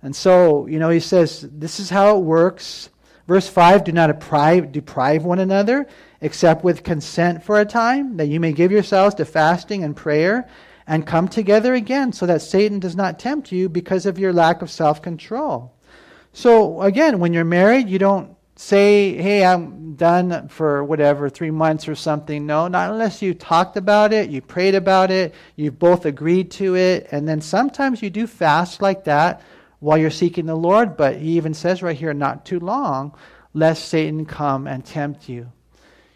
And 0.00 0.16
so, 0.16 0.66
you 0.66 0.78
know, 0.78 0.88
he 0.88 1.00
says, 1.00 1.46
this 1.52 1.78
is 1.78 1.90
how 1.90 2.16
it 2.16 2.20
works. 2.20 2.88
Verse 3.28 3.46
5 3.46 3.84
Do 3.84 3.92
not 3.92 4.06
deprive, 4.06 4.72
deprive 4.72 5.22
one 5.22 5.38
another, 5.38 5.86
except 6.22 6.64
with 6.64 6.82
consent 6.82 7.44
for 7.44 7.60
a 7.60 7.66
time, 7.66 8.16
that 8.16 8.26
you 8.26 8.40
may 8.40 8.52
give 8.52 8.72
yourselves 8.72 9.14
to 9.16 9.26
fasting 9.26 9.84
and 9.84 9.94
prayer, 9.94 10.48
and 10.86 11.06
come 11.06 11.28
together 11.28 11.74
again, 11.74 12.14
so 12.14 12.24
that 12.24 12.40
Satan 12.40 12.80
does 12.80 12.96
not 12.96 13.18
tempt 13.18 13.52
you 13.52 13.68
because 13.68 14.06
of 14.06 14.18
your 14.18 14.32
lack 14.32 14.62
of 14.62 14.70
self 14.70 15.02
control. 15.02 15.74
So, 16.32 16.80
again, 16.80 17.18
when 17.20 17.34
you're 17.34 17.44
married, 17.44 17.90
you 17.90 17.98
don't 17.98 18.34
say, 18.56 19.14
hey, 19.14 19.44
I'm 19.44 19.94
done 19.94 20.48
for 20.48 20.82
whatever, 20.82 21.28
three 21.28 21.50
months 21.50 21.86
or 21.86 21.94
something. 21.94 22.46
No, 22.46 22.66
not 22.66 22.90
unless 22.90 23.20
you 23.20 23.34
talked 23.34 23.76
about 23.76 24.12
it, 24.12 24.30
you 24.30 24.40
prayed 24.40 24.74
about 24.74 25.10
it, 25.10 25.34
you've 25.54 25.78
both 25.78 26.06
agreed 26.06 26.50
to 26.52 26.76
it, 26.76 27.08
and 27.12 27.28
then 27.28 27.40
sometimes 27.40 28.02
you 28.02 28.08
do 28.08 28.26
fast 28.26 28.80
like 28.80 29.04
that 29.04 29.42
while 29.80 29.98
you're 29.98 30.10
seeking 30.10 30.46
the 30.46 30.56
Lord, 30.56 30.96
but 30.96 31.16
he 31.16 31.36
even 31.36 31.54
says 31.54 31.82
right 31.82 31.96
here, 31.96 32.12
not 32.12 32.44
too 32.44 32.60
long, 32.60 33.14
lest 33.54 33.88
Satan 33.88 34.26
come 34.26 34.66
and 34.66 34.84
tempt 34.84 35.28
you. 35.28 35.50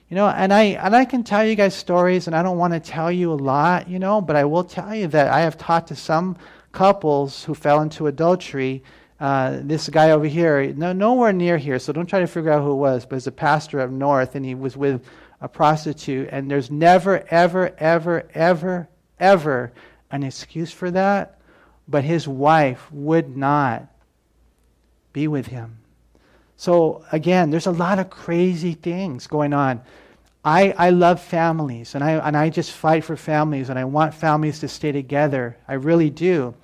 You 0.08 0.16
know, 0.16 0.28
and 0.28 0.52
I 0.52 0.62
and 0.62 0.94
I 0.94 1.06
can 1.06 1.24
tell 1.24 1.44
you 1.44 1.54
guys 1.54 1.74
stories, 1.74 2.26
and 2.26 2.36
I 2.36 2.42
don't 2.42 2.58
want 2.58 2.74
to 2.74 2.80
tell 2.80 3.10
you 3.10 3.32
a 3.32 3.34
lot, 3.34 3.88
you 3.88 3.98
know, 3.98 4.20
but 4.20 4.36
I 4.36 4.44
will 4.44 4.64
tell 4.64 4.94
you 4.94 5.06
that 5.08 5.28
I 5.28 5.40
have 5.40 5.56
talked 5.56 5.88
to 5.88 5.96
some 5.96 6.36
couples 6.70 7.44
who 7.44 7.54
fell 7.54 7.80
into 7.80 8.08
adultery. 8.08 8.82
Uh, 9.18 9.60
this 9.62 9.88
guy 9.88 10.10
over 10.10 10.26
here, 10.26 10.72
no, 10.74 10.92
nowhere 10.92 11.32
near 11.32 11.56
here, 11.56 11.78
so 11.78 11.92
don't 11.92 12.06
try 12.06 12.18
to 12.20 12.26
figure 12.26 12.50
out 12.50 12.62
who 12.62 12.72
it 12.72 12.76
was, 12.76 13.06
but 13.06 13.16
he's 13.16 13.28
a 13.28 13.32
pastor 13.32 13.80
up 13.80 13.88
north, 13.88 14.34
and 14.34 14.44
he 14.44 14.54
was 14.54 14.76
with 14.76 15.02
a 15.40 15.48
prostitute, 15.48 16.28
and 16.32 16.50
there's 16.50 16.70
never, 16.70 17.24
ever, 17.30 17.72
ever, 17.78 18.28
ever, 18.34 18.88
ever 19.20 19.72
an 20.10 20.24
excuse 20.24 20.72
for 20.72 20.90
that 20.90 21.38
but 21.88 22.04
his 22.04 22.26
wife 22.26 22.90
would 22.92 23.36
not 23.36 23.86
be 25.12 25.28
with 25.28 25.46
him. 25.46 25.78
So, 26.56 27.04
again, 27.10 27.50
there's 27.50 27.66
a 27.66 27.72
lot 27.72 27.98
of 27.98 28.08
crazy 28.08 28.74
things 28.74 29.26
going 29.26 29.52
on. 29.52 29.82
I, 30.44 30.74
I 30.76 30.90
love 30.90 31.20
families, 31.20 31.94
and 31.94 32.02
I, 32.02 32.12
and 32.12 32.36
I 32.36 32.50
just 32.50 32.72
fight 32.72 33.04
for 33.04 33.16
families, 33.16 33.68
and 33.68 33.78
I 33.78 33.84
want 33.84 34.14
families 34.14 34.60
to 34.60 34.68
stay 34.68 34.92
together. 34.92 35.56
I 35.68 35.74
really 35.74 36.10
do. 36.10 36.54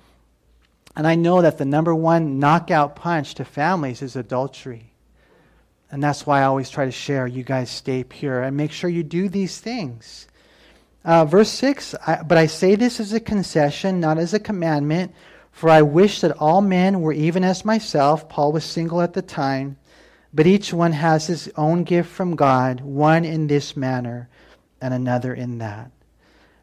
And 0.95 1.07
I 1.07 1.15
know 1.15 1.41
that 1.41 1.57
the 1.57 1.65
number 1.65 1.95
one 1.95 2.39
knockout 2.39 2.95
punch 2.95 3.35
to 3.35 3.45
families 3.45 4.01
is 4.01 4.15
adultery. 4.15 4.91
And 5.91 6.03
that's 6.03 6.25
why 6.25 6.41
I 6.41 6.45
always 6.45 6.69
try 6.69 6.85
to 6.85 6.91
share 6.91 7.25
you 7.25 7.43
guys 7.43 7.69
stay 7.69 8.03
pure 8.03 8.43
and 8.43 8.55
make 8.55 8.71
sure 8.71 8.89
you 8.89 9.03
do 9.03 9.29
these 9.29 9.59
things. 9.59 10.27
Uh, 11.09 11.25
verse 11.25 11.49
6 11.49 11.95
I, 12.05 12.21
But 12.21 12.37
I 12.37 12.45
say 12.45 12.75
this 12.75 12.99
as 12.99 13.13
a 13.13 13.19
concession, 13.19 13.99
not 13.99 14.19
as 14.19 14.35
a 14.35 14.39
commandment, 14.39 15.11
for 15.51 15.67
I 15.67 15.81
wish 15.81 16.21
that 16.21 16.37
all 16.37 16.61
men 16.61 17.01
were 17.01 17.13
even 17.13 17.43
as 17.43 17.65
myself. 17.65 18.29
Paul 18.29 18.51
was 18.51 18.63
single 18.63 19.01
at 19.01 19.13
the 19.13 19.23
time, 19.23 19.77
but 20.35 20.45
each 20.45 20.71
one 20.71 20.91
has 20.91 21.25
his 21.25 21.51
own 21.57 21.83
gift 21.83 22.11
from 22.11 22.35
God, 22.35 22.81
one 22.81 23.25
in 23.25 23.47
this 23.47 23.75
manner 23.75 24.29
and 24.81 24.93
another 24.93 25.33
in 25.33 25.57
that. 25.57 25.89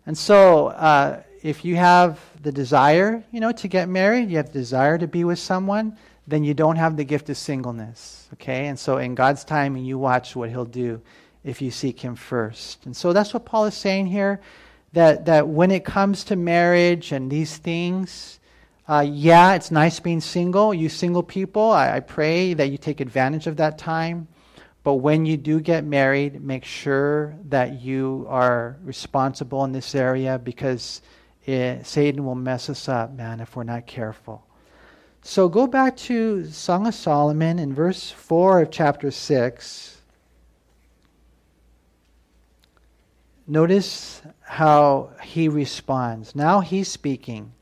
And 0.06 0.16
so, 0.16 0.68
uh, 0.68 1.24
if 1.42 1.64
you 1.64 1.74
have 1.74 2.20
the 2.40 2.52
desire, 2.52 3.24
you 3.32 3.40
know, 3.40 3.50
to 3.50 3.66
get 3.66 3.88
married, 3.88 4.30
you 4.30 4.36
have 4.36 4.52
the 4.52 4.60
desire 4.60 4.96
to 4.96 5.08
be 5.08 5.24
with 5.24 5.40
someone, 5.40 5.98
then 6.28 6.44
you 6.44 6.54
don't 6.54 6.76
have 6.76 6.96
the 6.96 7.02
gift 7.02 7.28
of 7.30 7.36
singleness. 7.36 8.28
Okay? 8.34 8.68
And 8.68 8.78
so, 8.78 8.98
in 8.98 9.16
God's 9.16 9.42
timing, 9.42 9.84
you 9.84 9.98
watch 9.98 10.36
what 10.36 10.50
He'll 10.50 10.64
do 10.64 11.02
if 11.46 11.62
you 11.62 11.70
seek 11.70 12.00
Him 12.00 12.16
first. 12.16 12.84
And 12.84 12.94
so 12.94 13.14
that's 13.14 13.32
what 13.32 13.46
Paul 13.46 13.64
is 13.64 13.74
saying 13.74 14.06
here 14.06 14.40
that, 14.92 15.24
that 15.26 15.48
when 15.48 15.70
it 15.70 15.84
comes 15.84 16.24
to 16.24 16.36
marriage 16.36 17.12
and 17.12 17.30
these 17.30 17.56
things, 17.56 18.40
uh, 18.88 19.04
yeah, 19.08 19.54
it's 19.54 19.70
nice 19.70 20.00
being 20.00 20.20
single. 20.20 20.74
You 20.74 20.88
single 20.88 21.22
people, 21.22 21.70
I, 21.70 21.96
I 21.96 22.00
pray 22.00 22.54
that 22.54 22.70
you 22.70 22.78
take 22.78 23.00
advantage 23.00 23.46
of 23.46 23.56
that 23.56 23.78
time. 23.78 24.28
But 24.84 24.94
when 24.94 25.26
you 25.26 25.36
do 25.36 25.60
get 25.60 25.84
married, 25.84 26.40
make 26.40 26.64
sure 26.64 27.34
that 27.46 27.80
you 27.80 28.26
are 28.28 28.76
responsible 28.84 29.64
in 29.64 29.72
this 29.72 29.94
area 29.96 30.38
because 30.38 31.02
it, 31.44 31.84
Satan 31.84 32.24
will 32.24 32.36
mess 32.36 32.70
us 32.70 32.88
up, 32.88 33.12
man, 33.12 33.40
if 33.40 33.56
we're 33.56 33.64
not 33.64 33.86
careful. 33.86 34.44
So 35.22 35.48
go 35.48 35.66
back 35.66 35.96
to 35.96 36.44
Song 36.46 36.86
of 36.86 36.94
Solomon 36.94 37.58
in 37.58 37.74
verse 37.74 38.12
4 38.12 38.62
of 38.62 38.70
chapter 38.70 39.10
6. 39.10 39.95
Notice 43.46 44.22
how 44.40 45.10
he 45.22 45.48
responds. 45.48 46.34
Now 46.34 46.60
he's 46.60 46.88
speaking. 46.88 47.52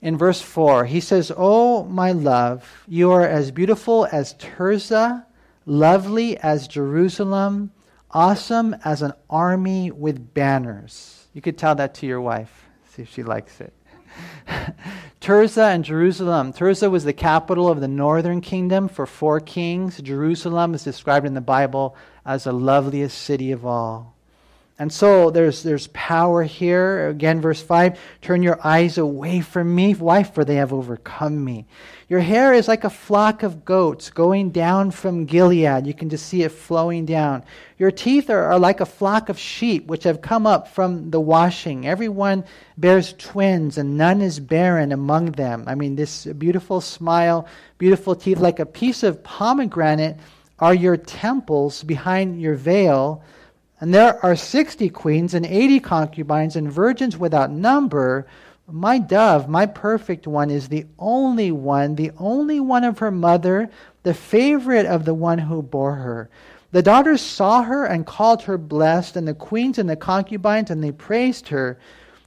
In 0.00 0.16
verse 0.16 0.40
4, 0.40 0.84
he 0.84 1.00
says, 1.00 1.32
Oh, 1.34 1.84
my 1.84 2.12
love, 2.12 2.84
you 2.86 3.10
are 3.10 3.26
as 3.26 3.50
beautiful 3.50 4.06
as 4.12 4.34
Tirzah, 4.34 5.24
lovely 5.66 6.36
as 6.38 6.68
Jerusalem, 6.68 7.72
awesome 8.10 8.76
as 8.84 9.02
an 9.02 9.14
army 9.28 9.90
with 9.90 10.34
banners. 10.34 11.26
You 11.32 11.40
could 11.40 11.58
tell 11.58 11.74
that 11.74 11.94
to 11.94 12.06
your 12.06 12.20
wife, 12.20 12.66
see 12.94 13.02
if 13.02 13.12
she 13.12 13.22
likes 13.22 13.60
it. 13.60 13.72
Tirzah 15.20 15.74
and 15.74 15.84
Jerusalem. 15.84 16.52
Tirzah 16.52 16.90
was 16.90 17.04
the 17.04 17.12
capital 17.12 17.68
of 17.68 17.80
the 17.80 17.88
northern 17.88 18.40
kingdom 18.40 18.88
for 18.88 19.06
four 19.06 19.40
kings. 19.40 20.00
Jerusalem 20.00 20.74
is 20.74 20.84
described 20.84 21.26
in 21.26 21.34
the 21.34 21.40
Bible 21.40 21.96
as 22.24 22.44
the 22.44 22.52
loveliest 22.52 23.18
city 23.18 23.50
of 23.50 23.66
all. 23.66 24.13
And 24.76 24.92
so 24.92 25.30
there's, 25.30 25.62
there's 25.62 25.86
power 25.88 26.42
here. 26.42 27.08
Again, 27.08 27.40
verse 27.40 27.62
5 27.62 27.96
Turn 28.20 28.42
your 28.42 28.58
eyes 28.64 28.98
away 28.98 29.40
from 29.40 29.72
me. 29.72 29.92
Why? 29.92 30.24
For 30.24 30.44
they 30.44 30.56
have 30.56 30.72
overcome 30.72 31.44
me. 31.44 31.66
Your 32.08 32.20
hair 32.20 32.52
is 32.52 32.66
like 32.66 32.82
a 32.82 32.90
flock 32.90 33.44
of 33.44 33.64
goats 33.64 34.10
going 34.10 34.50
down 34.50 34.90
from 34.90 35.26
Gilead. 35.26 35.86
You 35.86 35.94
can 35.94 36.10
just 36.10 36.26
see 36.26 36.42
it 36.42 36.50
flowing 36.50 37.06
down. 37.06 37.44
Your 37.78 37.92
teeth 37.92 38.28
are, 38.30 38.44
are 38.44 38.58
like 38.58 38.80
a 38.80 38.86
flock 38.86 39.28
of 39.28 39.38
sheep 39.38 39.86
which 39.86 40.04
have 40.04 40.20
come 40.20 40.46
up 40.46 40.68
from 40.68 41.10
the 41.10 41.20
washing. 41.20 41.86
Everyone 41.86 42.44
bears 42.76 43.14
twins, 43.14 43.78
and 43.78 43.96
none 43.96 44.20
is 44.20 44.40
barren 44.40 44.90
among 44.90 45.32
them. 45.32 45.64
I 45.68 45.76
mean, 45.76 45.94
this 45.94 46.26
beautiful 46.26 46.80
smile, 46.80 47.46
beautiful 47.78 48.16
teeth, 48.16 48.38
like 48.38 48.58
a 48.58 48.66
piece 48.66 49.04
of 49.04 49.22
pomegranate 49.22 50.18
are 50.58 50.74
your 50.74 50.96
temples 50.96 51.82
behind 51.84 52.40
your 52.40 52.54
veil. 52.54 53.22
And 53.80 53.92
there 53.92 54.24
are 54.24 54.36
60 54.36 54.88
queens 54.90 55.34
and 55.34 55.44
80 55.44 55.80
concubines 55.80 56.56
and 56.56 56.70
virgins 56.70 57.16
without 57.16 57.50
number. 57.50 58.26
My 58.70 58.98
dove, 58.98 59.48
my 59.48 59.66
perfect 59.66 60.26
one, 60.26 60.50
is 60.50 60.68
the 60.68 60.86
only 60.98 61.50
one, 61.50 61.96
the 61.96 62.12
only 62.18 62.60
one 62.60 62.84
of 62.84 62.98
her 63.00 63.10
mother, 63.10 63.68
the 64.04 64.14
favorite 64.14 64.86
of 64.86 65.04
the 65.04 65.14
one 65.14 65.38
who 65.38 65.60
bore 65.60 65.96
her. 65.96 66.30
The 66.70 66.82
daughters 66.82 67.20
saw 67.20 67.62
her 67.62 67.84
and 67.84 68.06
called 68.06 68.42
her 68.42 68.58
blessed, 68.58 69.16
and 69.16 69.28
the 69.28 69.34
queens 69.34 69.78
and 69.78 69.88
the 69.88 69.96
concubines, 69.96 70.70
and 70.70 70.82
they 70.82 70.92
praised 70.92 71.48
her. 71.48 71.78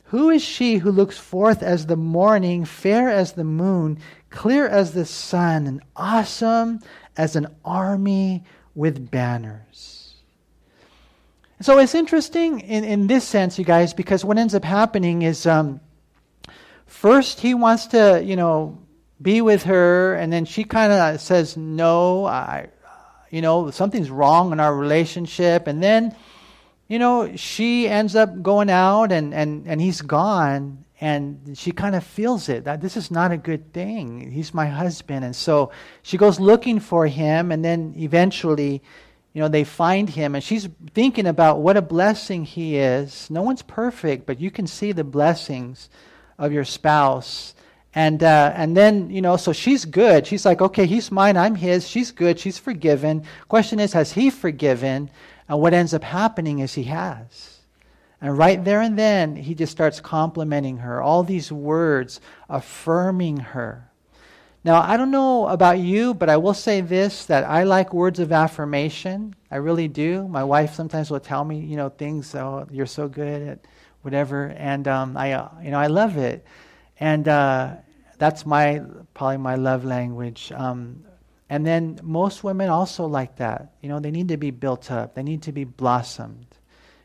Who 0.06 0.30
is 0.30 0.42
she 0.42 0.78
who 0.78 0.92
looks 0.92 1.18
forth 1.18 1.64
as 1.64 1.86
the 1.86 1.98
morning, 1.98 2.64
fair 2.64 3.10
as 3.10 3.34
the 3.34 3.44
moon, 3.44 4.00
clear 4.30 4.68
as 4.68 4.92
the 4.92 5.06
sun, 5.06 5.68
and 5.68 5.82
awesome 5.96 6.80
as 7.18 7.36
an 7.36 7.48
army 7.66 8.44
with 8.74 9.12
banners? 9.12 9.97
So 11.60 11.80
it's 11.80 11.96
interesting 11.96 12.60
in, 12.60 12.84
in 12.84 13.08
this 13.08 13.24
sense, 13.24 13.58
you 13.58 13.66
guys, 13.66 13.94
because 13.94 14.24
what 14.24 14.38
ends 14.38 14.54
up 14.54 14.64
happening 14.64 15.24
is 15.24 15.48
um, 15.48 15.82
first 16.86 17.40
he 17.40 17.56
wants 17.56 17.88
to, 17.88 18.22
you 18.24 18.36
know, 18.36 18.78
be 19.20 19.42
with 19.42 19.64
her, 19.64 20.14
and 20.14 20.32
then 20.32 20.46
she 20.46 20.64
kind 20.64 20.94
of 20.94 21.20
says, 21.20 21.58
No, 21.58 22.26
I, 22.26 22.70
you 23.30 23.42
know, 23.42 23.72
something's 23.72 24.10
wrong 24.10 24.52
in 24.52 24.60
our 24.60 24.76
relationship. 24.76 25.68
And 25.68 25.82
then, 25.82 26.16
you 26.88 27.00
know, 27.00 27.36
she 27.36 27.88
ends 27.88 28.16
up 28.16 28.42
going 28.42 28.70
out 28.70 29.12
and, 29.12 29.34
and, 29.34 29.68
and 29.68 29.82
he's 29.82 30.02
gone. 30.02 30.86
And 31.00 31.56
she 31.56 31.72
kind 31.72 31.96
of 31.96 32.04
feels 32.04 32.50
it 32.50 32.64
that 32.64 32.82
this 32.82 32.98
is 32.98 33.12
not 33.12 33.32
a 33.32 33.38
good 33.38 33.72
thing. 33.72 34.32
He's 34.32 34.54
my 34.54 34.66
husband. 34.66 35.26
And 35.26 35.36
so 35.36 35.72
she 36.02 36.18
goes 36.18 36.40
looking 36.40 36.80
for 36.80 37.06
him. 37.06 37.52
And 37.52 37.64
then 37.64 37.94
eventually, 37.98 38.82
you 39.38 39.44
know, 39.44 39.50
they 39.50 39.64
find 39.64 40.10
him. 40.10 40.34
And 40.34 40.44
she's 40.44 40.68
thinking 40.96 41.28
about 41.28 41.60
what 41.60 41.78
a 41.78 41.82
blessing 41.84 42.44
he 42.44 42.78
is. 42.78 43.30
No 43.30 43.44
one's 43.44 43.62
perfect, 43.62 44.26
but 44.26 44.40
you 44.40 44.50
can 44.50 44.66
see 44.66 44.94
the 44.94 45.04
blessings 45.04 45.92
of 46.40 46.52
your 46.52 46.66
spouse 46.66 47.54
and, 47.94 48.24
uh, 48.24 48.52
and 48.56 48.76
then, 48.76 49.12
you 49.12 49.22
know, 49.22 49.38
so 49.38 49.54
she's 49.54 49.86
good. 49.86 50.26
She's 50.26 50.44
like, 50.44 50.60
okay, 50.60 50.88
he's 50.88 51.12
mine, 51.12 51.38
I'm 51.38 51.54
his. 51.54 51.88
She's 51.88 52.10
good, 52.10 52.40
she's 52.40 52.58
forgiven. 52.58 53.26
Question 53.48 53.80
is, 53.80 53.94
has 53.94 54.14
he 54.14 54.32
forgiven? 54.32 55.12
And 55.48 55.62
what 55.62 55.76
ends 55.76 55.94
up 55.94 56.04
happening 56.04 56.58
is 56.58 56.74
he 56.74 56.86
has. 56.86 57.60
And 58.20 58.36
right 58.36 58.64
there 58.64 58.82
and 58.82 58.98
then, 58.98 59.36
he 59.36 59.54
just 59.54 59.72
starts 59.72 60.00
complimenting 60.00 60.78
her, 60.78 61.00
all 61.00 61.22
these 61.22 61.52
words 61.52 62.20
affirming 62.50 63.38
her. 63.38 63.92
Now, 64.64 64.82
I 64.82 64.98
don't 64.98 65.12
know 65.12 65.48
about 65.48 65.80
you, 65.80 66.14
but 66.14 66.30
I 66.30 66.38
will 66.38 66.54
say 66.54 66.82
this 66.82 67.26
that 67.26 67.46
I 67.46 67.64
like 67.64 67.94
words 67.94 68.20
of 68.20 68.32
affirmation. 68.32 69.36
I 69.50 69.58
really 69.58 69.88
do. 69.88 70.28
My 70.28 70.44
wife 70.44 70.74
sometimes 70.74 71.10
will 71.10 71.20
tell 71.22 71.46
me, 71.46 71.60
you 71.60 71.78
know, 71.78 71.90
things, 71.90 72.36
oh, 72.36 72.68
you're 72.72 72.86
so 72.86 73.08
good 73.08 73.48
at 73.48 73.60
whatever. 74.02 74.48
And 74.58 74.88
um, 74.88 75.16
I, 75.16 75.34
uh, 75.34 75.50
you 75.64 75.72
know, 75.72 75.80
I 75.80 75.88
love 75.88 76.18
it. 76.18 76.46
And, 77.00 77.28
uh, 77.28 77.76
that's 78.18 78.46
my 78.46 78.82
probably 79.14 79.38
my 79.38 79.56
love 79.56 79.86
language. 79.86 80.52
Um, 80.54 81.04
and 81.50 81.66
then 81.66 82.00
most 82.04 82.44
women 82.44 82.70
also 82.70 83.06
like 83.06 83.38
that. 83.38 83.74
You 83.82 83.90
know, 83.90 84.00
they 84.00 84.12
need 84.12 84.28
to 84.30 84.38
be 84.38 84.52
built 84.52 84.92
up. 84.92 85.16
They 85.16 85.24
need 85.24 85.44
to 85.44 85.52
be 85.52 85.64
blossomed. 85.64 86.48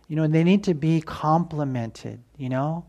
You 0.08 0.16
know, 0.16 0.26
they 0.26 0.44
need 0.44 0.64
to 0.64 0.74
be 0.74 1.00
complimented. 1.00 2.20
You 2.36 2.48
know, 2.48 2.86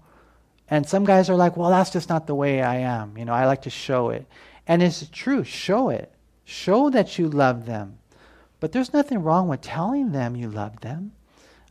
and 0.70 0.88
some 0.88 1.06
guys 1.06 1.30
are 1.30 1.36
like, 1.36 1.58
well, 1.58 1.70
that's 1.70 1.92
just 1.92 2.10
not 2.10 2.28
the 2.28 2.36
way 2.36 2.62
I 2.62 2.78
am. 2.78 3.18
You 3.18 3.26
know, 3.26 3.34
I 3.34 3.46
like 3.46 3.64
to 3.64 3.70
show 3.70 4.10
it, 4.10 4.26
and 4.68 4.82
it's 4.82 5.08
true. 5.10 5.44
Show 5.44 5.90
it. 5.90 6.12
Show 6.46 6.90
that 6.90 7.18
you 7.18 7.30
love 7.30 7.66
them. 7.66 7.98
But 8.60 8.72
there's 8.72 8.94
nothing 8.94 9.22
wrong 9.22 9.48
with 9.48 9.62
telling 9.62 10.12
them 10.12 10.36
you 10.36 10.50
love 10.50 10.80
them. 10.82 11.12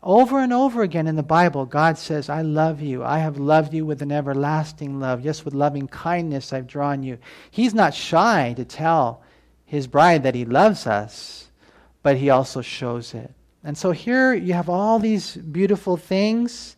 Over 0.02 0.40
and 0.40 0.52
over 0.52 0.82
again 0.82 1.06
in 1.06 1.14
the 1.14 1.22
Bible, 1.22 1.64
God 1.64 1.96
says, 1.96 2.28
I 2.28 2.42
love 2.42 2.80
you. 2.80 3.04
I 3.04 3.18
have 3.18 3.38
loved 3.38 3.72
you 3.72 3.86
with 3.86 4.02
an 4.02 4.10
everlasting 4.10 4.98
love. 4.98 5.24
Yes, 5.24 5.44
with 5.44 5.54
loving 5.54 5.86
kindness 5.86 6.52
I've 6.52 6.66
drawn 6.66 7.04
you. 7.04 7.18
He's 7.50 7.72
not 7.72 7.94
shy 7.94 8.52
to 8.56 8.64
tell 8.64 9.22
his 9.64 9.86
bride 9.86 10.24
that 10.24 10.34
he 10.34 10.44
loves 10.44 10.86
us, 10.86 11.48
but 12.02 12.16
he 12.16 12.30
also 12.30 12.62
shows 12.62 13.14
it. 13.14 13.32
And 13.62 13.78
so 13.78 13.92
here 13.92 14.34
you 14.34 14.54
have 14.54 14.68
all 14.68 14.98
these 14.98 15.36
beautiful 15.36 15.96
things. 15.96 16.76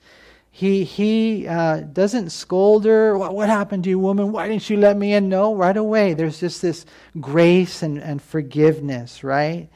He, 0.56 0.84
he 0.84 1.48
uh, 1.48 1.80
doesn't 1.80 2.30
scold 2.30 2.84
her. 2.84 3.18
What, 3.18 3.34
what 3.34 3.48
happened 3.48 3.82
to 3.82 3.90
you, 3.90 3.98
woman? 3.98 4.30
Why 4.30 4.46
didn't 4.46 4.70
you 4.70 4.76
let 4.76 4.96
me 4.96 5.12
in? 5.12 5.28
No, 5.28 5.52
right 5.52 5.76
away. 5.76 6.14
There's 6.14 6.38
just 6.38 6.62
this 6.62 6.86
grace 7.20 7.82
and, 7.82 7.98
and 7.98 8.22
forgiveness, 8.22 9.24
right? 9.24 9.68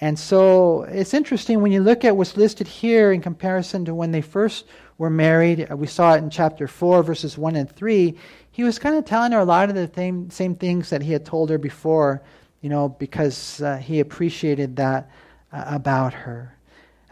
And 0.00 0.18
so 0.18 0.84
it's 0.84 1.12
interesting 1.12 1.60
when 1.60 1.72
you 1.72 1.82
look 1.82 2.06
at 2.06 2.16
what's 2.16 2.38
listed 2.38 2.66
here 2.66 3.12
in 3.12 3.20
comparison 3.20 3.84
to 3.84 3.94
when 3.94 4.12
they 4.12 4.22
first 4.22 4.64
were 4.96 5.10
married. 5.10 5.70
Uh, 5.70 5.76
we 5.76 5.86
saw 5.86 6.14
it 6.14 6.22
in 6.22 6.30
chapter 6.30 6.66
4, 6.66 7.02
verses 7.02 7.36
1 7.36 7.56
and 7.56 7.70
3. 7.70 8.16
He 8.50 8.64
was 8.64 8.78
kind 8.78 8.96
of 8.96 9.04
telling 9.04 9.32
her 9.32 9.40
a 9.40 9.44
lot 9.44 9.68
of 9.68 9.74
the 9.74 9.90
same, 9.94 10.30
same 10.30 10.54
things 10.54 10.88
that 10.88 11.02
he 11.02 11.12
had 11.12 11.26
told 11.26 11.50
her 11.50 11.58
before, 11.58 12.22
you 12.62 12.70
know, 12.70 12.88
because 12.88 13.60
uh, 13.60 13.76
he 13.76 14.00
appreciated 14.00 14.76
that 14.76 15.10
uh, 15.52 15.64
about 15.66 16.14
her. 16.14 16.53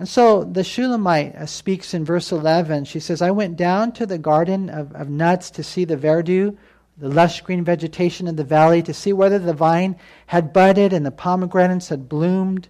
And 0.03 0.09
so 0.09 0.43
the 0.43 0.65
Shulamite 0.65 1.37
uh, 1.37 1.47
speaks 1.47 1.95
in 1.95 2.05
verse 2.05 2.33
11. 2.33 2.87
She 2.87 2.99
says, 2.99 3.23
I 3.23 3.31
went 3.31 3.57
down 3.57 3.93
to 3.93 4.05
the 4.05 4.19
garden 4.19 4.69
of, 4.69 4.93
of 4.97 5.09
nuts 5.09 5.49
to 5.53 5.63
see 5.63 5.85
the 5.85 5.97
verdure 5.97 6.57
the 6.97 7.09
lush 7.09 7.43
green 7.43 7.63
vegetation 7.63 8.27
in 8.27 8.35
the 8.35 8.43
valley 8.43 8.83
to 8.83 8.93
see 8.93 9.13
whether 9.13 9.39
the 9.39 9.55
vine 9.55 9.95
had 10.27 10.53
budded 10.53 10.93
and 10.93 11.07
the 11.07 11.13
pomegranates 11.13 11.89
had 11.89 12.09
bloomed. 12.09 12.67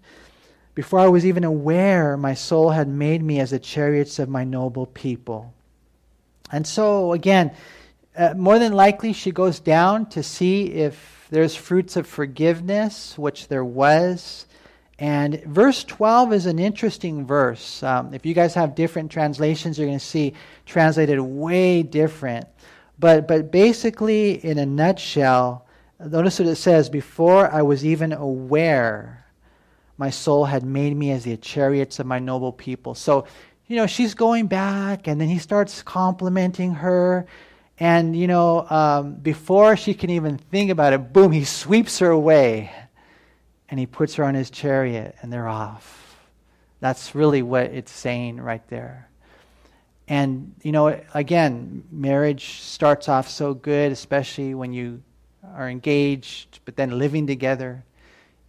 Before 0.74 0.98
I 0.98 1.08
was 1.08 1.24
even 1.24 1.42
aware, 1.42 2.18
my 2.18 2.34
soul 2.34 2.68
had 2.68 2.86
made 2.86 3.22
me 3.22 3.40
as 3.40 3.52
the 3.52 3.58
chariots 3.58 4.18
of 4.18 4.28
my 4.28 4.44
noble 4.44 4.84
people. 4.84 5.54
And 6.50 6.66
so, 6.66 7.14
again, 7.14 7.52
uh, 8.14 8.34
more 8.34 8.58
than 8.58 8.74
likely, 8.74 9.14
she 9.14 9.30
goes 9.30 9.58
down 9.58 10.10
to 10.10 10.22
see 10.22 10.66
if 10.66 11.28
there's 11.30 11.56
fruits 11.56 11.96
of 11.96 12.06
forgiveness, 12.06 13.16
which 13.16 13.48
there 13.48 13.64
was. 13.64 14.44
And 14.99 15.43
verse 15.45 15.84
12 15.84 16.32
is 16.32 16.47
an 16.47 16.59
interesting 16.59 17.26
verse. 17.26 17.82
Um, 17.82 18.14
if 18.14 18.26
you 18.26 18.34
guys 18.34 18.55
have 18.55 18.74
different 18.74 19.11
translations, 19.11 19.78
you're 19.78 19.88
going 19.88 19.99
to 19.99 20.05
see 20.05 20.34
translated 20.66 21.20
way 21.20 21.82
different. 21.82 22.47
But, 22.99 23.26
but 23.26 23.51
basically, 23.51 24.45
in 24.45 24.59
a 24.59 24.66
nutshell, 24.66 25.66
notice 25.99 26.38
what 26.38 26.49
it 26.49 26.57
says 26.57 26.88
before 26.88 27.51
I 27.51 27.62
was 27.62 27.84
even 27.84 28.12
aware, 28.12 29.26
my 29.97 30.11
soul 30.11 30.45
had 30.45 30.62
made 30.62 30.97
me 30.97 31.11
as 31.11 31.24
the 31.24 31.36
chariots 31.36 31.99
of 31.99 32.07
my 32.07 32.18
noble 32.18 32.53
people. 32.53 32.95
So, 32.95 33.26
you 33.66 33.76
know, 33.76 33.86
she's 33.86 34.14
going 34.14 34.47
back, 34.47 35.09
and 35.09 35.20
then 35.20 35.28
he 35.28 35.38
starts 35.38 35.82
complimenting 35.82 36.74
her. 36.74 37.26
And, 37.80 38.14
you 38.14 38.26
know, 38.26 38.68
um, 38.68 39.14
before 39.14 39.76
she 39.76 39.95
can 39.95 40.11
even 40.11 40.38
think 40.38 40.70
about 40.70 40.93
it, 40.93 41.12
boom, 41.12 41.32
he 41.32 41.45
sweeps 41.45 41.99
her 41.99 42.11
away 42.11 42.70
and 43.72 43.80
he 43.80 43.86
puts 43.86 44.16
her 44.16 44.24
on 44.24 44.34
his 44.34 44.50
chariot, 44.50 45.16
and 45.22 45.32
they're 45.32 45.48
off. 45.48 46.20
That's 46.80 47.14
really 47.14 47.40
what 47.40 47.70
it's 47.72 47.90
saying 47.90 48.36
right 48.36 48.60
there. 48.68 49.08
And, 50.06 50.54
you 50.62 50.72
know, 50.72 51.00
again, 51.14 51.82
marriage 51.90 52.60
starts 52.60 53.08
off 53.08 53.30
so 53.30 53.54
good, 53.54 53.90
especially 53.90 54.52
when 54.52 54.74
you 54.74 55.02
are 55.54 55.70
engaged, 55.70 56.60
but 56.66 56.76
then 56.76 56.98
living 56.98 57.26
together. 57.26 57.82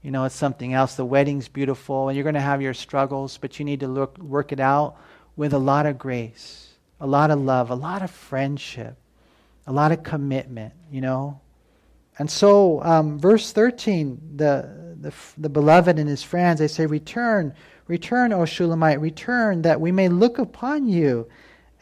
You 0.01 0.11
know, 0.11 0.25
it's 0.25 0.35
something 0.35 0.73
else. 0.73 0.95
The 0.95 1.05
wedding's 1.05 1.47
beautiful, 1.47 2.09
and 2.09 2.17
you're 2.17 2.23
going 2.23 2.35
to 2.35 2.41
have 2.41 2.61
your 2.61 2.73
struggles, 2.73 3.37
but 3.37 3.59
you 3.59 3.63
need 3.63 3.79
to 3.79 3.87
look, 3.87 4.17
work 4.17 4.51
it 4.51 4.59
out 4.59 4.97
with 5.37 5.53
a 5.53 5.57
lot 5.57 5.85
of 5.85 5.97
grace, 5.97 6.73
a 6.99 7.07
lot 7.07 7.31
of 7.31 7.39
love, 7.39 7.69
a 7.69 7.75
lot 7.75 8.01
of 8.01 8.11
friendship, 8.11 8.97
a 9.67 9.71
lot 9.71 9.93
of 9.93 10.03
commitment, 10.03 10.73
you 10.91 10.99
know. 10.99 11.39
And 12.19 12.29
so, 12.29 12.83
um, 12.83 13.17
verse 13.19 13.53
13, 13.53 14.33
the, 14.35 14.82
the, 15.03 15.13
the 15.37 15.49
beloved 15.49 15.99
and 15.99 16.09
his 16.09 16.23
friends, 16.23 16.59
they 16.59 16.67
say, 16.67 16.85
Return, 16.85 17.53
return, 17.87 18.33
O 18.33 18.45
Shulamite, 18.45 18.99
return, 18.99 19.61
that 19.61 19.79
we 19.79 19.91
may 19.91 20.09
look 20.09 20.39
upon 20.39 20.87
you 20.87 21.27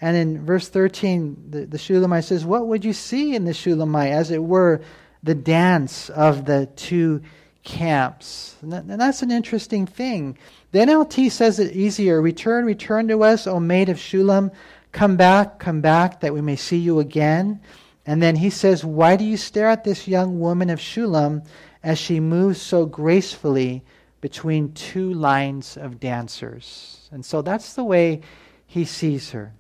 and 0.02 0.18
in 0.18 0.44
verse 0.44 0.68
13, 0.68 1.52
the, 1.52 1.66
the 1.68 1.78
Shulamite 1.78 2.24
says, 2.24 2.44
What 2.44 2.68
would 2.68 2.84
you 2.84 2.92
see 2.92 3.36
in 3.36 3.46
the 3.46 3.54
Shulamite? 3.54 4.12
As 4.12 4.32
it 4.32 4.44
were, 4.44 4.82
the 5.22 5.36
dance 5.36 6.10
of 6.10 6.46
the 6.46 6.68
two 6.76 7.22
camps. 7.64 8.56
And, 8.64 8.74
and 8.74 9.00
that's 9.00 9.22
an 9.22 9.30
interesting 9.30 9.86
thing. 9.86 10.40
The 10.72 10.80
NLT 10.80 11.30
says 11.30 11.60
it 11.60 11.76
easier 11.76 12.20
Return, 12.20 12.66
return 12.66 13.08
to 13.10 13.24
us, 13.24 13.46
O 13.46 13.60
maid 13.60 13.90
of 13.90 13.98
Shulam. 13.98 14.52
Come 14.92 15.18
back, 15.18 15.60
come 15.60 15.82
back, 15.82 16.20
that 16.22 16.34
we 16.34 16.42
may 16.42 16.56
see 16.56 16.78
you 16.78 17.00
again. 17.00 17.62
And 18.06 18.22
then 18.22 18.36
he 18.38 18.50
says, 18.50 18.84
Why 18.84 19.16
do 19.16 19.24
you 19.24 19.38
stare 19.38 19.70
at 19.70 19.84
this 19.84 20.08
young 20.08 20.40
woman 20.40 20.70
of 20.70 20.80
Shulam 20.80 21.46
as 21.84 22.00
she 22.00 22.20
moves 22.20 22.62
so 22.62 22.86
gracefully 22.86 23.84
between 24.22 24.74
two 24.74 25.14
lines 25.14 25.78
of 25.78 26.00
dancers? 26.00 27.10
And 27.12 27.26
so 27.26 27.42
that's 27.42 27.74
the 27.74 27.84
way 27.84 28.22
he 28.66 28.86
sees 28.86 29.32
her. 29.32 29.54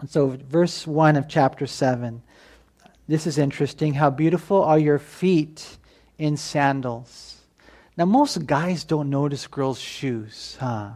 And 0.00 0.10
so, 0.10 0.28
verse 0.48 0.86
1 0.86 1.16
of 1.16 1.28
chapter 1.28 1.66
7, 1.66 2.22
this 3.06 3.26
is 3.26 3.38
interesting. 3.38 3.94
How 3.94 4.10
beautiful 4.10 4.62
are 4.64 4.78
your 4.78 4.98
feet 4.98 5.76
in 6.18 6.36
sandals. 6.36 7.40
Now, 7.96 8.04
Now, 8.04 8.06
most 8.06 8.46
guys 8.46 8.84
don't 8.84 9.10
notice 9.10 9.46
girls' 9.46 9.78
shoes, 9.78 10.56
huh? 10.58 10.92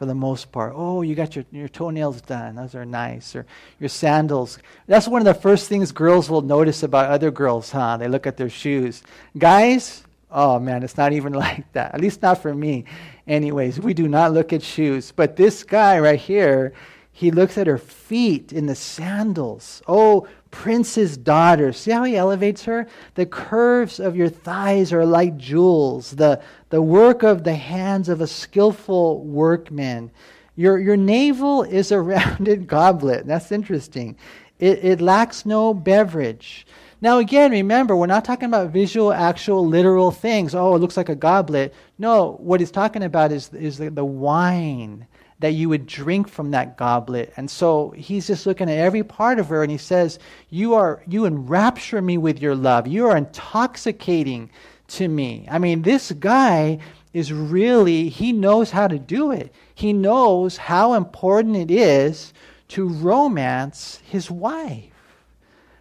For 0.00 0.06
the 0.06 0.14
most 0.14 0.50
part. 0.50 0.72
Oh, 0.74 1.02
you 1.02 1.14
got 1.14 1.36
your, 1.36 1.44
your 1.52 1.68
toenails 1.68 2.22
done. 2.22 2.54
Those 2.54 2.74
are 2.74 2.86
nice. 2.86 3.36
Or 3.36 3.44
your 3.78 3.90
sandals. 3.90 4.58
That's 4.86 5.06
one 5.06 5.20
of 5.20 5.26
the 5.26 5.38
first 5.38 5.68
things 5.68 5.92
girls 5.92 6.30
will 6.30 6.40
notice 6.40 6.82
about 6.82 7.10
other 7.10 7.30
girls, 7.30 7.70
huh? 7.70 7.98
They 7.98 8.08
look 8.08 8.26
at 8.26 8.38
their 8.38 8.48
shoes. 8.48 9.02
Guys, 9.36 10.02
oh 10.30 10.58
man, 10.58 10.84
it's 10.84 10.96
not 10.96 11.12
even 11.12 11.32
like 11.46 11.70
that. 11.74 11.94
At 11.94 12.00
least 12.00 12.22
not 12.22 12.40
for 12.40 12.54
me. 12.54 12.86
Anyways, 13.26 13.78
we 13.78 13.92
do 13.92 14.08
not 14.08 14.32
look 14.32 14.54
at 14.54 14.62
shoes. 14.62 15.12
But 15.14 15.36
this 15.36 15.64
guy 15.64 15.98
right 15.98 16.18
here, 16.18 16.72
he 17.12 17.30
looks 17.30 17.58
at 17.58 17.66
her 17.66 17.76
feet 17.76 18.54
in 18.54 18.64
the 18.64 18.74
sandals. 18.74 19.82
Oh, 19.86 20.26
prince's 20.50 21.16
daughter. 21.16 21.72
See 21.72 21.90
how 21.90 22.04
he 22.04 22.16
elevates 22.16 22.64
her? 22.64 22.86
The 23.14 23.26
curves 23.26 24.00
of 24.00 24.16
your 24.16 24.28
thighs 24.28 24.92
are 24.92 25.06
like 25.06 25.36
jewels, 25.36 26.12
the, 26.12 26.42
the 26.70 26.82
work 26.82 27.22
of 27.22 27.44
the 27.44 27.54
hands 27.54 28.08
of 28.08 28.20
a 28.20 28.26
skillful 28.26 29.24
workman. 29.24 30.10
Your, 30.56 30.78
your 30.78 30.96
navel 30.96 31.62
is 31.62 31.92
a 31.92 32.00
rounded 32.00 32.66
goblet. 32.66 33.26
That's 33.26 33.52
interesting. 33.52 34.16
It, 34.58 34.84
it 34.84 35.00
lacks 35.00 35.46
no 35.46 35.72
beverage. 35.72 36.66
Now, 37.02 37.16
again, 37.16 37.50
remember, 37.50 37.96
we're 37.96 38.06
not 38.06 38.26
talking 38.26 38.44
about 38.44 38.70
visual, 38.70 39.10
actual, 39.10 39.66
literal 39.66 40.10
things. 40.10 40.54
Oh, 40.54 40.74
it 40.74 40.80
looks 40.80 40.98
like 40.98 41.08
a 41.08 41.14
goblet. 41.14 41.72
No, 41.98 42.32
what 42.40 42.60
he's 42.60 42.70
talking 42.70 43.02
about 43.02 43.32
is, 43.32 43.50
is 43.54 43.78
the, 43.78 43.88
the 43.88 44.04
wine 44.04 45.06
that 45.40 45.52
you 45.52 45.68
would 45.70 45.86
drink 45.86 46.28
from 46.28 46.50
that 46.50 46.76
goblet. 46.76 47.32
And 47.36 47.50
so 47.50 47.90
he's 47.96 48.26
just 48.26 48.46
looking 48.46 48.70
at 48.70 48.78
every 48.78 49.02
part 49.02 49.38
of 49.38 49.48
her 49.48 49.62
and 49.62 49.72
he 49.72 49.78
says, 49.78 50.18
You 50.50 50.74
are 50.74 51.02
you 51.06 51.24
enrapture 51.24 52.00
me 52.00 52.18
with 52.18 52.40
your 52.40 52.54
love. 52.54 52.86
You 52.86 53.06
are 53.06 53.16
intoxicating 53.16 54.50
to 54.88 55.08
me. 55.08 55.46
I 55.50 55.58
mean, 55.58 55.82
this 55.82 56.12
guy 56.12 56.78
is 57.12 57.32
really 57.32 58.08
he 58.08 58.32
knows 58.32 58.70
how 58.70 58.86
to 58.86 58.98
do 58.98 59.32
it. 59.32 59.52
He 59.74 59.92
knows 59.92 60.56
how 60.58 60.92
important 60.92 61.56
it 61.56 61.70
is 61.70 62.32
to 62.68 62.88
romance 62.88 64.00
his 64.04 64.30
wife. 64.30 64.84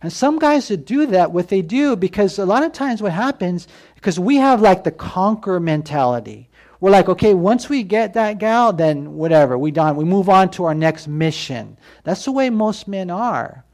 And 0.02 0.14
some 0.14 0.40
guys 0.40 0.70
that 0.70 0.86
do 0.86 1.06
that, 1.08 1.32
what 1.32 1.50
they 1.50 1.62
do, 1.62 1.98
because 1.98 2.40
a 2.40 2.46
lot 2.46 2.64
of 2.64 2.72
times 2.72 3.02
what 3.02 3.12
happens, 3.12 3.68
because 3.96 4.18
we 4.18 4.38
have 4.38 4.62
like 4.62 4.86
the 4.86 4.92
conquer 4.92 5.60
mentality. 5.60 6.49
We're 6.82 6.92
like, 6.92 7.10
okay, 7.10 7.34
once 7.34 7.68
we 7.68 7.84
get 7.84 8.14
that 8.14 8.38
gal, 8.38 8.72
then 8.72 9.16
whatever, 9.16 9.58
we 9.58 9.72
done. 9.72 9.98
We 9.98 10.06
move 10.06 10.30
on 10.30 10.50
to 10.52 10.66
our 10.66 10.74
next 10.74 11.08
mission. 11.08 11.78
That's 12.04 12.24
the 12.24 12.32
way 12.32 12.50
most 12.50 12.88
men 12.88 13.10
are. 13.10 13.66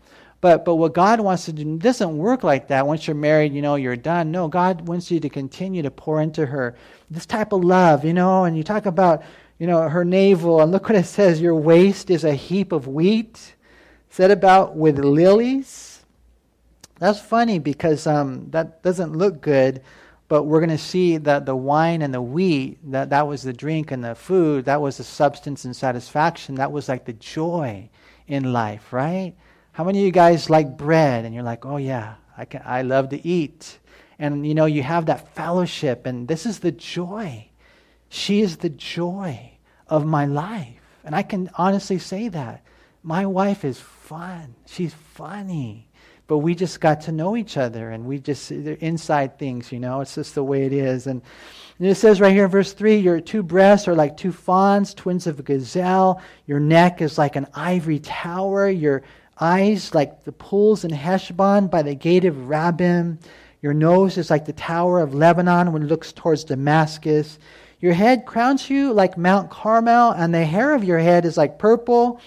But 0.42 0.66
but 0.66 0.76
what 0.76 0.94
God 0.94 1.20
wants 1.20 1.46
to 1.46 1.54
do 1.54 1.78
doesn't 1.78 2.18
work 2.18 2.44
like 2.44 2.68
that. 2.68 2.86
Once 2.86 3.08
you're 3.08 3.16
married, 3.16 3.54
you 3.54 3.62
know, 3.62 3.76
you're 3.76 3.96
done. 3.96 4.32
No, 4.32 4.48
God 4.48 4.88
wants 4.88 5.10
you 5.10 5.20
to 5.20 5.30
continue 5.30 5.82
to 5.82 5.92
pour 5.92 6.22
into 6.22 6.46
her 6.46 6.76
this 7.10 7.26
type 7.26 7.52
of 7.52 7.64
love, 7.64 8.04
you 8.04 8.14
know, 8.14 8.44
and 8.44 8.58
you 8.58 8.64
talk 8.64 8.86
about, 8.86 9.24
you 9.60 9.68
know, 9.68 9.88
her 9.88 10.04
navel, 10.04 10.62
and 10.62 10.72
look 10.72 10.90
what 10.90 10.98
it 10.98 11.06
says, 11.06 11.42
your 11.42 11.56
waist 11.56 12.10
is 12.10 12.24
a 12.24 12.34
heap 12.34 12.72
of 12.72 12.88
wheat, 12.88 13.56
set 14.10 14.32
about 14.32 14.76
with 14.76 15.00
lilies. 15.00 16.04
That's 17.00 17.20
funny 17.20 17.60
because 17.60 18.08
um, 18.08 18.50
that 18.52 18.82
doesn't 18.84 19.16
look 19.16 19.42
good 19.42 19.82
but 20.28 20.44
we're 20.44 20.60
going 20.60 20.70
to 20.70 20.78
see 20.78 21.18
that 21.18 21.46
the 21.46 21.56
wine 21.56 22.02
and 22.02 22.14
the 22.14 22.22
wheat 22.22 22.80
that 22.92 23.10
that 23.12 23.28
was 23.28 23.44
the 23.44 23.54
drink 23.54 23.92
and 23.92 24.04
the 24.04 24.16
food 24.16 24.66
that 24.66 24.82
was 24.82 24.98
the 24.98 25.04
substance 25.04 25.66
and 25.66 25.76
satisfaction 25.76 26.56
that 26.56 26.72
was 26.72 26.90
like 26.90 27.06
the 27.06 27.14
joy 27.14 27.90
in 28.28 28.52
life 28.52 28.92
right? 28.92 29.34
How 29.74 29.84
many 29.84 30.00
of 30.00 30.06
you 30.06 30.12
guys 30.12 30.50
like 30.50 30.78
bread 30.78 31.26
and 31.26 31.34
you're 31.34 31.44
like 31.44 31.66
oh 31.66 31.78
yeah 31.78 32.16
i 32.38 32.46
can 32.46 32.62
i 32.66 32.82
love 32.82 33.10
to 33.10 33.28
eat. 33.28 33.80
And 34.18 34.48
you 34.48 34.56
know 34.56 34.66
you 34.66 34.82
have 34.84 35.08
that 35.08 35.36
fellowship 35.36 36.06
and 36.06 36.28
this 36.28 36.46
is 36.46 36.60
the 36.60 36.72
joy. 36.72 37.50
She 38.10 38.42
is 38.42 38.58
the 38.58 38.70
joy 38.70 39.58
of 39.88 40.06
my 40.06 40.26
life. 40.26 40.82
And 41.04 41.16
i 41.16 41.22
can 41.22 41.50
honestly 41.56 42.00
say 42.00 42.30
that 42.30 42.64
my 43.04 43.28
wife 43.28 43.64
is 43.64 43.80
fun. 43.80 44.56
She's 44.66 44.94
funny 44.94 45.85
but 46.28 46.40
we 46.40 46.56
just 46.56 46.80
got 46.80 47.02
to 47.02 47.12
know 47.12 47.38
each 47.38 47.58
other 47.58 47.92
and 47.92 48.06
we 48.06 48.20
just 48.20 48.52
inside 48.52 49.38
things 49.38 49.72
you 49.72 49.80
know? 49.80 50.02
It's 50.02 50.16
just 50.16 50.36
the 50.36 50.44
way 50.44 50.66
it 50.66 50.74
is. 50.74 51.08
And, 51.08 51.22
and 51.80 51.88
it 51.88 51.96
says 51.96 52.22
right 52.22 52.34
here 52.34 52.46
in 52.46 52.52
verse 52.52 52.74
3 52.74 52.98
your 52.98 53.20
two 53.20 53.44
breasts 53.44 53.88
are 53.88 53.96
like 53.96 54.18
two 54.18 54.32
fawns 54.32 54.94
twins 54.94 55.28
of 55.28 55.40
a 55.40 55.44
gazelle. 55.44 56.22
Your 56.48 56.60
neck 56.60 57.02
is 57.02 57.18
like 57.18 57.36
an 57.36 57.48
ivory 57.54 58.00
tower. 58.00 58.70
Your 58.70 59.04
eyes 59.40 59.94
like 59.94 60.24
the 60.24 60.32
pools 60.32 60.84
in 60.86 60.92
heshbon 60.92 61.68
by 61.68 61.82
the 61.82 61.96
gate 61.96 62.26
of 62.26 62.36
rabbim. 62.36 63.20
Your 63.62 63.74
nose 63.74 64.18
is 64.18 64.30
like 64.30 64.46
the 64.46 64.54
tower 64.54 65.00
of 65.00 65.14
lebanon 65.14 65.74
when 65.74 65.84
it 65.84 65.88
looks 65.88 66.14
towards 66.14 66.44
damascus. 66.44 67.40
Your 67.80 67.94
head 67.94 68.26
crowns 68.26 68.70
you 68.70 68.94
like 68.94 69.18
mount 69.18 69.50
carmel 69.50 70.12
and 70.12 70.34
the 70.34 70.46
hair 70.46 70.74
of 70.74 70.84
your 70.84 71.00
head 71.00 71.26
is 71.26 71.38
like 71.38 71.60
purple 71.60 72.20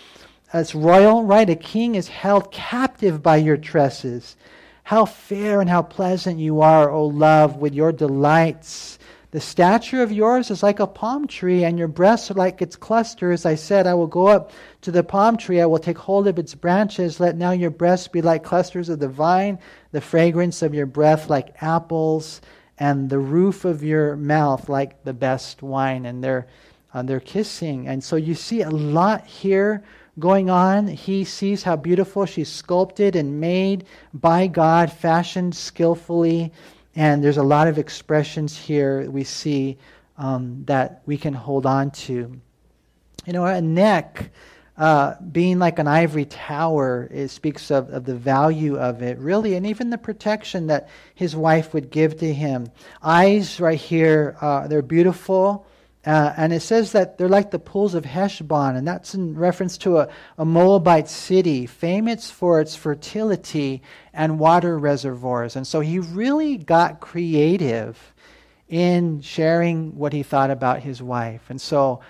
it's 0.55 0.75
royal, 0.75 1.25
right? 1.25 1.49
A 1.49 1.57
king 1.57 1.95
is 1.95 2.09
held 2.09 2.51
captive 2.51 3.23
by 3.23 3.37
your 3.37 3.57
tresses. 3.57 4.37
How 4.85 5.05
fair 5.05 5.61
and 5.61 5.69
how 5.69 5.83
pleasant 5.83 6.39
you 6.39 6.63
are, 6.63 6.91
O 6.91 7.05
love, 7.05 7.57
with 7.57 7.75
your 7.75 7.93
delights. 7.93 8.99
The 9.31 9.41
stature 9.41 10.03
of 10.03 10.11
yours 10.11 10.51
is 10.51 10.63
like 10.63 10.81
a 10.81 10.87
palm 10.87 11.27
tree, 11.27 11.63
and 11.63 11.79
your 11.79 11.89
breasts 11.89 12.31
are 12.31 12.35
like 12.35 12.63
its 12.63 12.77
clusters. 12.77 13.45
I 13.45 13.57
said, 13.57 13.87
I 13.87 13.93
will 13.93 14.07
go 14.07 14.29
up 14.29 14.53
to 14.81 14.91
the 14.91 15.05
palm 15.05 15.37
tree, 15.37 15.61
I 15.61 15.67
will 15.67 15.79
take 15.79 15.99
hold 15.99 16.27
of 16.27 16.39
its 16.39 16.55
branches. 16.55 17.21
Let 17.21 17.37
now 17.37 17.51
your 17.51 17.71
breasts 17.71 18.09
be 18.09 18.23
like 18.23 18.43
clusters 18.43 18.89
of 18.89 19.01
the 19.01 19.09
vine, 19.09 19.59
the 19.93 20.01
fragrance 20.01 20.63
of 20.63 20.73
your 20.73 20.87
breath 20.87 21.29
like 21.29 21.63
apples, 21.63 22.41
and 22.79 23.11
the 23.11 23.19
roof 23.19 23.67
of 23.67 23.83
your 23.83 24.17
mouth 24.17 24.71
like 24.71 25.05
the 25.05 25.13
best 25.13 25.63
wine. 25.63 26.07
And 26.07 26.25
they're, 26.25 26.47
uh, 26.95 27.03
they're 27.03 27.21
kissing. 27.21 27.87
And 27.87 28.03
so 28.03 28.17
you 28.17 28.35
see 28.35 28.63
a 28.63 28.71
lot 28.71 29.27
here 29.27 29.85
going 30.19 30.51
on. 30.51 30.87
He 30.89 31.25
sees 31.25 31.63
how 31.63 31.77
beautiful 31.77 32.27
she's 32.27 32.49
sculpted 32.49 33.17
and 33.17 33.41
made 33.41 33.85
by 34.13 34.47
God, 34.47 34.93
fashioned 34.93 35.55
skillfully. 35.55 36.53
And 36.97 37.23
there's 37.23 37.37
a 37.37 37.43
lot 37.43 37.69
of 37.69 37.79
expressions 37.79 38.57
here 38.57 39.09
we 39.11 39.25
see 39.25 39.79
um, 40.17 40.65
that 40.67 41.03
we 41.07 41.17
can 41.17 41.35
hold 41.35 41.67
on 41.67 41.91
to. 41.93 42.41
You 43.27 43.33
know, 43.33 43.45
a 43.45 43.61
neck 43.61 44.31
uh, 44.79 45.15
being 45.33 45.59
like 45.59 45.79
an 45.79 45.89
ivory 45.89 46.25
tower, 46.25 47.09
it 47.11 47.29
speaks 47.29 47.71
of, 47.71 47.91
of 47.91 48.05
the 48.05 48.15
value 48.15 48.77
of 48.79 49.03
it, 49.03 49.19
really, 49.19 49.55
and 49.55 49.67
even 49.67 49.91
the 49.91 49.99
protection 49.99 50.69
that 50.69 50.89
his 51.15 51.35
wife 51.35 51.75
would 51.75 51.91
give 51.91 52.19
to 52.19 52.33
him. 52.33 52.69
Eyes, 53.03 53.61
right 53.61 53.79
here, 53.79 54.37
uh, 54.41 54.69
they're 54.69 54.83
beautiful. 54.83 55.67
Uh, 56.07 56.33
and 56.37 56.53
it 56.53 56.61
says 56.61 56.93
that 56.93 57.19
they're 57.19 57.29
like 57.29 57.51
the 57.51 57.59
pools 57.59 57.95
of 57.95 58.05
Heshbon, 58.05 58.77
and 58.77 58.87
that's 58.87 59.15
in 59.15 59.37
reference 59.37 59.77
to 59.79 59.99
a, 59.99 60.09
a 60.39 60.45
Moabite 60.45 61.09
city, 61.09 61.67
famous 61.67 62.31
for 62.31 62.61
its 62.61 62.77
fertility 62.77 63.83
and 64.13 64.39
water 64.39 64.79
reservoirs. 64.79 65.57
And 65.57 65.67
so 65.67 65.81
he 65.81 65.99
really 65.99 66.57
got 66.57 67.01
creative 67.01 68.15
in 68.69 69.21
sharing 69.23 69.97
what 69.99 70.13
he 70.13 70.23
thought 70.23 70.51
about 70.51 70.81
his 70.81 71.03
wife. 71.03 71.43
And 71.49 71.61
so, 71.61 72.01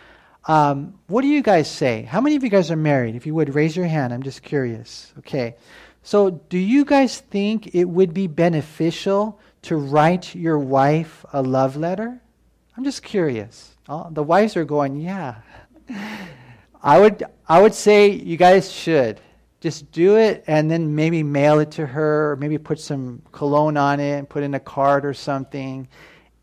um, 0.45 0.99
what 1.07 1.22
do 1.22 1.28
you 1.28 1.43
guys 1.43 1.70
say? 1.70 2.03
How 2.03 2.20
many 2.20 2.36
of 2.36 2.45
you 2.45 2.51
guys 2.51 2.70
are 2.70 2.76
married? 2.76 3.14
If 3.16 3.26
you 3.26 3.34
would 3.34 3.55
raise 3.55 3.76
your 3.76 3.86
hand, 3.86 4.12
I'm 4.12 4.22
just 4.22 4.43
curious. 4.43 5.12
Okay. 5.18 5.57
So, 6.03 6.30
do 6.30 6.59
you 6.59 6.84
guys 6.84 7.18
think 7.18 7.74
it 7.74 7.84
would 7.84 8.14
be 8.14 8.26
beneficial 8.26 9.41
to 9.62 9.76
write 9.76 10.34
your 10.34 10.59
wife 10.59 11.24
a 11.32 11.43
love 11.43 11.76
letter? 11.76 12.20
I'm 12.76 12.84
just 12.84 13.03
curious. 13.03 13.76
Oh, 13.89 14.09
the 14.11 14.22
wives 14.22 14.57
are 14.57 14.64
going, 14.64 14.97
yeah. 15.01 15.36
I 16.82 17.01
would, 17.01 17.24
I 17.49 17.61
would 17.62 17.74
say 17.74 18.11
you 18.11 18.36
guys 18.36 18.70
should 18.70 19.20
just 19.61 19.91
do 19.91 20.16
it 20.16 20.45
and 20.47 20.70
then 20.70 20.95
maybe 20.95 21.22
mail 21.22 21.59
it 21.59 21.70
to 21.72 21.86
her 21.86 22.32
or 22.32 22.36
maybe 22.36 22.59
put 22.59 22.78
some 22.78 23.22
cologne 23.32 23.76
on 23.76 23.99
it 23.99 24.18
and 24.18 24.28
put 24.28 24.43
in 24.43 24.55
a 24.55 24.61
card 24.61 25.05
or 25.05 25.14
something. 25.14 25.89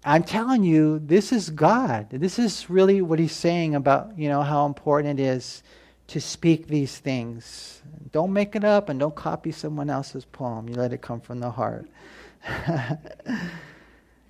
I'm 0.03 0.23
telling 0.23 0.63
you, 0.63 0.99
this 0.99 1.31
is 1.31 1.49
God. 1.49 2.09
This 2.09 2.37
is 2.37 2.69
really 2.69 3.01
what 3.01 3.19
he's 3.19 3.31
saying 3.31 3.75
about, 3.75 4.17
you 4.17 4.27
know, 4.27 4.41
how 4.41 4.65
important 4.65 5.19
it 5.19 5.23
is 5.23 5.63
to 6.07 6.19
speak 6.19 6.67
these 6.67 6.97
things. 6.97 7.81
Don't 8.11 8.33
make 8.33 8.55
it 8.55 8.63
up 8.63 8.89
and 8.89 8.99
don't 8.99 9.15
copy 9.15 9.51
someone 9.51 9.89
else's 9.89 10.25
poem. 10.25 10.67
You 10.67 10.75
let 10.75 10.93
it 10.93 11.01
come 11.01 11.21
from 11.21 11.39
the 11.39 11.51
heart. 11.51 11.87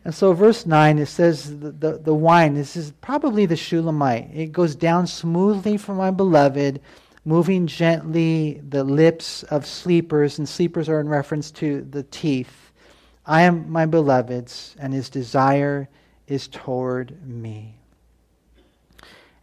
And 0.05 0.13
so, 0.13 0.33
verse 0.33 0.67
9, 0.67 0.99
it 0.99 1.07
says, 1.07 1.59
the, 1.59 1.71
the, 1.71 1.97
the, 1.97 2.13
wine, 2.13 2.53
this 2.53 2.77
is 2.77 2.91
probably 3.01 3.47
the 3.47 3.55
Shulamite. 3.55 4.29
It 4.31 4.51
goes 4.51 4.75
down 4.75 5.07
smoothly 5.07 5.77
for 5.77 5.95
my 5.95 6.11
beloved, 6.11 6.79
moving 7.25 7.65
gently 7.65 8.61
the 8.69 8.83
lips 8.83 9.41
of 9.43 9.65
sleepers, 9.65 10.37
and 10.37 10.47
sleepers 10.47 10.89
are 10.89 10.99
in 10.99 11.09
reference 11.09 11.49
to 11.51 11.81
the 11.89 12.03
teeth. 12.03 12.71
I 13.25 13.41
am 13.41 13.67
my 13.71 13.87
beloved's, 13.87 14.75
and 14.77 14.93
his 14.93 15.09
desire 15.09 15.89
is 16.27 16.47
toward 16.49 17.27
me. 17.27 17.79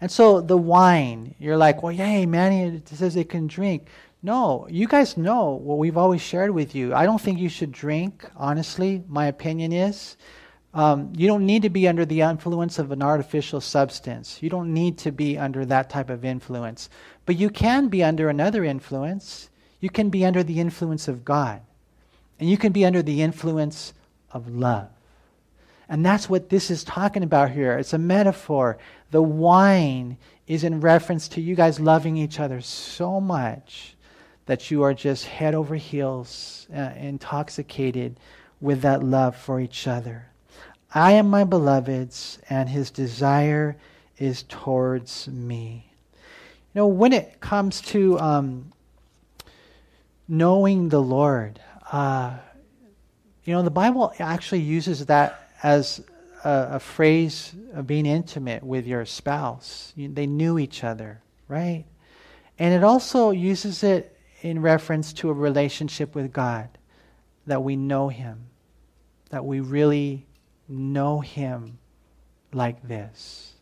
And 0.00 0.12
so, 0.12 0.40
the 0.40 0.56
wine, 0.56 1.34
you're 1.40 1.56
like, 1.56 1.82
well, 1.82 1.90
yay, 1.90 2.24
man, 2.24 2.52
it 2.52 2.88
says 2.88 3.16
it 3.16 3.28
can 3.28 3.48
drink. 3.48 3.88
No, 4.22 4.68
you 4.70 4.86
guys 4.86 5.16
know 5.16 5.50
what 5.50 5.78
we've 5.78 5.96
always 5.96 6.20
shared 6.20 6.52
with 6.52 6.76
you. 6.76 6.94
I 6.94 7.04
don't 7.04 7.20
think 7.20 7.40
you 7.40 7.48
should 7.48 7.72
drink, 7.72 8.30
honestly. 8.36 9.02
My 9.08 9.26
opinion 9.26 9.72
is 9.72 10.16
Um, 10.74 11.12
you 11.16 11.26
don't 11.26 11.44
need 11.44 11.62
to 11.62 11.70
be 11.70 11.86
under 11.86 12.06
the 12.06 12.22
influence 12.22 12.78
of 12.78 12.92
an 12.92 13.02
artificial 13.02 13.60
substance. 13.60 14.42
You 14.42 14.48
don't 14.48 14.72
need 14.72 14.96
to 14.98 15.12
be 15.12 15.36
under 15.36 15.66
that 15.66 15.90
type 15.90 16.08
of 16.08 16.24
influence. 16.24 16.88
But 17.26 17.36
you 17.36 17.50
can 17.50 17.88
be 17.88 18.02
under 18.02 18.30
another 18.30 18.64
influence. 18.64 19.50
You 19.80 19.90
can 19.90 20.08
be 20.08 20.24
under 20.24 20.42
the 20.42 20.60
influence 20.60 21.08
of 21.08 21.24
God. 21.24 21.60
And 22.40 22.48
you 22.48 22.56
can 22.56 22.72
be 22.72 22.86
under 22.86 23.02
the 23.02 23.20
influence 23.20 23.92
of 24.30 24.48
love. 24.48 24.88
And 25.88 26.06
that's 26.06 26.30
what 26.30 26.48
this 26.48 26.70
is 26.70 26.84
talking 26.84 27.22
about 27.22 27.50
here. 27.50 27.76
It's 27.76 27.92
a 27.92 27.98
metaphor. 27.98 28.78
The 29.10 29.20
wine 29.20 30.16
is 30.46 30.64
in 30.64 30.80
reference 30.80 31.28
to 31.28 31.42
you 31.42 31.54
guys 31.54 31.78
loving 31.78 32.16
each 32.16 32.40
other 32.40 32.62
so 32.62 33.20
much 33.20 33.94
that 34.46 34.70
you 34.70 34.82
are 34.82 34.94
just 34.94 35.26
head 35.26 35.54
over 35.54 35.76
heels, 35.76 36.66
uh, 36.74 36.90
intoxicated 36.96 38.18
with 38.60 38.80
that 38.80 39.02
love 39.02 39.36
for 39.36 39.60
each 39.60 39.86
other. 39.86 40.31
I 40.94 41.12
am 41.12 41.30
my 41.30 41.44
beloved's, 41.44 42.38
and 42.50 42.68
his 42.68 42.90
desire 42.90 43.76
is 44.18 44.42
towards 44.44 45.26
me. 45.28 45.90
You 46.74 46.80
know, 46.80 46.86
when 46.86 47.12
it 47.12 47.40
comes 47.40 47.80
to 47.82 48.18
um, 48.20 48.72
knowing 50.28 50.90
the 50.90 51.00
Lord, 51.00 51.60
uh, 51.90 52.36
you 53.44 53.54
know, 53.54 53.62
the 53.62 53.70
Bible 53.70 54.12
actually 54.18 54.60
uses 54.60 55.06
that 55.06 55.50
as 55.62 56.02
a, 56.44 56.68
a, 56.72 56.80
phrase 56.80 57.54
of 57.74 57.86
being 57.86 58.06
intimate 58.06 58.62
with 58.62 58.86
your 58.86 59.04
spouse. 59.04 59.92
You, 59.96 60.08
they 60.08 60.26
knew 60.26 60.58
each 60.58 60.84
other, 60.84 61.22
right? 61.48 61.84
And 62.58 62.74
it 62.74 62.84
also 62.84 63.30
uses 63.30 63.82
it 63.82 64.16
in 64.42 64.60
reference 64.60 65.12
to 65.14 65.30
a 65.30 65.32
relationship 65.32 66.14
with 66.14 66.32
God, 66.32 66.68
that 67.46 67.62
we 67.62 67.76
know 67.76 68.08
Him, 68.08 68.46
that 69.30 69.44
we 69.44 69.60
really 69.60 70.26
know 70.72 71.20
Him 71.20 71.78
like 72.52 72.86
this. 72.86 73.52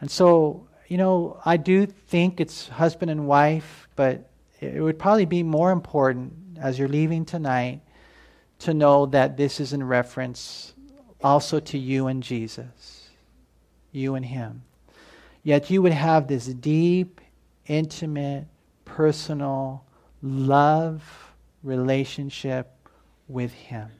And 0.00 0.10
so, 0.10 0.66
you 0.88 0.98
know, 0.98 1.40
I 1.44 1.56
do 1.56 1.86
think 1.86 2.40
it's 2.40 2.68
husband 2.68 3.10
and 3.10 3.26
wife, 3.26 3.88
but 3.96 4.30
it 4.60 4.82
would 4.82 4.98
probably 4.98 5.24
be 5.24 5.42
more 5.42 5.70
important 5.70 6.32
as 6.60 6.78
you're 6.78 6.88
leaving 6.88 7.24
tonight 7.24 7.80
to 8.60 8.74
know 8.74 9.06
that 9.06 9.36
this 9.36 9.60
is 9.60 9.72
in 9.72 9.82
reference 9.82 10.74
also 11.22 11.58
to 11.58 11.78
you 11.78 12.06
and 12.06 12.22
Jesus, 12.22 13.08
you 13.92 14.14
and 14.14 14.24
Him. 14.24 14.62
Yet 15.42 15.70
you 15.70 15.82
would 15.82 15.92
have 15.92 16.28
this 16.28 16.46
deep, 16.46 17.20
intimate, 17.66 18.46
personal 18.84 19.84
love 20.22 21.32
relationship 21.62 22.70
with 23.28 23.52
Him. 23.52 23.90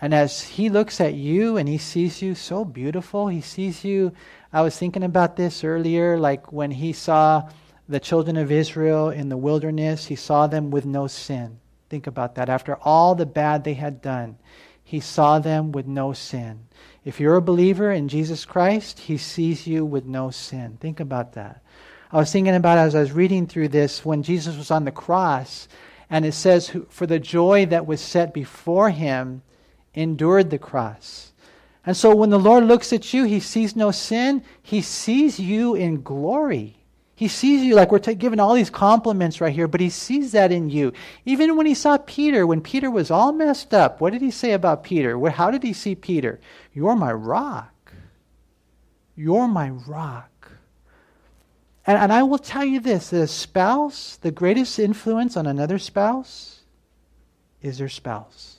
And 0.00 0.12
as 0.12 0.42
he 0.42 0.68
looks 0.68 1.00
at 1.00 1.14
you 1.14 1.56
and 1.56 1.68
he 1.68 1.78
sees 1.78 2.20
you 2.20 2.34
so 2.34 2.64
beautiful, 2.64 3.28
he 3.28 3.40
sees 3.40 3.84
you. 3.84 4.12
I 4.52 4.60
was 4.60 4.76
thinking 4.76 5.02
about 5.02 5.36
this 5.36 5.64
earlier, 5.64 6.18
like 6.18 6.52
when 6.52 6.70
he 6.70 6.92
saw 6.92 7.48
the 7.88 8.00
children 8.00 8.36
of 8.36 8.52
Israel 8.52 9.10
in 9.10 9.28
the 9.28 9.36
wilderness, 9.36 10.06
he 10.06 10.16
saw 10.16 10.46
them 10.46 10.70
with 10.70 10.84
no 10.84 11.06
sin. 11.06 11.60
Think 11.88 12.06
about 12.06 12.34
that. 12.34 12.48
After 12.48 12.76
all 12.82 13.14
the 13.14 13.26
bad 13.26 13.64
they 13.64 13.74
had 13.74 14.02
done, 14.02 14.36
he 14.82 15.00
saw 15.00 15.38
them 15.38 15.72
with 15.72 15.86
no 15.86 16.12
sin. 16.12 16.66
If 17.04 17.20
you're 17.20 17.36
a 17.36 17.42
believer 17.42 17.90
in 17.90 18.08
Jesus 18.08 18.44
Christ, 18.44 18.98
he 18.98 19.16
sees 19.16 19.66
you 19.66 19.84
with 19.84 20.04
no 20.04 20.30
sin. 20.30 20.78
Think 20.80 21.00
about 21.00 21.32
that. 21.34 21.62
I 22.12 22.18
was 22.18 22.30
thinking 22.30 22.54
about 22.54 22.78
as 22.78 22.94
I 22.94 23.00
was 23.00 23.12
reading 23.12 23.46
through 23.46 23.68
this 23.68 24.04
when 24.04 24.22
Jesus 24.22 24.56
was 24.56 24.70
on 24.70 24.84
the 24.84 24.92
cross, 24.92 25.68
and 26.10 26.24
it 26.24 26.32
says, 26.32 26.76
For 26.88 27.06
the 27.06 27.18
joy 27.18 27.66
that 27.66 27.86
was 27.86 28.00
set 28.00 28.34
before 28.34 28.90
him, 28.90 29.42
endured 29.96 30.50
the 30.50 30.58
cross. 30.58 31.32
And 31.84 31.96
so 31.96 32.14
when 32.14 32.30
the 32.30 32.38
Lord 32.38 32.64
looks 32.64 32.92
at 32.92 33.12
you, 33.12 33.24
he 33.24 33.40
sees 33.40 33.74
no 33.74 33.90
sin, 33.90 34.44
he 34.62 34.82
sees 34.82 35.40
you 35.40 35.74
in 35.74 36.02
glory. 36.02 36.76
He 37.14 37.28
sees 37.28 37.62
you 37.62 37.74
like 37.74 37.90
we're 37.90 37.98
t- 37.98 38.14
giving 38.14 38.38
all 38.38 38.54
these 38.54 38.68
compliments 38.68 39.40
right 39.40 39.54
here, 39.54 39.66
but 39.66 39.80
he 39.80 39.88
sees 39.88 40.32
that 40.32 40.52
in 40.52 40.68
you. 40.68 40.92
Even 41.24 41.56
when 41.56 41.64
he 41.64 41.74
saw 41.74 41.96
Peter, 41.96 42.46
when 42.46 42.60
Peter 42.60 42.90
was 42.90 43.10
all 43.10 43.32
messed 43.32 43.72
up, 43.72 44.00
what 44.00 44.12
did 44.12 44.20
he 44.20 44.30
say 44.30 44.52
about 44.52 44.84
Peter? 44.84 45.18
How 45.30 45.50
did 45.50 45.62
he 45.62 45.72
see 45.72 45.94
Peter? 45.94 46.38
You're 46.74 46.94
my 46.94 47.12
rock. 47.12 47.92
You're 49.16 49.48
my 49.48 49.70
rock. 49.70 50.52
And, 51.86 51.96
and 51.96 52.12
I 52.12 52.22
will 52.24 52.38
tell 52.38 52.64
you 52.64 52.80
this 52.80 53.10
that 53.10 53.22
a 53.22 53.26
spouse, 53.26 54.18
the 54.20 54.30
greatest 54.30 54.78
influence 54.78 55.38
on 55.38 55.46
another 55.46 55.78
spouse 55.78 56.60
is 57.62 57.78
their 57.78 57.88
spouse. 57.88 58.55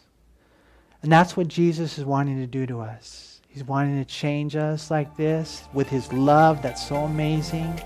And 1.03 1.11
that's 1.11 1.37
what 1.37 1.47
Jesus 1.47 1.97
is 1.97 2.05
wanting 2.05 2.37
to 2.39 2.47
do 2.47 2.65
to 2.65 2.81
us. 2.81 3.41
He's 3.47 3.63
wanting 3.63 4.03
to 4.03 4.05
change 4.05 4.55
us 4.55 4.91
like 4.91 5.15
this 5.17 5.63
with 5.73 5.87
his 5.87 6.11
love 6.11 6.61
that's 6.61 6.87
so 6.87 6.95
amazing. 6.97 7.79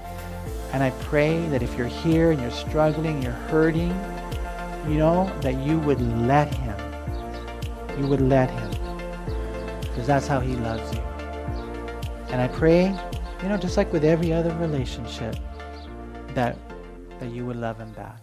And 0.74 0.82
I 0.82 0.89
pray 1.01 1.47
that 1.49 1.62
if 1.62 1.78
you're 1.78 1.88
here 1.88 2.32
and 2.32 2.41
you're 2.41 2.51
struggling, 2.51 3.22
you're 3.22 3.32
hurting, 3.32 3.89
you 4.88 4.97
know, 4.97 5.32
that 5.41 5.55
you 5.66 5.80
would 5.80 6.01
let 6.26 6.53
him. 6.53 6.76
You 7.99 8.07
would 8.07 8.22
let 8.22 8.49
him. 8.49 8.72
Because 9.82 10.07
that's 10.07 10.28
how 10.28 10.39
he 10.39 10.55
loves 10.55 10.93
you. 10.93 11.01
And 12.30 12.41
I 12.41 12.47
pray, 12.47 12.86
you 13.43 13.49
know, 13.49 13.57
just 13.57 13.76
like 13.76 13.91
with 13.91 14.05
every 14.05 14.32
other 14.32 14.55
relationship, 14.55 15.36
that 16.34 16.57
that 17.20 17.30
you 17.30 17.45
would 17.45 17.57
love 17.57 17.78
him 17.78 17.91
back. 17.91 18.18